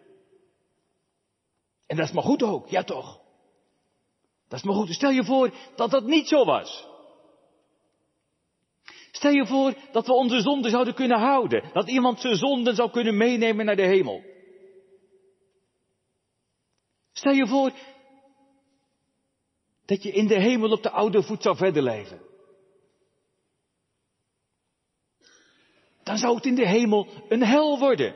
En 1.87 1.97
dat 1.97 2.07
is 2.07 2.13
maar 2.13 2.23
goed 2.23 2.43
ook, 2.43 2.67
ja 2.67 2.83
toch? 2.83 3.19
Dat 4.47 4.59
is 4.59 4.65
maar 4.65 4.75
goed. 4.75 4.89
Stel 4.89 5.11
je 5.11 5.23
voor 5.23 5.53
dat 5.75 5.91
dat 5.91 6.05
niet 6.05 6.27
zo 6.27 6.45
was. 6.45 6.87
Stel 9.11 9.31
je 9.31 9.45
voor 9.45 9.73
dat 9.91 10.07
we 10.07 10.13
onze 10.13 10.41
zonden 10.41 10.71
zouden 10.71 10.93
kunnen 10.93 11.19
houden. 11.19 11.69
Dat 11.73 11.89
iemand 11.89 12.19
zijn 12.19 12.35
zonden 12.35 12.75
zou 12.75 12.89
kunnen 12.91 13.17
meenemen 13.17 13.65
naar 13.65 13.75
de 13.75 13.87
hemel. 13.87 14.23
Stel 17.11 17.33
je 17.33 17.47
voor 17.47 17.71
dat 19.85 20.03
je 20.03 20.11
in 20.11 20.27
de 20.27 20.39
hemel 20.39 20.71
op 20.71 20.83
de 20.83 20.89
oude 20.89 21.23
voet 21.23 21.41
zou 21.41 21.55
verder 21.55 21.83
leven. 21.83 22.21
Dan 26.03 26.17
zou 26.17 26.35
het 26.35 26.45
in 26.45 26.55
de 26.55 26.67
hemel 26.67 27.07
een 27.29 27.43
hel 27.43 27.79
worden. 27.79 28.15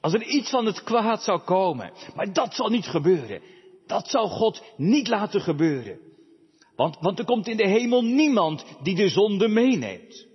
Als 0.00 0.12
er 0.12 0.22
iets 0.22 0.50
van 0.50 0.66
het 0.66 0.82
kwaad 0.82 1.22
zou 1.22 1.40
komen. 1.40 1.92
Maar 2.14 2.32
dat 2.32 2.54
zal 2.54 2.68
niet 2.68 2.86
gebeuren. 2.86 3.42
Dat 3.86 4.08
zal 4.08 4.28
God 4.28 4.62
niet 4.76 5.08
laten 5.08 5.40
gebeuren. 5.40 5.98
Want, 6.76 6.96
want 7.00 7.18
er 7.18 7.24
komt 7.24 7.48
in 7.48 7.56
de 7.56 7.68
hemel 7.68 8.02
niemand 8.02 8.64
die 8.82 8.94
de 8.94 9.08
zonde 9.08 9.48
meeneemt. 9.48 10.26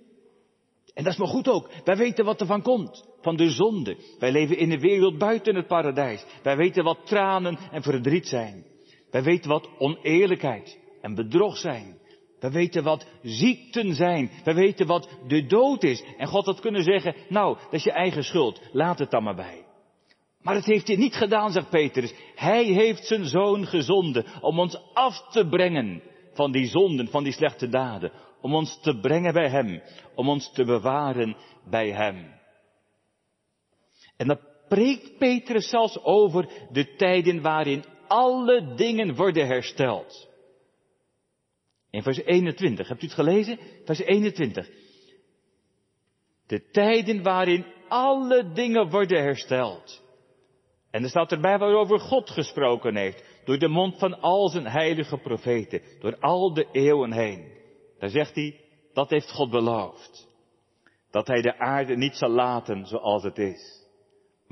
En 0.94 1.04
dat 1.04 1.12
is 1.12 1.18
maar 1.18 1.28
goed 1.28 1.48
ook. 1.48 1.70
Wij 1.84 1.96
weten 1.96 2.24
wat 2.24 2.40
er 2.40 2.46
van 2.46 2.62
komt. 2.62 3.04
Van 3.24 3.36
de 3.36 3.50
zonde. 3.50 3.96
Wij 4.18 4.32
leven 4.32 4.58
in 4.58 4.70
een 4.70 4.80
wereld 4.80 5.18
buiten 5.18 5.54
het 5.54 5.66
paradijs. 5.66 6.24
Wij 6.42 6.56
weten 6.56 6.84
wat 6.84 7.06
tranen 7.06 7.58
en 7.70 7.82
verdriet 7.82 8.28
zijn. 8.28 8.64
Wij 9.10 9.22
weten 9.22 9.50
wat 9.50 9.68
oneerlijkheid 9.78 10.78
en 11.00 11.14
bedrog 11.14 11.56
zijn. 11.56 11.98
Wij 12.40 12.50
weten 12.50 12.82
wat 12.82 13.06
ziekten 13.22 13.94
zijn. 13.94 14.30
Wij 14.44 14.54
weten 14.54 14.86
wat 14.86 15.08
de 15.26 15.46
dood 15.46 15.82
is. 15.82 16.04
En 16.16 16.26
God 16.26 16.46
had 16.46 16.60
kunnen 16.60 16.82
zeggen, 16.82 17.14
nou, 17.28 17.56
dat 17.64 17.72
is 17.72 17.84
je 17.84 17.92
eigen 17.92 18.24
schuld. 18.24 18.60
Laat 18.72 18.98
het 18.98 19.10
dan 19.10 19.22
maar 19.22 19.34
bij. 19.34 19.64
Maar 20.42 20.54
het 20.54 20.64
heeft 20.64 20.86
hij 20.86 20.96
niet 20.96 21.14
gedaan, 21.14 21.52
zegt 21.52 21.70
Petrus. 21.70 22.14
Hij 22.34 22.64
heeft 22.64 23.06
zijn 23.06 23.24
zoon 23.24 23.66
gezonden 23.66 24.26
om 24.40 24.58
ons 24.58 24.78
af 24.92 25.28
te 25.30 25.48
brengen 25.48 26.02
van 26.32 26.52
die 26.52 26.66
zonden, 26.66 27.08
van 27.08 27.24
die 27.24 27.32
slechte 27.32 27.68
daden. 27.68 28.12
Om 28.40 28.54
ons 28.54 28.80
te 28.80 28.98
brengen 28.98 29.32
bij 29.32 29.48
hem. 29.48 29.82
Om 30.14 30.28
ons 30.28 30.52
te 30.52 30.64
bewaren 30.64 31.36
bij 31.70 31.90
hem. 31.90 32.42
En 34.16 34.26
dan 34.26 34.38
preekt 34.68 35.18
Petrus 35.18 35.68
zelfs 35.68 35.98
over 36.02 36.48
de 36.70 36.94
tijden 36.96 37.42
waarin 37.42 37.84
alle 38.06 38.74
dingen 38.74 39.14
worden 39.14 39.46
hersteld. 39.46 40.28
In 41.90 42.02
vers 42.02 42.18
21, 42.24 42.88
hebt 42.88 43.02
u 43.02 43.06
het 43.06 43.14
gelezen? 43.14 43.58
Vers 43.84 43.98
21. 43.98 44.70
De 46.46 46.70
tijden 46.70 47.22
waarin 47.22 47.66
alle 47.88 48.52
dingen 48.52 48.90
worden 48.90 49.22
hersteld. 49.22 50.02
En 50.90 51.02
er 51.02 51.08
staat 51.08 51.32
erbij 51.32 51.58
waarover 51.58 52.00
God 52.00 52.30
gesproken 52.30 52.96
heeft, 52.96 53.24
door 53.44 53.58
de 53.58 53.68
mond 53.68 53.98
van 53.98 54.20
al 54.20 54.48
zijn 54.48 54.66
heilige 54.66 55.16
profeten, 55.18 55.82
door 56.00 56.18
al 56.18 56.54
de 56.54 56.68
eeuwen 56.72 57.12
heen. 57.12 57.52
Daar 57.98 58.10
zegt 58.10 58.34
hij, 58.34 58.60
dat 58.92 59.10
heeft 59.10 59.30
God 59.30 59.50
beloofd. 59.50 60.28
Dat 61.10 61.26
hij 61.26 61.42
de 61.42 61.58
aarde 61.58 61.96
niet 61.96 62.16
zal 62.16 62.30
laten 62.30 62.86
zoals 62.86 63.22
het 63.22 63.38
is. 63.38 63.83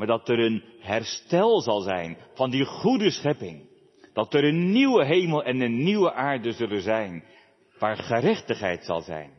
Maar 0.02 0.18
dat 0.18 0.28
er 0.28 0.38
een 0.38 0.64
herstel 0.78 1.60
zal 1.60 1.80
zijn 1.80 2.18
van 2.34 2.50
die 2.50 2.64
goede 2.64 3.10
schepping. 3.10 3.68
Dat 4.12 4.34
er 4.34 4.44
een 4.44 4.72
nieuwe 4.72 5.04
hemel 5.04 5.44
en 5.44 5.60
een 5.60 5.82
nieuwe 5.82 6.12
aarde 6.12 6.52
zullen 6.52 6.82
zijn, 6.82 7.24
waar 7.78 7.96
gerechtigheid 7.96 8.84
zal 8.84 9.00
zijn. 9.00 9.30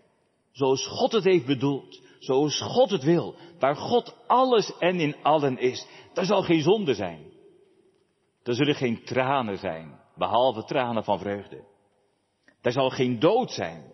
Zoals 0.52 0.88
God 0.88 1.12
het 1.12 1.24
heeft 1.24 1.46
bedoeld, 1.46 2.02
zoals 2.20 2.62
God 2.62 2.90
het 2.90 3.04
wil, 3.04 3.36
waar 3.60 3.76
God 3.76 4.16
alles 4.28 4.78
en 4.78 5.00
in 5.00 5.16
allen 5.24 5.58
is. 5.58 5.88
Daar 6.14 6.26
zal 6.26 6.42
geen 6.42 6.62
zonde 6.62 6.94
zijn. 6.94 7.32
Er 8.44 8.54
zullen 8.54 8.76
geen 8.76 9.04
tranen 9.04 9.58
zijn, 9.58 10.00
behalve 10.16 10.64
tranen 10.64 11.04
van 11.04 11.20
vreugde. 11.20 11.64
Daar 12.62 12.74
zal 12.74 12.90
geen 12.90 13.20
dood 13.20 13.52
zijn. 13.52 13.94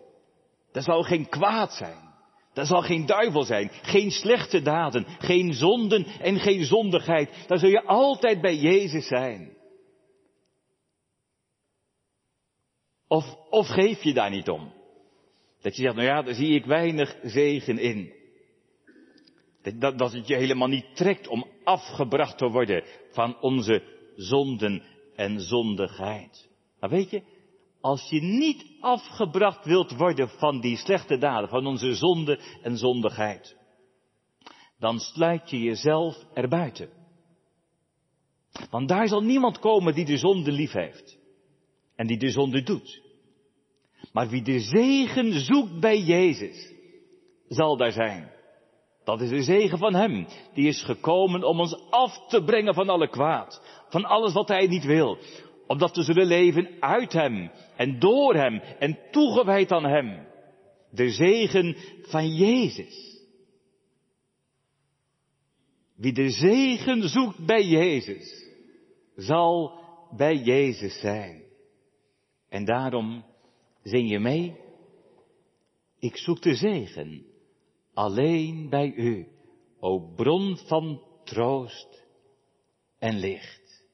Daar 0.72 0.82
zal 0.82 1.02
geen 1.02 1.28
kwaad 1.28 1.72
zijn. 1.72 2.09
Daar 2.52 2.66
zal 2.66 2.82
geen 2.82 3.06
duivel 3.06 3.42
zijn, 3.42 3.70
geen 3.82 4.10
slechte 4.10 4.62
daden, 4.62 5.06
geen 5.18 5.52
zonden 5.54 6.04
en 6.04 6.40
geen 6.40 6.64
zondigheid. 6.64 7.44
Daar 7.46 7.58
zul 7.58 7.68
je 7.68 7.84
altijd 7.84 8.40
bij 8.40 8.56
Jezus 8.56 9.06
zijn. 9.06 9.58
Of, 13.08 13.36
of 13.50 13.66
geef 13.66 14.02
je 14.02 14.12
daar 14.12 14.30
niet 14.30 14.48
om? 14.48 14.72
Dat 15.60 15.76
je 15.76 15.82
zegt, 15.82 15.94
nou 15.94 16.06
ja, 16.06 16.22
daar 16.22 16.34
zie 16.34 16.54
ik 16.54 16.64
weinig 16.64 17.16
zegen 17.22 17.78
in. 17.78 18.12
Dat, 19.62 19.98
dat 19.98 20.12
het 20.12 20.26
je 20.26 20.36
helemaal 20.36 20.68
niet 20.68 20.96
trekt 20.96 21.28
om 21.28 21.46
afgebracht 21.64 22.38
te 22.38 22.48
worden 22.48 22.84
van 23.10 23.40
onze 23.40 23.82
zonden 24.16 24.82
en 25.14 25.40
zondigheid. 25.40 26.48
Maar 26.80 26.90
weet 26.90 27.10
je, 27.10 27.22
als 27.80 28.08
je 28.10 28.22
niet 28.22 28.64
afgebracht 28.80 29.64
wilt 29.64 29.96
worden 29.96 30.28
van 30.28 30.60
die 30.60 30.76
slechte 30.76 31.18
daden, 31.18 31.48
van 31.48 31.66
onze 31.66 31.94
zonde 31.94 32.40
en 32.62 32.76
zondigheid, 32.76 33.56
dan 34.78 34.98
sluit 34.98 35.50
je 35.50 35.58
jezelf 35.58 36.24
erbuiten. 36.34 36.88
Want 38.70 38.88
daar 38.88 39.08
zal 39.08 39.20
niemand 39.20 39.58
komen 39.58 39.94
die 39.94 40.04
de 40.04 40.16
zonde 40.16 40.52
lief 40.52 40.72
heeft 40.72 41.18
en 41.96 42.06
die 42.06 42.18
de 42.18 42.30
zonde 42.30 42.62
doet. 42.62 43.02
Maar 44.12 44.28
wie 44.28 44.42
de 44.42 44.60
zegen 44.60 45.40
zoekt 45.40 45.80
bij 45.80 46.00
Jezus, 46.00 46.72
zal 47.48 47.76
daar 47.76 47.92
zijn. 47.92 48.30
Dat 49.04 49.20
is 49.20 49.28
de 49.28 49.42
zegen 49.42 49.78
van 49.78 49.94
Hem, 49.94 50.26
die 50.54 50.68
is 50.68 50.82
gekomen 50.82 51.44
om 51.44 51.60
ons 51.60 51.90
af 51.90 52.26
te 52.28 52.44
brengen 52.44 52.74
van 52.74 52.88
alle 52.88 53.08
kwaad. 53.08 53.62
van 53.88 54.04
alles 54.04 54.32
wat 54.32 54.48
hij 54.48 54.66
niet 54.66 54.84
wil, 54.84 55.18
omdat 55.66 55.96
we 55.96 56.02
zullen 56.02 56.26
leven 56.26 56.68
uit 56.80 57.12
hem 57.12 57.50
en 57.80 57.98
door 57.98 58.34
hem 58.34 58.60
en 58.60 58.98
toegewijd 59.10 59.72
aan 59.72 59.84
hem. 59.84 60.26
De 60.90 61.10
zegen 61.10 61.76
van 62.02 62.34
Jezus. 62.34 63.24
Wie 65.96 66.12
de 66.12 66.30
zegen 66.30 67.08
zoekt 67.08 67.46
bij 67.46 67.64
Jezus, 67.64 68.50
zal 69.16 69.80
bij 70.16 70.36
Jezus 70.36 71.00
zijn. 71.00 71.42
En 72.48 72.64
daarom 72.64 73.24
zing 73.82 74.10
je 74.10 74.18
mee. 74.18 74.56
Ik 75.98 76.16
zoek 76.16 76.42
de 76.42 76.54
zegen 76.54 77.26
alleen 77.94 78.68
bij 78.68 78.92
u, 78.92 79.28
o 79.78 80.12
bron 80.14 80.56
van 80.56 81.02
troost 81.24 82.04
en 82.98 83.18
licht. 83.18 83.84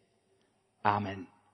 Amen. 0.80 1.35